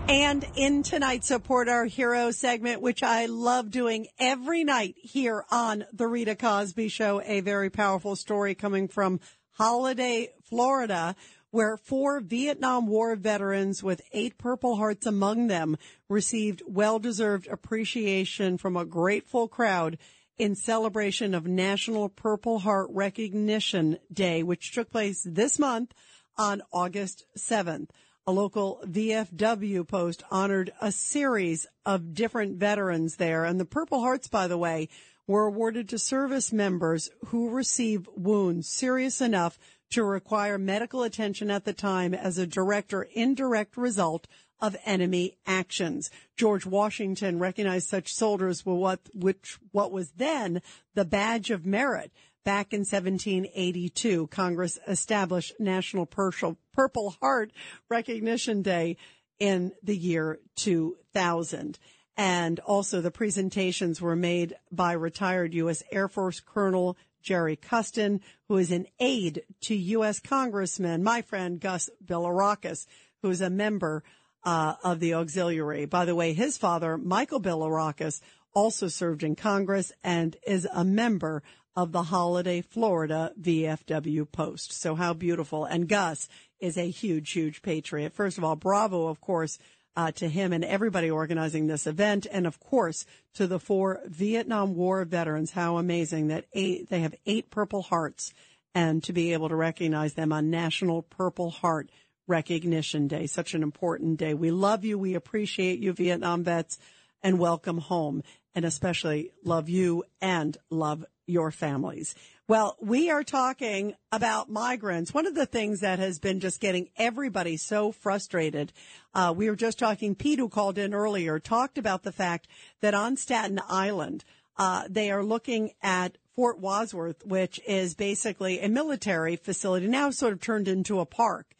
And 0.09 0.46
in 0.56 0.82
tonight's 0.82 1.28
Support 1.28 1.68
Our 1.68 1.84
Hero 1.84 2.30
segment, 2.30 2.80
which 2.80 3.02
I 3.02 3.26
love 3.26 3.70
doing 3.70 4.06
every 4.18 4.64
night 4.64 4.94
here 4.96 5.44
on 5.50 5.84
The 5.92 6.06
Rita 6.06 6.34
Cosby 6.34 6.88
Show, 6.88 7.20
a 7.26 7.40
very 7.40 7.68
powerful 7.68 8.16
story 8.16 8.54
coming 8.54 8.88
from 8.88 9.20
Holiday, 9.52 10.30
Florida, 10.44 11.14
where 11.50 11.76
four 11.76 12.20
Vietnam 12.20 12.86
War 12.86 13.16
veterans 13.16 13.82
with 13.82 14.00
eight 14.12 14.38
Purple 14.38 14.76
Hearts 14.76 15.04
among 15.04 15.48
them 15.48 15.76
received 16.09 16.62
well-deserved 16.66 17.46
appreciation 17.46 18.56
from 18.56 18.78
a 18.78 18.86
grateful 18.86 19.46
crowd 19.46 19.98
in 20.38 20.54
celebration 20.54 21.34
of 21.34 21.46
National 21.46 22.09
Purple 22.09 22.61
Heart 22.61 22.88
Recognition 22.92 23.98
Day, 24.11 24.42
which 24.42 24.72
took 24.72 24.90
place 24.90 25.22
this 25.22 25.59
month 25.59 25.92
on 26.38 26.62
August 26.72 27.26
7th. 27.36 27.90
A 28.28 28.38
local 28.38 28.82
VFW 28.84 29.88
post 29.88 30.22
honored 30.30 30.70
a 30.82 30.92
series 30.92 31.66
of 31.86 32.12
different 32.12 32.58
veterans 32.58 33.16
there. 33.16 33.46
And 33.46 33.58
the 33.58 33.64
Purple 33.64 34.00
Hearts, 34.00 34.28
by 34.28 34.46
the 34.46 34.58
way, 34.58 34.90
were 35.26 35.46
awarded 35.46 35.88
to 35.88 35.98
service 35.98 36.52
members 36.52 37.08
who 37.28 37.48
receive 37.48 38.06
wounds 38.14 38.68
serious 38.68 39.22
enough 39.22 39.58
to 39.92 40.04
require 40.04 40.58
medical 40.58 41.04
attention 41.04 41.50
at 41.50 41.64
the 41.64 41.72
time 41.72 42.12
as 42.12 42.36
a 42.36 42.46
direct 42.46 42.92
or 42.92 43.04
indirect 43.14 43.78
result 43.78 44.26
of 44.60 44.76
enemy 44.84 45.38
actions. 45.46 46.10
George 46.36 46.66
Washington 46.66 47.38
recognized 47.38 47.88
such 47.88 48.12
soldiers 48.12 48.66
with 48.66 48.76
what, 48.76 49.00
which, 49.14 49.58
what 49.72 49.90
was 49.90 50.10
then 50.10 50.60
the 50.92 51.06
badge 51.06 51.50
of 51.50 51.64
merit. 51.64 52.12
Back 52.45 52.72
in 52.72 52.80
1782, 52.80 54.28
Congress 54.28 54.78
established 54.86 55.55
National 55.59 56.07
Purple 56.07 57.11
Heart 57.20 57.53
Recognition 57.91 58.62
Day 58.62 58.97
in 59.39 59.72
the 59.82 59.97
year 59.97 60.39
2000. 60.57 61.78
And 62.16 62.59
also 62.61 63.01
the 63.01 63.11
presentations 63.11 64.01
were 64.01 64.16
made 64.16 64.57
by 64.72 64.93
retired 64.93 65.55
U.S. 65.55 65.82
Air 65.93 66.09
Force 66.09 66.41
Colonel 66.41 66.97
Jerry 67.22 67.57
Custin, 67.57 68.20
who 68.49 68.57
is 68.57 68.72
an 68.72 68.86
aide 68.99 69.43
to 69.62 69.74
U.S. 69.74 70.18
Congressman, 70.18 71.03
my 71.03 71.22
friend 71.22 71.61
Gus 71.61 71.91
Bilirakis, 72.05 72.86
who 73.22 73.30
is 73.30 73.41
a 73.41 73.51
member 73.51 74.03
uh, 74.45 74.74
of 74.82 75.01
the 75.01 75.14
auxiliary. 75.14 75.84
By 75.84 76.05
the 76.05 76.14
way, 76.14 76.32
his 76.32 76.57
father, 76.57 76.97
Michael 76.97 77.41
Bilirakis, 77.41 78.20
also 78.55 78.89
served 78.89 79.22
in 79.22 79.36
Congress 79.36 79.93
and 80.03 80.36
is 80.47 80.66
a 80.72 80.84
member 80.84 81.43
of 81.78 81.92
the 81.92 82.02
Holiday, 82.02 82.60
Florida 82.60 83.30
VFW 83.40 84.28
Post. 84.32 84.72
So 84.72 84.96
how 84.96 85.14
beautiful. 85.14 85.64
And 85.64 85.88
Gus 85.88 86.28
is 86.58 86.76
a 86.76 86.90
huge, 86.90 87.30
huge 87.30 87.62
patriot. 87.62 88.14
First 88.14 88.36
of 88.36 88.42
all, 88.42 88.56
bravo, 88.56 89.06
of 89.06 89.20
course, 89.20 89.58
uh, 89.94 90.10
to 90.10 90.28
him 90.28 90.52
and 90.52 90.64
everybody 90.64 91.08
organizing 91.08 91.68
this 91.68 91.86
event. 91.86 92.26
And 92.32 92.48
of 92.48 92.58
course, 92.58 93.06
to 93.34 93.46
the 93.46 93.60
four 93.60 94.00
Vietnam 94.06 94.74
War 94.74 95.04
veterans. 95.04 95.52
How 95.52 95.76
amazing 95.76 96.26
that 96.28 96.46
eight, 96.52 96.88
they 96.88 96.98
have 97.02 97.14
eight 97.26 97.48
Purple 97.48 97.82
Hearts 97.82 98.34
and 98.74 99.00
to 99.04 99.12
be 99.12 99.32
able 99.32 99.48
to 99.48 99.54
recognize 99.54 100.14
them 100.14 100.32
on 100.32 100.50
National 100.50 101.02
Purple 101.02 101.50
Heart 101.50 101.90
Recognition 102.26 103.06
Day. 103.06 103.28
Such 103.28 103.54
an 103.54 103.62
important 103.62 104.18
day. 104.18 104.34
We 104.34 104.50
love 104.50 104.84
you. 104.84 104.98
We 104.98 105.14
appreciate 105.14 105.78
you, 105.78 105.92
Vietnam 105.92 106.42
vets, 106.42 106.76
and 107.22 107.38
welcome 107.38 107.78
home. 107.78 108.24
And 108.52 108.64
especially 108.64 109.30
love 109.44 109.68
you 109.68 110.02
and 110.20 110.56
love 110.70 111.04
your 111.28 111.50
families. 111.50 112.14
Well, 112.48 112.76
we 112.80 113.10
are 113.10 113.24
talking 113.24 113.94
about 114.10 114.50
migrants. 114.50 115.12
One 115.12 115.26
of 115.26 115.34
the 115.34 115.44
things 115.44 115.80
that 115.80 115.98
has 115.98 116.18
been 116.18 116.40
just 116.40 116.60
getting 116.60 116.88
everybody 116.96 117.58
so 117.58 117.92
frustrated. 117.92 118.72
Uh, 119.14 119.34
we 119.36 119.50
were 119.50 119.56
just 119.56 119.78
talking, 119.78 120.14
Pete, 120.14 120.38
who 120.38 120.48
called 120.48 120.78
in 120.78 120.94
earlier, 120.94 121.38
talked 121.38 121.76
about 121.76 122.04
the 122.04 122.12
fact 122.12 122.48
that 122.80 122.94
on 122.94 123.18
Staten 123.18 123.60
Island, 123.68 124.24
uh, 124.56 124.84
they 124.88 125.10
are 125.10 125.22
looking 125.22 125.72
at 125.82 126.16
Fort 126.34 126.58
Wadsworth, 126.58 127.26
which 127.26 127.60
is 127.66 127.94
basically 127.94 128.60
a 128.60 128.68
military 128.68 129.36
facility 129.36 129.86
now 129.86 130.08
sort 130.10 130.32
of 130.32 130.40
turned 130.40 130.68
into 130.68 131.00
a 131.00 131.06
park. 131.06 131.54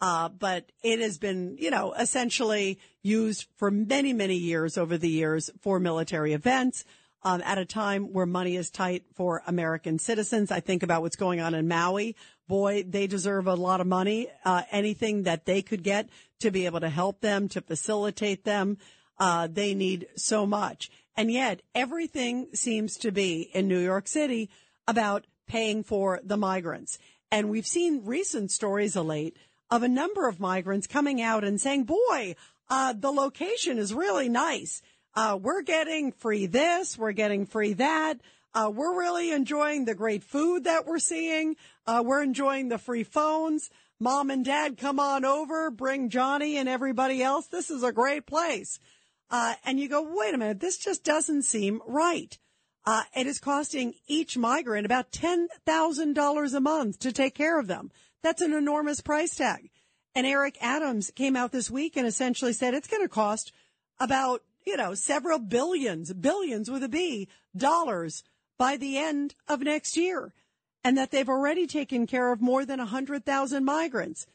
Uh, 0.00 0.28
but 0.28 0.70
it 0.82 1.00
has 1.00 1.16
been, 1.16 1.56
you 1.58 1.70
know, 1.70 1.94
essentially 1.94 2.78
used 3.02 3.46
for 3.56 3.70
many, 3.70 4.12
many 4.12 4.36
years 4.36 4.76
over 4.76 4.98
the 4.98 5.08
years 5.08 5.50
for 5.62 5.80
military 5.80 6.34
events. 6.34 6.84
Um, 7.26 7.40
at 7.42 7.56
a 7.56 7.64
time 7.64 8.12
where 8.12 8.26
money 8.26 8.54
is 8.56 8.68
tight 8.68 9.02
for 9.14 9.42
American 9.46 9.98
citizens. 9.98 10.50
I 10.50 10.60
think 10.60 10.82
about 10.82 11.00
what's 11.00 11.16
going 11.16 11.40
on 11.40 11.54
in 11.54 11.66
Maui. 11.66 12.16
Boy, 12.48 12.82
they 12.82 13.06
deserve 13.06 13.46
a 13.46 13.54
lot 13.54 13.80
of 13.80 13.86
money. 13.86 14.28
Uh, 14.44 14.62
anything 14.70 15.22
that 15.22 15.46
they 15.46 15.62
could 15.62 15.82
get 15.82 16.10
to 16.40 16.50
be 16.50 16.66
able 16.66 16.80
to 16.80 16.90
help 16.90 17.22
them, 17.22 17.48
to 17.48 17.62
facilitate 17.62 18.44
them, 18.44 18.76
uh, 19.18 19.48
they 19.50 19.74
need 19.74 20.06
so 20.16 20.44
much. 20.44 20.90
And 21.16 21.30
yet 21.30 21.62
everything 21.74 22.48
seems 22.52 22.98
to 22.98 23.10
be 23.10 23.48
in 23.54 23.68
New 23.68 23.78
York 23.78 24.06
City 24.06 24.50
about 24.86 25.26
paying 25.46 25.82
for 25.82 26.20
the 26.22 26.36
migrants. 26.36 26.98
And 27.30 27.48
we've 27.48 27.66
seen 27.66 28.04
recent 28.04 28.50
stories 28.50 28.96
of 28.96 29.06
late 29.06 29.36
of 29.70 29.82
a 29.82 29.88
number 29.88 30.28
of 30.28 30.40
migrants 30.40 30.86
coming 30.86 31.20
out 31.22 31.42
and 31.42 31.60
saying, 31.60 31.84
boy, 31.84 32.36
uh, 32.68 32.92
the 32.92 33.10
location 33.10 33.78
is 33.78 33.92
really 33.94 34.28
nice. 34.28 34.82
Uh, 35.16 35.38
we're 35.40 35.62
getting 35.62 36.12
free 36.12 36.46
this, 36.46 36.98
we're 36.98 37.12
getting 37.12 37.46
free 37.46 37.72
that. 37.74 38.20
Uh, 38.54 38.70
we're 38.72 38.98
really 38.98 39.32
enjoying 39.32 39.84
the 39.84 39.94
great 39.94 40.22
food 40.22 40.64
that 40.64 40.86
we're 40.86 40.98
seeing. 40.98 41.56
Uh, 41.86 42.02
we're 42.04 42.22
enjoying 42.22 42.68
the 42.68 42.78
free 42.78 43.02
phones. 43.02 43.68
Mom 43.98 44.30
and 44.30 44.44
dad, 44.44 44.76
come 44.76 45.00
on 45.00 45.24
over, 45.24 45.70
bring 45.70 46.08
Johnny 46.08 46.56
and 46.56 46.68
everybody 46.68 47.22
else. 47.22 47.46
This 47.46 47.70
is 47.70 47.82
a 47.82 47.92
great 47.92 48.26
place. 48.26 48.78
Uh, 49.30 49.54
and 49.64 49.80
you 49.80 49.88
go, 49.88 50.02
wait 50.16 50.34
a 50.34 50.38
minute, 50.38 50.60
this 50.60 50.78
just 50.78 51.04
doesn't 51.04 51.42
seem 51.42 51.80
right. 51.86 52.38
Uh, 52.86 53.02
it 53.16 53.26
is 53.26 53.38
costing 53.38 53.94
each 54.06 54.36
migrant 54.36 54.84
about 54.84 55.10
$10,000 55.10 56.54
a 56.54 56.60
month 56.60 56.98
to 56.98 57.12
take 57.12 57.34
care 57.34 57.58
of 57.58 57.66
them. 57.66 57.90
That's 58.22 58.42
an 58.42 58.52
enormous 58.52 59.00
price 59.00 59.34
tag. 59.34 59.70
And 60.14 60.26
Eric 60.26 60.58
Adams 60.60 61.10
came 61.14 61.34
out 61.34 61.50
this 61.50 61.70
week 61.70 61.96
and 61.96 62.06
essentially 62.06 62.52
said 62.52 62.74
it's 62.74 62.88
going 62.88 63.02
to 63.02 63.08
cost 63.08 63.52
about, 63.98 64.42
you 64.66 64.76
know, 64.76 64.94
several 64.94 65.38
billions, 65.38 66.12
billions 66.12 66.70
with 66.70 66.82
a 66.82 66.88
B 66.88 67.28
dollars 67.56 68.22
by 68.58 68.76
the 68.76 68.98
end 68.98 69.34
of 69.48 69.60
next 69.60 69.96
year. 69.96 70.32
And 70.82 70.98
that 70.98 71.10
they've 71.10 71.28
already 71.28 71.66
taken 71.66 72.06
care 72.06 72.32
of 72.32 72.42
more 72.42 72.66
than 72.66 72.78
100,000 72.78 73.64
migrants. 73.64 74.26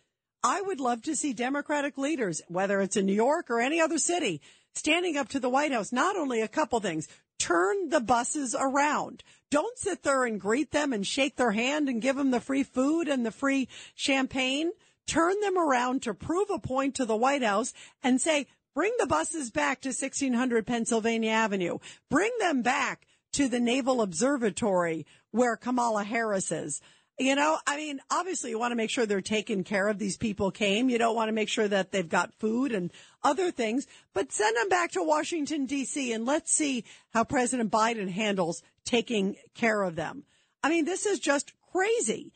I 0.43 0.61
would 0.61 0.79
love 0.79 1.01
to 1.03 1.15
see 1.15 1.33
Democratic 1.33 1.97
leaders, 1.97 2.41
whether 2.47 2.81
it's 2.81 2.97
in 2.97 3.05
New 3.05 3.13
York 3.13 3.49
or 3.49 3.59
any 3.59 3.79
other 3.79 3.97
city, 3.97 4.41
standing 4.73 5.17
up 5.17 5.27
to 5.29 5.39
the 5.39 5.49
White 5.49 5.71
House. 5.71 5.91
Not 5.91 6.15
only 6.15 6.41
a 6.41 6.47
couple 6.47 6.79
things, 6.79 7.07
turn 7.37 7.89
the 7.89 7.99
buses 7.99 8.55
around. 8.59 9.23
Don't 9.51 9.77
sit 9.77 10.03
there 10.03 10.25
and 10.25 10.39
greet 10.39 10.71
them 10.71 10.93
and 10.93 11.05
shake 11.05 11.35
their 11.35 11.51
hand 11.51 11.89
and 11.89 12.01
give 12.01 12.15
them 12.15 12.31
the 12.31 12.39
free 12.39 12.63
food 12.63 13.07
and 13.07 13.25
the 13.25 13.31
free 13.31 13.67
champagne. 13.95 14.71
Turn 15.07 15.39
them 15.41 15.57
around 15.57 16.03
to 16.03 16.13
prove 16.13 16.49
a 16.51 16.59
point 16.59 16.95
to 16.95 17.05
the 17.05 17.15
White 17.15 17.43
House 17.43 17.73
and 18.03 18.21
say, 18.21 18.47
bring 18.73 18.93
the 18.99 19.07
buses 19.07 19.51
back 19.51 19.81
to 19.81 19.89
1600 19.89 20.65
Pennsylvania 20.65 21.31
Avenue. 21.31 21.79
Bring 22.09 22.31
them 22.39 22.61
back 22.61 23.05
to 23.33 23.47
the 23.47 23.59
Naval 23.59 24.01
Observatory 24.01 25.05
where 25.31 25.55
Kamala 25.55 26.03
Harris 26.03 26.51
is. 26.51 26.81
You 27.17 27.35
know, 27.35 27.57
I 27.67 27.75
mean, 27.75 27.99
obviously 28.09 28.51
you 28.51 28.59
want 28.59 28.71
to 28.71 28.77
make 28.77 28.89
sure 28.89 29.05
they're 29.05 29.19
taken 29.19 29.65
care 29.65 29.89
of. 29.89 29.99
These 29.99 30.15
people 30.15 30.51
came. 30.51 30.89
You 30.89 30.97
don't 30.97 31.15
want 31.15 31.27
to 31.27 31.33
make 31.33 31.49
sure 31.49 31.67
that 31.67 31.91
they've 31.91 32.07
got 32.07 32.33
food 32.39 32.71
and 32.71 32.91
other 33.21 33.51
things, 33.51 33.87
but 34.13 34.31
send 34.31 34.55
them 34.55 34.69
back 34.69 34.91
to 34.91 35.03
Washington 35.03 35.67
DC 35.67 36.15
and 36.15 36.25
let's 36.25 36.53
see 36.53 36.85
how 37.13 37.25
President 37.25 37.71
Biden 37.71 38.09
handles 38.09 38.63
taking 38.85 39.35
care 39.53 39.83
of 39.83 39.97
them. 39.97 40.23
I 40.63 40.69
mean, 40.69 40.85
this 40.85 41.05
is 41.05 41.19
just 41.19 41.51
crazy. 41.73 42.31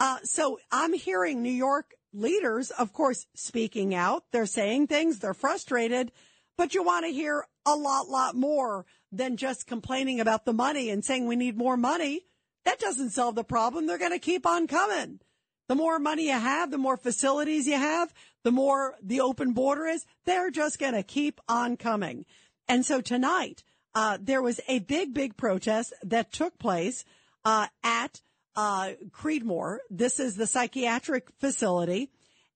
Uh, 0.00 0.18
so 0.24 0.58
I'm 0.70 0.94
hearing 0.94 1.42
New 1.42 1.52
York 1.52 1.92
leaders, 2.12 2.70
of 2.70 2.92
course, 2.92 3.26
speaking 3.34 3.94
out. 3.94 4.24
They're 4.32 4.46
saying 4.46 4.86
things. 4.86 5.18
They're 5.18 5.34
frustrated, 5.34 6.12
but 6.56 6.74
you 6.74 6.82
want 6.82 7.06
to 7.06 7.12
hear 7.12 7.46
a 7.66 7.74
lot, 7.74 8.08
lot 8.08 8.34
more 8.34 8.86
than 9.10 9.36
just 9.36 9.66
complaining 9.66 10.20
about 10.20 10.44
the 10.44 10.52
money 10.52 10.90
and 10.90 11.04
saying 11.04 11.26
we 11.26 11.36
need 11.36 11.56
more 11.56 11.76
money. 11.76 12.26
That 12.64 12.78
doesn't 12.78 13.10
solve 13.10 13.34
the 13.34 13.44
problem. 13.44 13.86
They're 13.86 13.98
going 13.98 14.12
to 14.12 14.18
keep 14.18 14.46
on 14.46 14.66
coming. 14.66 15.20
The 15.68 15.74
more 15.74 15.98
money 15.98 16.26
you 16.26 16.38
have, 16.38 16.70
the 16.70 16.78
more 16.78 16.96
facilities 16.96 17.66
you 17.66 17.76
have, 17.76 18.12
the 18.42 18.50
more 18.50 18.96
the 19.02 19.20
open 19.20 19.52
border 19.52 19.86
is. 19.86 20.04
They're 20.24 20.50
just 20.50 20.78
going 20.78 20.94
to 20.94 21.02
keep 21.02 21.40
on 21.48 21.76
coming. 21.76 22.26
And 22.68 22.84
so 22.84 23.00
tonight, 23.00 23.62
uh, 23.94 24.18
there 24.20 24.42
was 24.42 24.60
a 24.68 24.80
big, 24.80 25.14
big 25.14 25.36
protest 25.36 25.92
that 26.02 26.32
took 26.32 26.58
place 26.58 27.04
uh, 27.44 27.68
at 27.82 28.22
uh, 28.56 28.90
Creedmoor. 29.10 29.78
This 29.90 30.20
is 30.20 30.36
the 30.36 30.46
psychiatric 30.46 31.28
facility. 31.38 32.10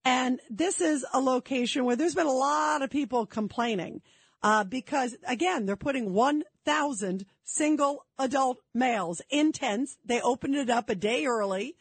And 0.04 0.40
this 0.50 0.80
is 0.80 1.04
a 1.12 1.20
location 1.20 1.84
where 1.84 1.96
there's 1.96 2.14
been 2.14 2.26
a 2.26 2.32
lot 2.32 2.82
of 2.82 2.90
people 2.90 3.26
complaining 3.26 4.02
uh, 4.42 4.62
because, 4.62 5.16
again, 5.26 5.66
they're 5.66 5.74
putting 5.74 6.12
1,000 6.12 7.26
single 7.42 8.06
adult 8.18 8.58
males 8.72 9.20
in 9.30 9.50
tents. 9.50 9.96
They 10.04 10.20
opened 10.20 10.54
it 10.54 10.70
up 10.70 10.90
a 10.90 10.94
day 10.94 11.26
early, 11.26 11.74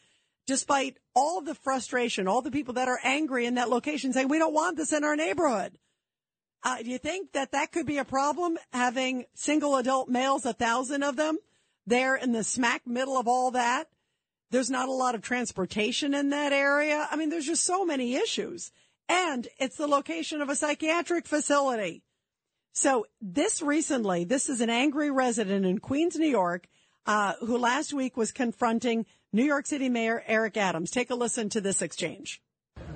despite 0.46 0.96
all 1.14 1.40
the 1.40 1.54
frustration, 1.54 2.26
all 2.26 2.42
the 2.42 2.50
people 2.50 2.74
that 2.74 2.88
are 2.88 2.98
angry 3.04 3.46
in 3.46 3.54
that 3.54 3.70
location 3.70 4.12
saying, 4.12 4.28
we 4.28 4.38
don't 4.38 4.54
want 4.54 4.76
this 4.76 4.92
in 4.92 5.04
our 5.04 5.14
neighborhood. 5.14 5.78
Uh, 6.64 6.82
do 6.82 6.90
you 6.90 6.98
think 6.98 7.32
that 7.32 7.52
that 7.52 7.70
could 7.70 7.86
be 7.86 7.98
a 7.98 8.04
problem, 8.04 8.58
having 8.72 9.26
single 9.34 9.76
adult 9.76 10.08
males, 10.08 10.44
a 10.44 10.52
thousand 10.52 11.04
of 11.04 11.14
them, 11.14 11.38
there 11.86 12.16
in 12.16 12.32
the 12.32 12.42
smack 12.42 12.84
middle 12.86 13.16
of 13.16 13.28
all 13.28 13.52
that? 13.52 13.86
There's 14.50 14.70
not 14.70 14.88
a 14.88 14.92
lot 14.92 15.14
of 15.14 15.22
transportation 15.22 16.14
in 16.14 16.30
that 16.30 16.52
area. 16.52 17.08
I 17.10 17.16
mean, 17.16 17.30
there's 17.30 17.46
just 17.46 17.64
so 17.64 17.84
many 17.84 18.14
issues. 18.14 18.70
And 19.08 19.46
it's 19.58 19.76
the 19.76 19.86
location 19.86 20.40
of 20.40 20.48
a 20.48 20.56
psychiatric 20.56 21.26
facility. 21.26 22.02
So 22.72 23.06
this 23.20 23.62
recently, 23.62 24.24
this 24.24 24.48
is 24.48 24.60
an 24.60 24.70
angry 24.70 25.10
resident 25.10 25.64
in 25.64 25.78
Queens, 25.78 26.16
New 26.16 26.28
York, 26.28 26.66
uh, 27.06 27.34
who 27.40 27.56
last 27.56 27.92
week 27.94 28.16
was 28.16 28.32
confronting 28.32 29.06
New 29.32 29.44
York 29.44 29.66
City 29.66 29.88
Mayor 29.88 30.22
Eric 30.26 30.56
Adams. 30.56 30.90
Take 30.90 31.10
a 31.10 31.14
listen 31.14 31.48
to 31.50 31.60
this 31.60 31.80
exchange. 31.82 32.42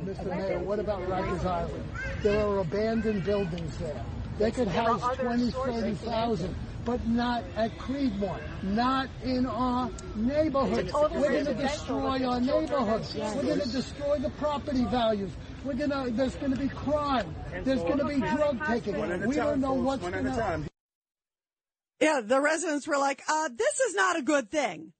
Mr. 0.04 0.26
Mayor, 0.26 0.58
what 0.60 0.78
about 0.78 1.00
Rikers 1.02 1.44
Island? 1.44 1.84
There 2.22 2.40
are 2.40 2.58
abandoned 2.58 3.24
buildings 3.24 3.76
there. 3.78 4.04
They 4.38 4.50
could 4.50 4.68
house 4.68 5.16
20, 5.16 5.50
30,000. 5.50 6.54
But 6.84 7.06
not 7.06 7.44
at 7.56 7.76
Creedmoor, 7.78 8.38
not 8.62 9.08
in 9.24 9.46
our 9.46 9.90
neighborhood. 10.16 10.78
It's 10.78 10.88
a 10.88 10.92
total 10.92 11.20
We're 11.20 11.30
going 11.30 11.44
to 11.46 11.54
destroy 11.54 12.26
our 12.26 12.40
neighborhoods. 12.40 13.14
We're 13.14 13.42
going 13.42 13.60
to 13.60 13.68
destroy 13.68 14.18
the 14.18 14.30
property 14.30 14.84
values. 14.84 15.30
We're 15.64 15.74
going 15.74 15.90
to. 15.90 16.10
There's 16.10 16.36
going 16.36 16.52
to 16.52 16.58
be 16.58 16.68
crime. 16.68 17.34
There's 17.64 17.82
going 17.82 17.98
to 17.98 18.04
be 18.06 18.20
drug 18.20 18.64
taking. 18.66 18.96
One 18.96 19.12
at 19.12 19.22
a 19.22 19.28
We 19.28 19.34
don't 19.34 19.60
know 19.60 19.74
folks, 19.74 19.84
what's 19.86 20.02
one 20.02 20.14
at 20.14 20.22
going 20.22 20.34
a 20.34 20.36
to. 20.36 20.42
time. 20.42 20.66
Yeah, 22.00 22.20
the 22.24 22.40
residents 22.40 22.88
were 22.88 22.96
like, 22.96 23.22
uh, 23.28 23.50
this 23.54 23.80
is 23.80 23.94
not 23.94 24.18
a 24.18 24.22
good 24.22 24.50
thing. 24.50 24.94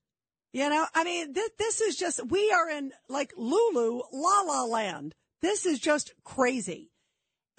You 0.53 0.68
know, 0.68 0.87
I 0.95 1.05
mean, 1.05 1.33
th- 1.33 1.51
this 1.59 1.81
is 1.81 1.97
just, 1.97 2.20
we 2.28 2.51
are 2.53 2.68
in 2.68 2.93
like 3.09 3.33
Lulu, 3.37 4.03
la 4.12 4.41
la 4.43 4.64
land. 4.64 5.14
This 5.41 5.64
is 5.64 5.78
just 5.78 6.12
crazy. 6.24 6.89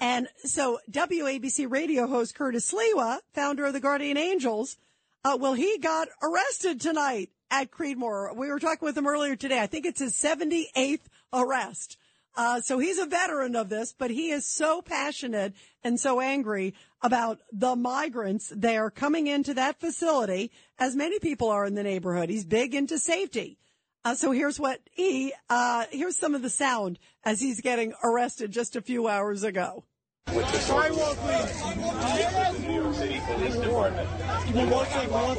And 0.02 0.28
so 0.43 0.80
WABC 0.89 1.72
radio 1.72 2.08
host 2.08 2.34
Curtis 2.34 2.74
Sliwa, 2.74 3.20
founder 3.36 3.68
of 3.68 3.74
the 3.74 3.80
Guardian 3.80 4.18
Angels, 4.18 4.76
uh, 5.24 5.38
well, 5.39 5.54
he 5.54 5.78
got 5.78 6.08
arrested 6.24 6.82
tonight 6.82 7.30
at 7.52 7.70
Creedmoor. 7.70 8.36
We 8.36 8.47
were 8.47 8.60
talking 8.60 8.84
with 8.84 8.97
him 8.97 9.06
earlier 9.06 9.36
today. 9.36 9.62
I 9.62 9.68
think 9.68 9.86
it's 9.86 9.99
his 9.99 10.16
78th 10.16 11.02
arrest. 11.32 11.97
Uh, 12.36 12.62
so 12.62 12.80
he's 12.80 12.97
a 12.97 13.06
veteran 13.06 13.56
of 13.56 13.70
this, 13.70 13.93
but 13.95 14.10
he 14.10 14.32
is 14.32 14.47
so 14.47 14.82
passionate 14.82 15.54
and 15.84 15.99
so 15.99 16.20
angry 16.20 16.74
about 17.04 17.39
the 17.52 17.76
migrants 17.76 18.52
there 18.56 18.89
coming 18.89 19.28
into 19.28 19.54
that 19.54 19.80
facility, 19.80 20.49
as 20.80 20.95
many 20.95 21.20
people 21.20 21.49
are 21.49 21.66
in 21.66 21.76
the 21.76 21.84
neighborhood. 21.84 22.30
He's 22.30 22.45
big 22.45 22.74
into 22.74 22.97
safety. 22.97 23.60
Uh, 24.04 24.16
so 24.16 24.32
here's 24.32 24.60
what 24.60 24.80
he, 24.91 25.32
uh, 25.47 25.86
here's 25.91 26.18
some 26.18 26.34
of 26.34 26.41
the 26.41 26.49
sound 26.49 26.97
as 27.24 27.39
he's 27.39 27.62
getting 27.62 27.93
arrested 28.04 28.49
just 28.52 28.76
a 28.76 28.82
few 28.82 29.08
hours 29.08 29.43
ago. 29.43 29.84
Sidewalk, 30.72 31.18
please. 31.18 32.66
New 32.66 32.82
York 32.82 32.96
City 32.96 33.20
Police 33.26 33.56
Department. 33.58 34.08
One 34.10 34.86
second, 34.86 35.12
one 35.12 35.36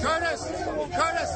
Curtis! 0.00 0.42
Curtis! 0.94 1.32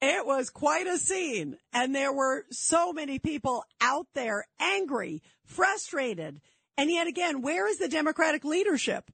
It 0.00 0.24
was 0.26 0.50
quite 0.50 0.86
a 0.86 0.98
scene. 0.98 1.58
And 1.72 1.94
there 1.94 2.12
were 2.12 2.44
so 2.50 2.92
many 2.92 3.18
people 3.18 3.64
out 3.80 4.06
there 4.14 4.46
angry, 4.60 5.22
frustrated. 5.44 6.40
And 6.76 6.90
yet 6.90 7.08
again, 7.08 7.42
where 7.42 7.66
is 7.66 7.78
the 7.78 7.88
Democratic 7.88 8.44
leadership? 8.44 9.10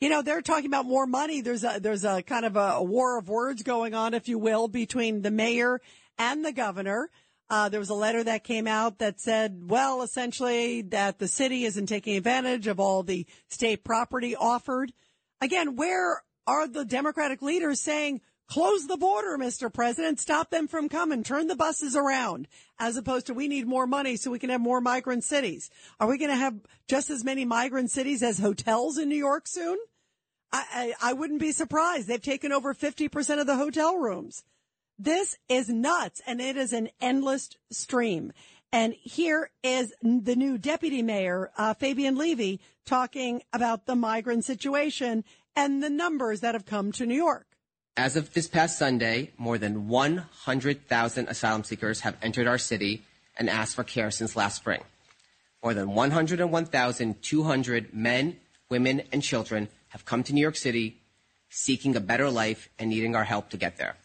You 0.00 0.08
know, 0.08 0.22
they're 0.22 0.42
talking 0.42 0.66
about 0.66 0.86
more 0.86 1.06
money. 1.06 1.42
There's 1.42 1.62
a, 1.62 1.78
there's 1.80 2.04
a 2.04 2.22
kind 2.22 2.44
of 2.44 2.56
a, 2.56 2.76
a 2.76 2.82
war 2.82 3.18
of 3.18 3.28
words 3.28 3.62
going 3.62 3.94
on, 3.94 4.14
if 4.14 4.26
you 4.28 4.38
will, 4.38 4.66
between 4.66 5.22
the 5.22 5.30
mayor 5.30 5.80
and 6.18 6.44
the 6.44 6.52
governor. 6.52 7.10
Uh, 7.50 7.68
there 7.68 7.78
was 7.78 7.90
a 7.90 7.94
letter 7.94 8.24
that 8.24 8.44
came 8.44 8.66
out 8.66 8.98
that 8.98 9.20
said, 9.20 9.60
well, 9.68 10.02
essentially 10.02 10.80
that 10.80 11.18
the 11.18 11.28
city 11.28 11.64
isn't 11.66 11.86
taking 11.86 12.16
advantage 12.16 12.66
of 12.66 12.80
all 12.80 13.02
the 13.02 13.26
state 13.48 13.84
property 13.84 14.34
offered. 14.34 14.92
Again, 15.42 15.76
where 15.76 16.22
are 16.46 16.66
the 16.66 16.84
Democratic 16.84 17.42
leaders 17.42 17.80
saying, 17.80 18.22
close 18.52 18.86
the 18.86 18.98
border, 18.98 19.38
Mr. 19.38 19.72
President, 19.72 20.20
stop 20.20 20.50
them 20.50 20.68
from 20.68 20.86
coming, 20.86 21.22
turn 21.22 21.46
the 21.46 21.56
buses 21.56 21.96
around, 21.96 22.46
as 22.78 22.98
opposed 22.98 23.26
to 23.26 23.32
we 23.32 23.48
need 23.48 23.66
more 23.66 23.86
money 23.86 24.14
so 24.14 24.30
we 24.30 24.38
can 24.38 24.50
have 24.50 24.60
more 24.60 24.82
migrant 24.82 25.24
cities. 25.24 25.70
Are 25.98 26.06
we 26.06 26.18
going 26.18 26.30
to 26.30 26.36
have 26.36 26.56
just 26.86 27.08
as 27.08 27.24
many 27.24 27.46
migrant 27.46 27.90
cities 27.90 28.22
as 28.22 28.38
hotels 28.38 28.98
in 28.98 29.08
New 29.08 29.16
York 29.16 29.48
soon? 29.48 29.78
I, 30.52 30.92
I, 31.00 31.10
I 31.10 31.12
wouldn't 31.14 31.40
be 31.40 31.52
surprised. 31.52 32.08
They've 32.08 32.20
taken 32.20 32.52
over 32.52 32.74
50% 32.74 33.40
of 33.40 33.46
the 33.46 33.56
hotel 33.56 33.96
rooms. 33.96 34.44
This 34.98 35.38
is 35.48 35.70
nuts 35.70 36.20
and 36.26 36.38
it 36.38 36.58
is 36.58 36.74
an 36.74 36.90
endless 37.00 37.56
stream. 37.70 38.34
And 38.70 38.92
here 38.92 39.50
is 39.62 39.94
the 40.02 40.36
new 40.36 40.58
deputy 40.58 41.00
mayor, 41.00 41.52
uh, 41.56 41.72
Fabien 41.72 42.16
Levy, 42.16 42.60
talking 42.84 43.44
about 43.54 43.86
the 43.86 43.96
migrant 43.96 44.44
situation 44.44 45.24
and 45.56 45.82
the 45.82 45.88
numbers 45.88 46.40
that 46.40 46.54
have 46.54 46.66
come 46.66 46.92
to 46.92 47.06
New 47.06 47.16
York. 47.16 47.46
As 47.96 48.16
of 48.16 48.32
this 48.32 48.48
past 48.48 48.78
Sunday, 48.78 49.32
more 49.36 49.58
than 49.58 49.86
100,000 49.86 51.28
asylum 51.28 51.62
seekers 51.62 52.00
have 52.00 52.16
entered 52.22 52.46
our 52.46 52.56
city 52.56 53.02
and 53.36 53.50
asked 53.50 53.76
for 53.76 53.84
care 53.84 54.10
since 54.10 54.34
last 54.34 54.56
spring. 54.56 54.80
More 55.62 55.74
than 55.74 55.94
101,200 55.94 57.94
men, 57.94 58.36
women, 58.70 59.02
and 59.12 59.22
children 59.22 59.68
have 59.88 60.06
come 60.06 60.22
to 60.22 60.32
New 60.32 60.40
York 60.40 60.56
City 60.56 60.96
seeking 61.50 61.94
a 61.94 62.00
better 62.00 62.30
life 62.30 62.70
and 62.78 62.88
needing 62.88 63.14
our 63.14 63.24
help 63.24 63.50
to 63.50 63.58
get 63.58 63.76
there. 63.76 63.96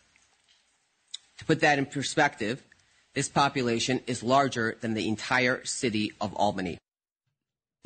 To 1.38 1.46
put 1.46 1.62
that 1.62 1.80
in 1.80 1.86
perspective, 1.86 2.64
this 3.14 3.30
population 3.30 4.02
is 4.06 4.22
larger 4.22 4.78
than 4.82 4.96
the 4.96 5.08
entire 5.08 5.64
city 5.64 6.12
of 6.20 6.36
Albany. 6.36 6.78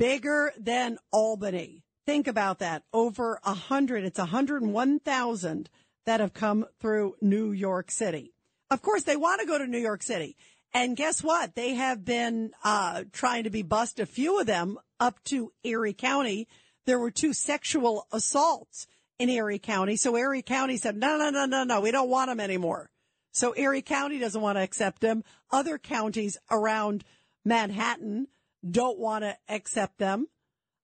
Bigger 0.00 0.52
than 0.58 0.98
Albany. 1.12 1.84
Think 2.06 2.26
about 2.26 2.58
that. 2.58 2.82
Over 2.92 3.38
a 3.44 3.54
hundred, 3.54 4.02
it's 4.02 4.18
101,000 4.18 5.70
that 6.06 6.20
have 6.20 6.34
come 6.34 6.66
through 6.80 7.16
New 7.20 7.52
York 7.52 7.90
City. 7.90 8.32
Of 8.70 8.82
course, 8.82 9.02
they 9.02 9.16
want 9.16 9.40
to 9.40 9.46
go 9.46 9.58
to 9.58 9.66
New 9.66 9.78
York 9.78 10.02
City. 10.02 10.36
And 10.74 10.96
guess 10.96 11.22
what? 11.22 11.54
They 11.54 11.74
have 11.74 12.04
been 12.04 12.52
uh, 12.64 13.04
trying 13.12 13.44
to 13.44 13.50
be 13.50 13.62
bust 13.62 14.00
a 14.00 14.06
few 14.06 14.40
of 14.40 14.46
them 14.46 14.78
up 14.98 15.22
to 15.24 15.52
Erie 15.62 15.92
County. 15.92 16.48
There 16.86 16.98
were 16.98 17.10
two 17.10 17.34
sexual 17.34 18.06
assaults 18.10 18.86
in 19.18 19.28
Erie 19.28 19.58
County. 19.58 19.96
So 19.96 20.16
Erie 20.16 20.42
County 20.42 20.78
said, 20.78 20.96
no, 20.96 21.18
no, 21.18 21.30
no, 21.30 21.44
no, 21.44 21.64
no, 21.64 21.80
we 21.80 21.90
don't 21.90 22.08
want 22.08 22.30
them 22.30 22.40
anymore. 22.40 22.90
So 23.32 23.54
Erie 23.56 23.82
County 23.82 24.18
doesn't 24.18 24.40
want 24.40 24.56
to 24.56 24.62
accept 24.62 25.00
them. 25.00 25.24
Other 25.50 25.78
counties 25.78 26.38
around 26.50 27.04
Manhattan 27.44 28.28
don't 28.68 28.98
want 28.98 29.24
to 29.24 29.36
accept 29.48 29.98
them. 29.98 30.28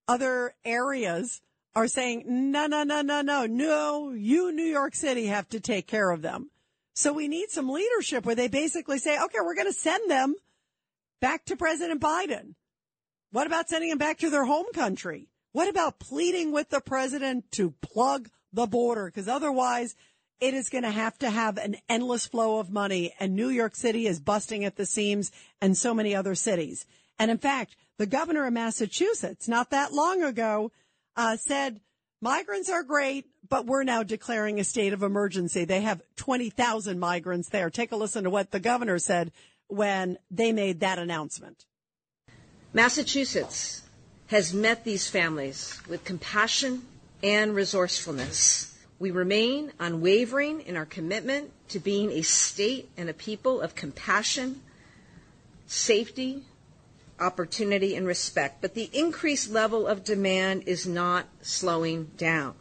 Other 0.07 0.55
areas 0.65 1.41
are 1.79 1.87
saying, 1.87 2.25
no, 2.27 2.67
no, 2.67 2.83
no, 2.83 3.03
no, 3.03 3.21
no, 3.21 3.47
no, 3.47 4.11
you 4.11 4.51
New 4.51 4.65
York 4.65 4.97
City 4.97 5.27
have 5.27 5.49
to 5.51 5.61
take 5.61 5.87
care 5.87 6.11
of 6.11 6.23
them. 6.23 6.51
So 6.95 7.13
we 7.13 7.29
need 7.29 7.51
some 7.51 7.71
leadership 7.71 8.27
where 8.27 8.35
they 8.35 8.49
basically 8.49 8.99
say, 8.99 9.17
okay, 9.17 9.39
we're 9.41 9.55
going 9.55 9.69
to 9.69 9.73
send 9.73 10.11
them 10.11 10.35
back 11.21 11.45
to 11.45 11.57
President 11.57 12.01
Biden. 12.01 12.55
What 13.31 13.47
about 13.47 13.69
sending 13.69 13.91
them 13.91 13.99
back 13.99 14.19
to 14.19 14.31
their 14.31 14.45
home 14.45 14.67
country? 14.75 15.29
What 15.53 15.69
about 15.69 16.01
pleading 16.01 16.51
with 16.51 16.69
the 16.71 16.81
president 16.81 17.53
to 17.53 17.71
plug 17.81 18.29
the 18.53 18.67
border? 18.67 19.07
Because 19.07 19.29
otherwise 19.29 19.95
it 20.41 20.55
is 20.55 20.69
going 20.69 20.85
to 20.85 20.91
have 20.91 21.17
to 21.19 21.31
have 21.31 21.59
an 21.59 21.77
endless 21.89 22.27
flow 22.27 22.59
of 22.59 22.71
money 22.71 23.15
and 23.21 23.37
New 23.37 23.51
York 23.51 23.77
City 23.77 24.09
is 24.09 24.19
busting 24.19 24.65
at 24.65 24.75
the 24.75 24.87
seams 24.87 25.31
and 25.61 25.77
so 25.77 25.95
many 25.95 26.13
other 26.13 26.35
cities. 26.35 26.87
And 27.21 27.31
in 27.31 27.39
fact, 27.39 27.77
the 27.99 28.07
governor 28.07 28.47
of 28.47 28.53
Massachusetts 28.53 29.47
not 29.47 29.71
that 29.71 29.93
long 29.93 30.25
ago 30.25 30.73
uh, 31.19 31.37
said 31.37 31.81
migrants 32.23 32.71
are 32.71 32.85
great, 32.85 33.27
but 33.49 33.67
we're 33.67 33.83
now 33.83 34.05
declaring 34.05 34.61
a 34.61 34.65
state 34.65 34.93
of 34.93 35.03
emergency. 35.03 35.65
They 35.65 35.81
have 35.81 36.01
20,000 36.17 36.99
migrants 36.99 37.49
there. 37.49 37.69
Take 37.69 37.91
a 37.91 37.97
listen 37.97 38.25
to 38.25 38.31
what 38.31 38.53
the 38.53 38.61
governor 38.61 39.01
said 39.01 39.33
when 39.67 40.17
they 40.31 40.53
made 40.53 40.81
that 40.81 40.99
announcement. 40.99 41.67
Massachusetts 42.73 43.83
has 44.29 44.55
met 44.55 44.85
these 44.85 45.11
families 45.11 45.81
with 45.89 46.05
compassion 46.05 46.83
and 47.23 47.53
resourcefulness. 47.53 48.79
We 49.01 49.11
remain 49.11 49.73
unwavering 49.81 50.61
in 50.61 50.77
our 50.77 50.87
commitment 50.87 51.51
to 51.71 51.81
being 51.81 52.13
a 52.13 52.23
state 52.23 52.91
and 52.97 53.09
a 53.09 53.15
people 53.15 53.61
of 53.61 53.75
compassion, 53.75 54.61
safety, 55.67 56.43
opportunity, 57.21 57.95
and 57.97 58.07
respect. 58.07 58.61
But 58.61 58.75
the 58.75 58.91
increased 58.93 59.51
level 59.51 59.87
of 59.87 60.05
demand 60.05 60.65
is 60.67 60.87
not 60.87 61.27
slowing 61.43 62.11
down. 62.17 62.55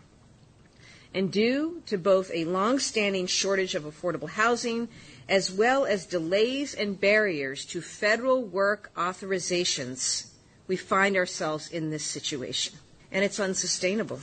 And 1.13 1.31
due 1.31 1.81
to 1.87 1.97
both 1.97 2.29
a 2.33 2.45
long-standing 2.45 3.27
shortage 3.27 3.75
of 3.75 3.83
affordable 3.83 4.29
housing 4.29 4.89
as 5.29 5.51
well 5.51 5.85
as 5.85 6.05
delays 6.05 6.73
and 6.73 6.99
barriers 6.99 7.65
to 7.65 7.81
federal 7.81 8.43
work 8.43 8.91
authorizations, 8.95 10.27
we 10.67 10.75
find 10.75 11.15
ourselves 11.15 11.69
in 11.69 11.89
this 11.89 12.03
situation. 12.03 12.77
And 13.11 13.23
it's 13.23 13.39
unsustainable. 13.39 14.19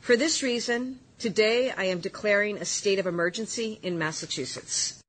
For 0.00 0.16
this 0.16 0.42
reason, 0.42 1.00
today 1.18 1.70
I 1.70 1.84
am 1.84 2.00
declaring 2.00 2.58
a 2.58 2.64
state 2.64 2.98
of 2.98 3.06
emergency 3.06 3.78
in 3.82 3.98
Massachusetts. 3.98 5.02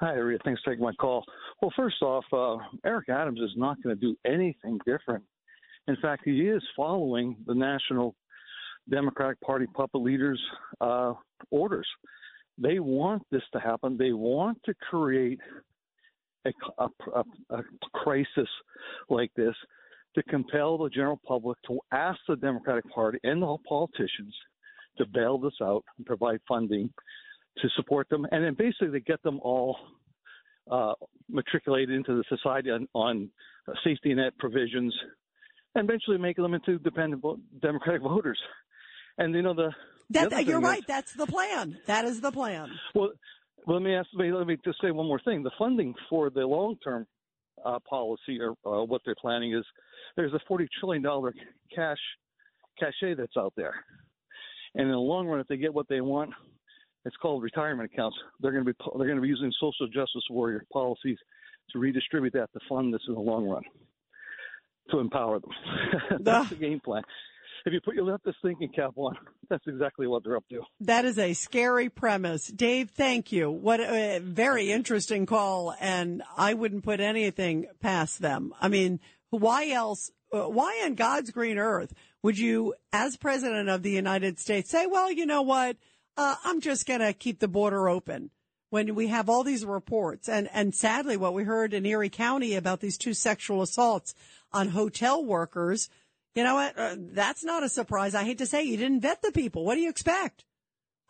Hi, 0.00 0.12
Rita. 0.14 0.42
Thanks 0.44 0.62
for 0.62 0.70
taking 0.70 0.84
my 0.84 0.92
call. 0.92 1.24
Well, 1.60 1.72
first 1.76 2.00
off, 2.02 2.24
uh, 2.32 2.58
Eric 2.84 3.08
Adams 3.08 3.40
is 3.40 3.50
not 3.56 3.82
going 3.82 3.96
to 3.96 4.00
do 4.00 4.16
anything 4.24 4.78
different. 4.86 5.24
In 5.88 5.96
fact, 6.00 6.22
he 6.24 6.42
is 6.42 6.62
following 6.76 7.34
the 7.46 7.54
National 7.54 8.14
Democratic 8.90 9.40
Party 9.40 9.66
puppet 9.74 10.00
leaders' 10.00 10.42
uh, 10.80 11.14
orders. 11.50 11.86
They 12.58 12.78
want 12.80 13.22
this 13.30 13.42
to 13.52 13.60
happen. 13.60 13.96
They 13.96 14.12
want 14.12 14.58
to 14.64 14.74
create 14.74 15.40
a, 16.44 16.50
a, 16.78 16.88
a, 17.14 17.24
a 17.56 17.62
crisis 17.94 18.48
like 19.08 19.30
this 19.36 19.54
to 20.14 20.22
compel 20.24 20.78
the 20.78 20.90
general 20.90 21.20
public 21.26 21.56
to 21.66 21.78
ask 21.92 22.18
the 22.28 22.36
Democratic 22.36 22.88
Party 22.90 23.18
and 23.22 23.42
the 23.42 23.56
politicians 23.66 24.34
to 24.98 25.06
bail 25.06 25.38
this 25.38 25.54
out 25.62 25.84
and 25.96 26.06
provide 26.06 26.40
funding 26.46 26.92
to 27.58 27.68
support 27.76 28.08
them, 28.08 28.26
and 28.30 28.44
then 28.44 28.54
basically 28.54 29.00
get 29.00 29.22
them 29.22 29.38
all 29.42 29.76
uh, 30.70 30.92
matriculated 31.28 31.94
into 31.94 32.16
the 32.16 32.24
society 32.28 32.70
on, 32.70 32.86
on 32.94 33.30
safety 33.84 34.14
net 34.14 34.32
provisions, 34.38 34.94
and 35.74 35.88
eventually 35.88 36.18
make 36.18 36.36
them 36.36 36.54
into 36.54 36.78
dependent 36.78 37.22
Democratic 37.60 38.02
voters. 38.02 38.38
And 39.18 39.34
you 39.34 39.42
know 39.42 39.54
the 39.54 39.70
that, 40.10 40.30
the 40.30 40.44
you're 40.44 40.60
right. 40.60 40.80
Is, 40.80 40.84
That's 40.86 41.12
the 41.14 41.26
plan. 41.26 41.78
That 41.86 42.04
is 42.04 42.20
the 42.20 42.32
plan. 42.32 42.70
Well, 42.94 43.10
let 43.66 43.82
me 43.82 43.94
ask. 43.94 44.08
Let 44.14 44.46
me 44.46 44.56
just 44.64 44.80
say 44.82 44.90
one 44.90 45.06
more 45.06 45.20
thing. 45.24 45.42
The 45.42 45.50
funding 45.58 45.94
for 46.10 46.30
the 46.30 46.40
long-term 46.40 47.06
uh, 47.64 47.78
policy 47.88 48.38
or 48.40 48.50
uh, 48.66 48.84
what 48.84 49.02
they're 49.04 49.14
planning 49.20 49.54
is 49.54 49.64
there's 50.16 50.32
a 50.32 50.40
40 50.48 50.68
trillion 50.78 51.02
dollar 51.02 51.32
cash 51.74 51.98
cachet 52.78 53.14
that's 53.14 53.36
out 53.36 53.52
there, 53.56 53.74
and 54.74 54.84
in 54.84 54.92
the 54.92 54.98
long 54.98 55.26
run, 55.26 55.40
if 55.40 55.46
they 55.48 55.56
get 55.56 55.72
what 55.72 55.88
they 55.88 56.00
want, 56.00 56.30
it's 57.04 57.16
called 57.16 57.42
retirement 57.42 57.90
accounts. 57.92 58.16
They're 58.40 58.52
going 58.52 58.64
to 58.64 58.72
be 58.72 58.78
they're 58.96 59.06
going 59.06 59.16
to 59.16 59.22
be 59.22 59.28
using 59.28 59.52
social 59.60 59.86
justice 59.86 60.24
warrior 60.30 60.64
policies 60.72 61.18
to 61.70 61.78
redistribute 61.78 62.32
that 62.34 62.52
to 62.52 62.60
fund 62.68 62.92
this 62.92 63.02
in 63.08 63.14
the 63.14 63.20
long 63.20 63.48
run 63.48 63.62
to 64.90 64.98
empower 64.98 65.38
them. 65.38 65.50
that's 66.20 66.50
the 66.50 66.56
game 66.56 66.80
plan. 66.80 67.02
If 67.64 67.72
you 67.72 67.80
put 67.80 67.94
your 67.94 68.04
leftist 68.04 68.34
thinking 68.42 68.70
cap 68.70 68.92
on, 68.96 69.16
that's 69.48 69.66
exactly 69.66 70.06
what 70.06 70.24
they're 70.24 70.36
up 70.36 70.44
to. 70.50 70.62
That 70.80 71.04
is 71.04 71.18
a 71.18 71.32
scary 71.32 71.88
premise. 71.88 72.46
Dave, 72.48 72.90
thank 72.90 73.32
you. 73.32 73.50
What 73.50 73.80
a 73.80 74.20
very 74.20 74.70
interesting 74.70 75.26
call. 75.26 75.74
And 75.80 76.22
I 76.36 76.54
wouldn't 76.54 76.84
put 76.84 77.00
anything 77.00 77.66
past 77.80 78.20
them. 78.20 78.52
I 78.60 78.68
mean, 78.68 79.00
why 79.30 79.70
else, 79.70 80.10
uh, 80.32 80.48
why 80.48 80.82
on 80.84 80.94
God's 80.94 81.30
green 81.30 81.58
earth 81.58 81.94
would 82.22 82.38
you, 82.38 82.74
as 82.92 83.16
president 83.16 83.68
of 83.68 83.82
the 83.82 83.90
United 83.90 84.38
States, 84.38 84.70
say, 84.70 84.86
well, 84.86 85.10
you 85.10 85.26
know 85.26 85.42
what? 85.42 85.76
Uh, 86.16 86.34
I'm 86.44 86.60
just 86.60 86.86
going 86.86 87.00
to 87.00 87.12
keep 87.12 87.40
the 87.40 87.48
border 87.48 87.88
open 87.88 88.30
when 88.70 88.94
we 88.94 89.08
have 89.08 89.28
all 89.28 89.44
these 89.44 89.66
reports. 89.66 90.28
And, 90.28 90.48
and 90.52 90.74
sadly, 90.74 91.16
what 91.16 91.34
we 91.34 91.44
heard 91.44 91.74
in 91.74 91.84
Erie 91.84 92.08
County 92.08 92.54
about 92.54 92.80
these 92.80 92.96
two 92.96 93.12
sexual 93.12 93.60
assaults 93.60 94.14
on 94.52 94.68
hotel 94.68 95.22
workers, 95.22 95.90
you 96.34 96.44
know 96.44 96.54
what? 96.54 96.78
Uh, 96.78 96.96
that's 96.98 97.44
not 97.44 97.62
a 97.62 97.68
surprise. 97.68 98.14
I 98.14 98.24
hate 98.24 98.38
to 98.38 98.46
say 98.46 98.62
you 98.62 98.76
didn't 98.76 99.00
vet 99.00 99.22
the 99.22 99.32
people. 99.32 99.64
What 99.64 99.74
do 99.74 99.80
you 99.80 99.90
expect? 99.90 100.44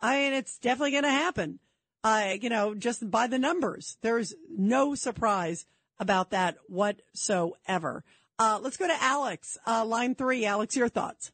I 0.01 0.17
mean, 0.17 0.33
it's 0.33 0.57
definitely 0.57 0.91
going 0.91 1.03
to 1.03 1.11
happen. 1.11 1.59
Uh, 2.03 2.33
you 2.41 2.49
know, 2.49 2.75
just 2.75 3.09
by 3.09 3.27
the 3.27 3.39
numbers. 3.39 3.97
There's 4.01 4.33
no 4.49 4.93
surprise 4.95 5.65
about 5.99 6.31
that 6.31 6.57
whatsoever. 6.67 8.03
Uh, 8.37 8.59
let's 8.61 8.75
go 8.75 8.87
to 8.87 9.03
Alex, 9.03 9.57
uh, 9.65 9.85
line 9.85 10.15
three. 10.15 10.45
Alex, 10.45 10.75
your 10.75 10.89
thoughts. 10.89 11.31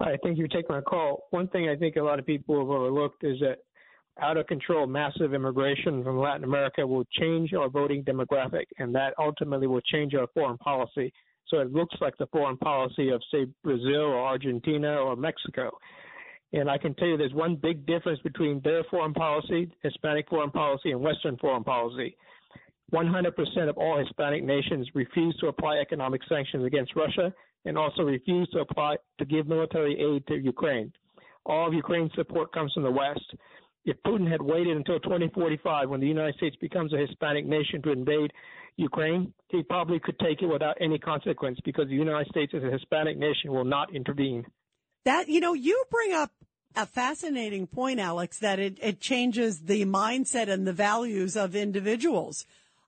Hi, 0.00 0.16
thank 0.22 0.38
you 0.38 0.44
for 0.44 0.48
taking 0.48 0.76
my 0.76 0.82
call. 0.82 1.24
One 1.30 1.48
thing 1.48 1.68
I 1.68 1.74
think 1.74 1.96
a 1.96 2.02
lot 2.02 2.18
of 2.18 2.26
people 2.26 2.58
have 2.60 2.68
overlooked 2.68 3.24
is 3.24 3.40
that 3.40 3.58
out 4.20 4.36
of 4.36 4.46
control 4.46 4.86
massive 4.86 5.34
immigration 5.34 6.04
from 6.04 6.18
Latin 6.18 6.44
America 6.44 6.86
will 6.86 7.04
change 7.18 7.52
our 7.54 7.68
voting 7.68 8.04
demographic, 8.04 8.66
and 8.78 8.94
that 8.94 9.14
ultimately 9.18 9.66
will 9.66 9.80
change 9.80 10.14
our 10.14 10.26
foreign 10.34 10.58
policy. 10.58 11.12
So 11.48 11.58
it 11.58 11.72
looks 11.72 11.94
like 12.00 12.16
the 12.18 12.26
foreign 12.26 12.56
policy 12.56 13.10
of, 13.10 13.22
say, 13.30 13.46
Brazil 13.62 14.02
or 14.02 14.18
Argentina 14.18 14.96
or 14.96 15.16
Mexico. 15.16 15.70
And 16.52 16.70
I 16.70 16.78
can 16.78 16.94
tell 16.94 17.08
you 17.08 17.16
there's 17.16 17.34
one 17.34 17.56
big 17.56 17.86
difference 17.86 18.20
between 18.20 18.60
their 18.62 18.84
foreign 18.84 19.12
policy, 19.12 19.70
Hispanic 19.82 20.28
foreign 20.28 20.50
policy, 20.50 20.92
and 20.92 21.00
Western 21.00 21.36
foreign 21.38 21.64
policy. 21.64 22.16
100% 22.92 23.68
of 23.68 23.76
all 23.76 23.98
Hispanic 23.98 24.44
nations 24.44 24.88
refuse 24.94 25.36
to 25.40 25.48
apply 25.48 25.78
economic 25.78 26.22
sanctions 26.28 26.64
against 26.64 26.94
Russia 26.94 27.32
and 27.64 27.76
also 27.76 28.02
refuse 28.02 28.48
to 28.50 28.60
apply 28.60 28.96
to 29.18 29.24
give 29.24 29.48
military 29.48 30.00
aid 30.00 30.26
to 30.28 30.36
Ukraine. 30.36 30.92
All 31.44 31.66
of 31.66 31.74
Ukraine's 31.74 32.12
support 32.14 32.52
comes 32.52 32.72
from 32.72 32.84
the 32.84 32.90
West. 32.90 33.34
If 33.86 33.96
Putin 34.04 34.28
had 34.28 34.42
waited 34.42 34.76
until 34.76 34.98
2045 34.98 35.88
when 35.88 36.00
the 36.00 36.08
United 36.08 36.34
States 36.34 36.56
becomes 36.60 36.92
a 36.92 36.98
Hispanic 36.98 37.46
nation 37.46 37.80
to 37.82 37.92
invade 37.92 38.32
Ukraine, 38.76 39.32
he 39.48 39.62
probably 39.62 40.00
could 40.00 40.18
take 40.18 40.42
it 40.42 40.46
without 40.46 40.76
any 40.80 40.98
consequence 40.98 41.58
because 41.64 41.86
the 41.88 41.94
United 41.94 42.28
States 42.28 42.52
as 42.54 42.64
a 42.64 42.70
Hispanic 42.70 43.16
nation 43.16 43.52
will 43.52 43.64
not 43.64 43.94
intervene. 43.94 44.44
That, 45.04 45.28
you 45.28 45.38
know, 45.38 45.54
you 45.54 45.84
bring 45.88 46.12
up 46.12 46.32
a 46.74 46.84
fascinating 46.84 47.68
point, 47.68 48.00
Alex, 48.00 48.40
that 48.40 48.58
it, 48.58 48.76
it 48.82 49.00
changes 49.00 49.60
the 49.60 49.84
mindset 49.84 50.48
and 50.48 50.66
the 50.66 50.72
values 50.72 51.36
of 51.36 51.54
individuals. 51.54 52.44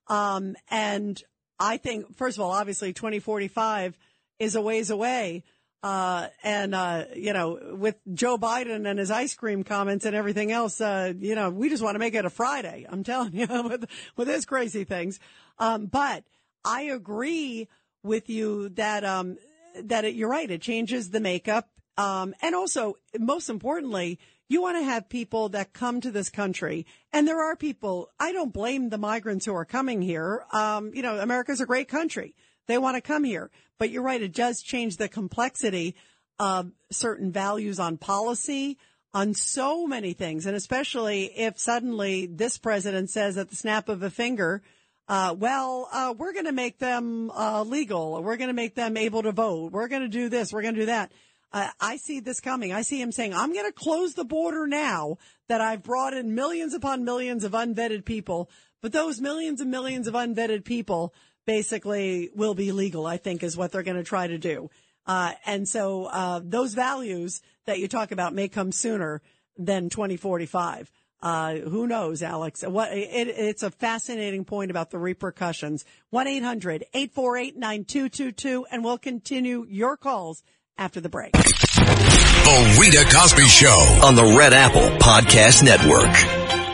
Um, 0.07 0.57
and 0.69 1.23
I 1.59 1.77
think, 1.77 2.13
first 2.15 2.37
of 2.37 2.43
all, 2.43 2.51
obviously 2.51 2.91
2045 2.91 3.97
is 4.37 4.55
a 4.55 4.61
ways 4.61 4.89
away. 4.89 5.43
Uh, 5.81 6.27
and, 6.43 6.75
uh, 6.75 7.05
you 7.15 7.31
know, 7.31 7.57
with 7.73 7.95
Joe 8.13 8.37
Biden 8.37 8.89
and 8.89 8.99
his 8.99 9.11
ice 9.11 9.33
cream 9.33 9.63
comments 9.63 10.05
and 10.05 10.15
everything 10.15 10.51
else, 10.51 10.81
uh, 10.81 11.13
you 11.17 11.35
know, 11.35 11.49
we 11.49 11.69
just 11.69 11.81
want 11.81 11.95
to 11.95 11.99
make 11.99 12.15
it 12.15 12.25
a 12.25 12.29
Friday. 12.29 12.85
I'm 12.89 13.03
telling 13.03 13.33
you 13.33 13.47
with, 13.63 13.85
with 14.17 14.27
his 14.27 14.45
crazy 14.45 14.83
things. 14.83 15.19
Um, 15.57 15.85
but 15.85 16.25
I 16.65 16.81
agree 16.83 17.69
with 18.03 18.29
you 18.29 18.69
that, 18.69 19.05
um, 19.05 19.37
that 19.83 20.03
it, 20.03 20.15
you're 20.15 20.29
right. 20.29 20.49
It 20.49 20.61
changes 20.61 21.11
the 21.11 21.21
makeup. 21.21 21.69
Um, 21.97 22.33
and 22.41 22.55
also, 22.55 22.95
most 23.17 23.49
importantly, 23.49 24.19
you 24.49 24.61
want 24.61 24.77
to 24.77 24.83
have 24.83 25.07
people 25.07 25.49
that 25.49 25.73
come 25.73 26.01
to 26.01 26.11
this 26.11 26.29
country. 26.29 26.85
And 27.13 27.27
there 27.27 27.39
are 27.39 27.55
people, 27.55 28.09
I 28.19 28.33
don't 28.33 28.51
blame 28.51 28.89
the 28.89 28.97
migrants 28.97 29.45
who 29.45 29.53
are 29.53 29.65
coming 29.65 30.01
here. 30.01 30.43
Um, 30.51 30.91
you 30.93 31.03
know, 31.03 31.19
America's 31.19 31.61
a 31.61 31.65
great 31.65 31.87
country. 31.87 32.35
They 32.69 32.77
want 32.77 32.95
to 32.95 33.01
come 33.01 33.23
here. 33.23 33.49
But 33.79 33.89
you're 33.89 34.03
right. 34.03 34.21
It 34.21 34.31
does 34.31 34.61
change 34.61 34.97
the 34.97 35.09
complexity 35.09 35.95
of 36.37 36.71
certain 36.91 37.31
values 37.31 37.79
on 37.79 37.97
policy, 37.97 38.77
on 39.11 39.33
so 39.33 39.87
many 39.87 40.13
things. 40.13 40.45
And 40.45 40.55
especially 40.55 41.25
if 41.35 41.57
suddenly 41.57 42.27
this 42.27 42.59
president 42.59 43.09
says 43.09 43.39
at 43.39 43.49
the 43.49 43.55
snap 43.55 43.89
of 43.89 44.03
a 44.03 44.11
finger, 44.11 44.61
uh, 45.07 45.35
well, 45.35 45.89
uh, 45.91 46.13
we're 46.15 46.31
going 46.31 46.45
to 46.45 46.51
make 46.51 46.77
them 46.77 47.31
uh, 47.31 47.63
legal. 47.63 48.21
We're 48.21 48.37
going 48.37 48.49
to 48.49 48.53
make 48.53 48.75
them 48.75 48.97
able 48.97 49.23
to 49.23 49.31
vote. 49.31 49.71
We're 49.71 49.87
going 49.87 50.03
to 50.03 50.07
do 50.07 50.29
this. 50.29 50.53
We're 50.53 50.61
going 50.61 50.75
to 50.75 50.81
do 50.81 50.85
that. 50.85 51.11
Uh, 51.51 51.69
I 51.81 51.97
see 51.97 52.19
this 52.19 52.39
coming. 52.39 52.71
I 52.71 52.83
see 52.83 53.01
him 53.01 53.11
saying, 53.11 53.33
I'm 53.33 53.51
going 53.51 53.65
to 53.65 53.71
close 53.71 54.13
the 54.13 54.25
border 54.25 54.67
now 54.67 55.17
that 55.47 55.59
I've 55.59 55.81
brought 55.81 56.13
in 56.13 56.35
millions 56.35 56.75
upon 56.75 57.03
millions 57.03 57.43
of 57.43 57.53
unvetted 57.53 58.05
people. 58.05 58.47
But 58.83 58.91
those 58.91 59.19
millions 59.19 59.59
and 59.59 59.71
millions 59.71 60.05
of 60.05 60.13
unvetted 60.13 60.65
people 60.65 61.15
basically 61.49 62.29
will 62.35 62.53
be 62.53 62.71
legal, 62.71 63.07
I 63.07 63.17
think 63.17 63.41
is 63.41 63.57
what 63.57 63.71
they're 63.71 63.81
going 63.81 63.97
to 63.97 64.03
try 64.03 64.27
to 64.27 64.37
do. 64.37 64.69
Uh, 65.07 65.31
and 65.47 65.67
so, 65.67 66.05
uh, 66.05 66.39
those 66.43 66.75
values 66.75 67.41
that 67.65 67.79
you 67.79 67.87
talk 67.87 68.11
about 68.11 68.35
may 68.35 68.47
come 68.47 68.71
sooner 68.71 69.23
than 69.57 69.89
2045. 69.89 70.91
Uh, 71.23 71.55
who 71.55 71.87
knows, 71.87 72.21
Alex? 72.21 72.61
What 72.61 72.93
it, 72.93 73.29
it's 73.29 73.63
a 73.63 73.71
fascinating 73.71 74.45
point 74.45 74.69
about 74.69 74.91
the 74.91 74.99
repercussions. 74.99 75.85
One 76.11 76.25
9222 76.25 78.67
and 78.71 78.83
we'll 78.83 78.99
continue 78.99 79.65
your 79.67 79.97
calls 79.97 80.43
after 80.77 81.01
the 81.01 81.09
break. 81.09 81.31
The 81.31 82.77
Rita 82.79 83.05
Cosby 83.11 83.45
Show. 83.45 83.99
on 84.03 84.13
the 84.13 84.35
Red 84.37 84.53
Apple 84.53 84.87
Podcast 84.99 85.63
Network. 85.63 86.68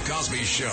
Cosby 0.00 0.44
Show. 0.44 0.68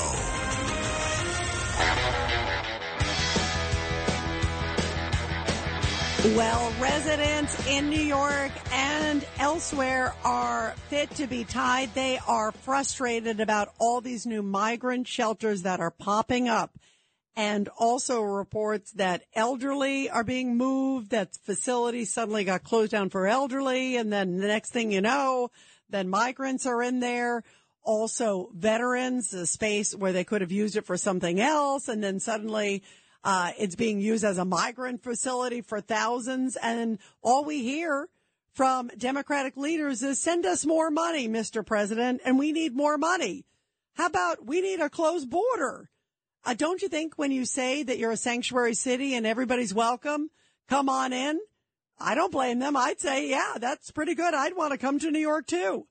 Well, 6.35 6.72
residents 6.80 7.68
in 7.68 7.89
New 7.89 8.02
York 8.02 8.52
and 8.72 9.26
elsewhere 9.39 10.14
are 10.23 10.76
fit 10.89 11.10
to 11.15 11.26
be 11.26 11.43
tied. 11.43 11.93
They 11.95 12.19
are 12.27 12.52
frustrated 12.52 13.39
about 13.39 13.73
all 13.80 14.02
these 14.02 14.26
new 14.26 14.43
migrant 14.43 15.07
shelters 15.07 15.64
that 15.64 15.80
are 15.80 15.91
popping 15.91 16.48
up 16.48 16.77
and 17.35 17.69
also 17.77 18.22
reports 18.22 18.91
that 18.93 19.23
elderly 19.34 20.10
are 20.10 20.23
being 20.23 20.57
moved, 20.57 21.10
that 21.10 21.35
facilities 21.43 22.14
suddenly 22.14 22.43
got 22.43 22.64
closed 22.64 22.91
down 22.91 23.10
for 23.10 23.26
elderly. 23.26 23.98
And 23.98 24.14
then 24.14 24.38
the 24.38 24.48
next 24.48 24.72
thing 24.72 24.91
you 24.91 25.02
know, 25.02 25.49
then 25.89 26.07
migrants 26.10 26.65
are 26.65 26.84
in 26.84 26.99
there. 26.99 27.43
Also 27.83 28.49
veterans, 28.53 29.33
a 29.33 29.45
space 29.45 29.95
where 29.95 30.13
they 30.13 30.23
could 30.23 30.41
have 30.41 30.51
used 30.51 30.75
it 30.75 30.85
for 30.85 30.97
something 30.97 31.39
else. 31.39 31.87
And 31.87 32.03
then 32.03 32.19
suddenly 32.19 32.83
uh, 33.23 33.51
it's 33.57 33.75
being 33.75 33.99
used 33.99 34.23
as 34.23 34.37
a 34.37 34.45
migrant 34.45 35.03
facility 35.03 35.61
for 35.61 35.81
thousands. 35.81 36.57
And 36.61 36.99
all 37.21 37.43
we 37.43 37.63
hear 37.63 38.07
from 38.53 38.91
Democratic 38.97 39.57
leaders 39.57 40.03
is 40.03 40.19
send 40.19 40.45
us 40.45 40.65
more 40.65 40.91
money, 40.91 41.27
Mr. 41.27 41.65
President, 41.65 42.21
and 42.25 42.37
we 42.37 42.51
need 42.51 42.75
more 42.75 42.97
money. 42.97 43.45
How 43.95 44.07
about 44.07 44.45
we 44.45 44.61
need 44.61 44.79
a 44.79 44.89
closed 44.89 45.29
border? 45.29 45.89
Uh, 46.43 46.53
don't 46.53 46.81
you 46.81 46.87
think 46.87 47.17
when 47.17 47.31
you 47.31 47.45
say 47.45 47.83
that 47.83 47.97
you're 47.97 48.11
a 48.11 48.17
sanctuary 48.17 48.73
city 48.73 49.13
and 49.15 49.27
everybody's 49.27 49.73
welcome, 49.73 50.29
come 50.67 50.89
on 50.89 51.13
in? 51.13 51.39
I 51.99 52.15
don't 52.15 52.31
blame 52.31 52.59
them. 52.59 52.75
I'd 52.75 52.99
say, 52.99 53.29
yeah, 53.29 53.53
that's 53.59 53.91
pretty 53.91 54.15
good. 54.15 54.33
I'd 54.33 54.55
want 54.55 54.71
to 54.71 54.77
come 54.77 54.97
to 54.99 55.11
New 55.11 55.19
York 55.19 55.45
too. 55.45 55.87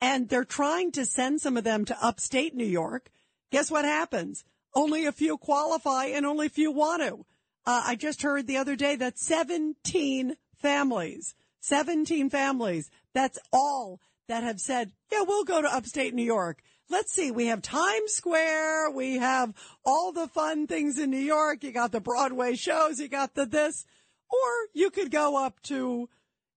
And 0.00 0.28
they're 0.28 0.44
trying 0.44 0.92
to 0.92 1.04
send 1.04 1.40
some 1.40 1.56
of 1.56 1.64
them 1.64 1.84
to 1.86 2.04
upstate 2.04 2.54
New 2.54 2.64
York. 2.64 3.10
Guess 3.50 3.70
what 3.70 3.84
happens? 3.84 4.44
Only 4.74 5.06
a 5.06 5.12
few 5.12 5.38
qualify 5.38 6.06
and 6.06 6.24
only 6.24 6.46
a 6.46 6.50
few 6.50 6.70
want 6.70 7.02
to. 7.02 7.26
Uh, 7.66 7.82
I 7.86 7.96
just 7.96 8.22
heard 8.22 8.46
the 8.46 8.56
other 8.56 8.76
day 8.76 8.96
that 8.96 9.18
17 9.18 10.36
families, 10.56 11.34
17 11.60 12.30
families, 12.30 12.90
that's 13.12 13.38
all 13.52 14.00
that 14.28 14.44
have 14.44 14.60
said, 14.60 14.92
yeah, 15.10 15.22
we'll 15.26 15.44
go 15.44 15.60
to 15.62 15.74
upstate 15.74 16.14
New 16.14 16.22
York. 16.22 16.62
Let's 16.90 17.12
see. 17.12 17.30
We 17.30 17.46
have 17.46 17.60
Times 17.60 18.12
Square. 18.12 18.92
We 18.92 19.18
have 19.18 19.52
all 19.84 20.12
the 20.12 20.28
fun 20.28 20.66
things 20.66 20.98
in 20.98 21.10
New 21.10 21.18
York. 21.18 21.62
You 21.62 21.72
got 21.72 21.92
the 21.92 22.00
Broadway 22.00 22.54
shows. 22.54 22.98
You 22.98 23.08
got 23.08 23.34
the 23.34 23.44
this, 23.44 23.84
or 24.30 24.48
you 24.72 24.90
could 24.90 25.10
go 25.10 25.44
up 25.44 25.60
to 25.64 26.08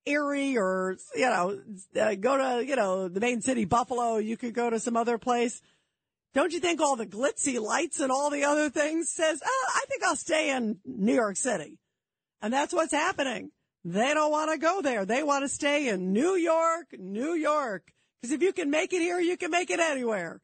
Erie 0.05 0.57
or, 0.57 0.97
you 1.15 1.25
know, 1.25 1.59
uh, 1.99 2.15
go 2.15 2.37
to, 2.37 2.65
you 2.65 2.75
know, 2.75 3.07
the 3.07 3.19
main 3.19 3.41
city, 3.41 3.65
Buffalo. 3.65 4.17
You 4.17 4.37
could 4.37 4.53
go 4.53 4.69
to 4.69 4.79
some 4.79 4.97
other 4.97 5.17
place. 5.17 5.61
Don't 6.33 6.53
you 6.53 6.59
think 6.59 6.79
all 6.79 6.95
the 6.95 7.05
glitzy 7.05 7.59
lights 7.59 7.99
and 7.99 8.11
all 8.11 8.29
the 8.29 8.45
other 8.45 8.69
things 8.69 9.09
says, 9.09 9.41
oh, 9.45 9.65
I 9.75 9.83
think 9.89 10.03
I'll 10.03 10.15
stay 10.15 10.51
in 10.51 10.77
New 10.85 11.13
York 11.13 11.35
City. 11.35 11.77
And 12.41 12.53
that's 12.53 12.73
what's 12.73 12.93
happening. 12.93 13.51
They 13.83 14.13
don't 14.13 14.31
want 14.31 14.51
to 14.51 14.57
go 14.57 14.81
there. 14.81 15.05
They 15.05 15.23
want 15.23 15.43
to 15.43 15.49
stay 15.49 15.89
in 15.89 16.13
New 16.13 16.35
York, 16.35 16.87
New 16.97 17.33
York. 17.33 17.91
Because 18.21 18.33
if 18.33 18.41
you 18.41 18.53
can 18.53 18.69
make 18.69 18.93
it 18.93 19.01
here, 19.01 19.19
you 19.19 19.35
can 19.37 19.51
make 19.51 19.69
it 19.71 19.79
anywhere. 19.79 20.41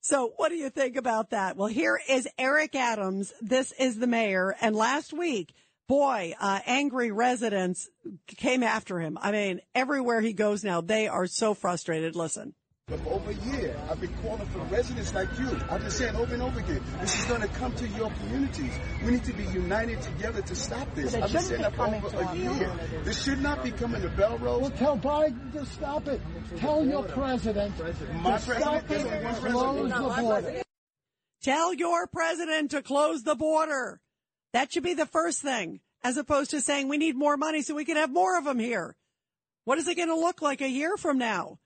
So 0.00 0.32
what 0.36 0.50
do 0.50 0.56
you 0.56 0.68
think 0.68 0.96
about 0.96 1.30
that? 1.30 1.56
Well, 1.56 1.68
here 1.68 1.98
is 2.08 2.28
Eric 2.36 2.74
Adams. 2.74 3.32
This 3.40 3.72
is 3.78 3.98
the 3.98 4.06
mayor. 4.06 4.54
And 4.60 4.76
last 4.76 5.14
week, 5.14 5.54
boy, 5.88 6.34
uh, 6.40 6.60
angry 6.66 7.10
residents 7.10 7.88
came 8.26 8.62
after 8.62 8.98
him. 8.98 9.18
I 9.20 9.32
mean, 9.32 9.60
everywhere 9.74 10.20
he 10.20 10.32
goes 10.32 10.64
now, 10.64 10.80
they 10.80 11.08
are 11.08 11.26
so 11.26 11.54
frustrated. 11.54 12.16
Listen. 12.16 12.54
For 12.86 13.00
over 13.08 13.30
a 13.30 13.34
year, 13.56 13.74
I've 13.88 13.98
been 13.98 14.12
calling 14.20 14.46
for 14.48 14.58
residents 14.64 15.14
like 15.14 15.38
you. 15.38 15.48
I've 15.70 15.80
been 15.80 15.90
saying 15.90 16.16
over 16.16 16.34
and 16.34 16.42
over 16.42 16.60
again, 16.60 16.82
this 17.00 17.18
is 17.18 17.24
going 17.24 17.40
to 17.40 17.48
come 17.48 17.74
to 17.76 17.88
your 17.88 18.10
communities. 18.10 18.72
We 19.02 19.12
need 19.12 19.24
to 19.24 19.32
be 19.32 19.44
united 19.44 20.02
together 20.02 20.42
to 20.42 20.54
stop 20.54 20.94
this. 20.94 21.14
I've 21.14 21.32
been 21.32 21.40
saying 21.40 21.60
be 21.60 21.62
that 21.62 21.74
for 21.74 21.86
over 21.86 22.16
a 22.18 22.26
our 22.26 22.36
year. 22.36 22.70
This 23.02 23.24
should 23.24 23.40
not 23.40 23.64
be 23.64 23.70
coming 23.70 24.02
to 24.02 24.10
Bellerose. 24.10 24.60
Well, 24.60 24.70
tell 24.70 24.98
Biden 24.98 25.50
to 25.52 25.64
stop 25.64 26.08
it. 26.08 26.20
Tell 26.58 26.84
your 26.84 27.04
president 27.04 27.74
My 28.16 28.36
to 28.36 28.42
stop 28.42 28.86
president 28.86 29.14
it 29.14 29.22
doesn't 29.22 29.46
and 29.46 29.54
want 29.54 29.78
close 29.78 30.16
the 30.16 30.22
border. 30.22 30.62
Tell 31.42 31.72
your 31.72 32.06
president 32.06 32.70
to 32.72 32.82
close 32.82 33.22
the 33.22 33.34
border. 33.34 34.02
That 34.54 34.72
should 34.72 34.84
be 34.84 34.94
the 34.94 35.04
first 35.04 35.42
thing, 35.42 35.80
as 36.04 36.16
opposed 36.16 36.52
to 36.52 36.60
saying 36.60 36.88
we 36.88 36.96
need 36.96 37.16
more 37.16 37.36
money 37.36 37.60
so 37.60 37.74
we 37.74 37.84
can 37.84 37.96
have 37.96 38.12
more 38.12 38.38
of 38.38 38.44
them 38.44 38.60
here. 38.60 38.94
What 39.64 39.78
is 39.78 39.88
it 39.88 39.96
going 39.96 40.08
to 40.08 40.14
look 40.14 40.40
like 40.40 40.60
a 40.60 40.68
year 40.68 40.96
from 40.96 41.18
now? 41.18 41.58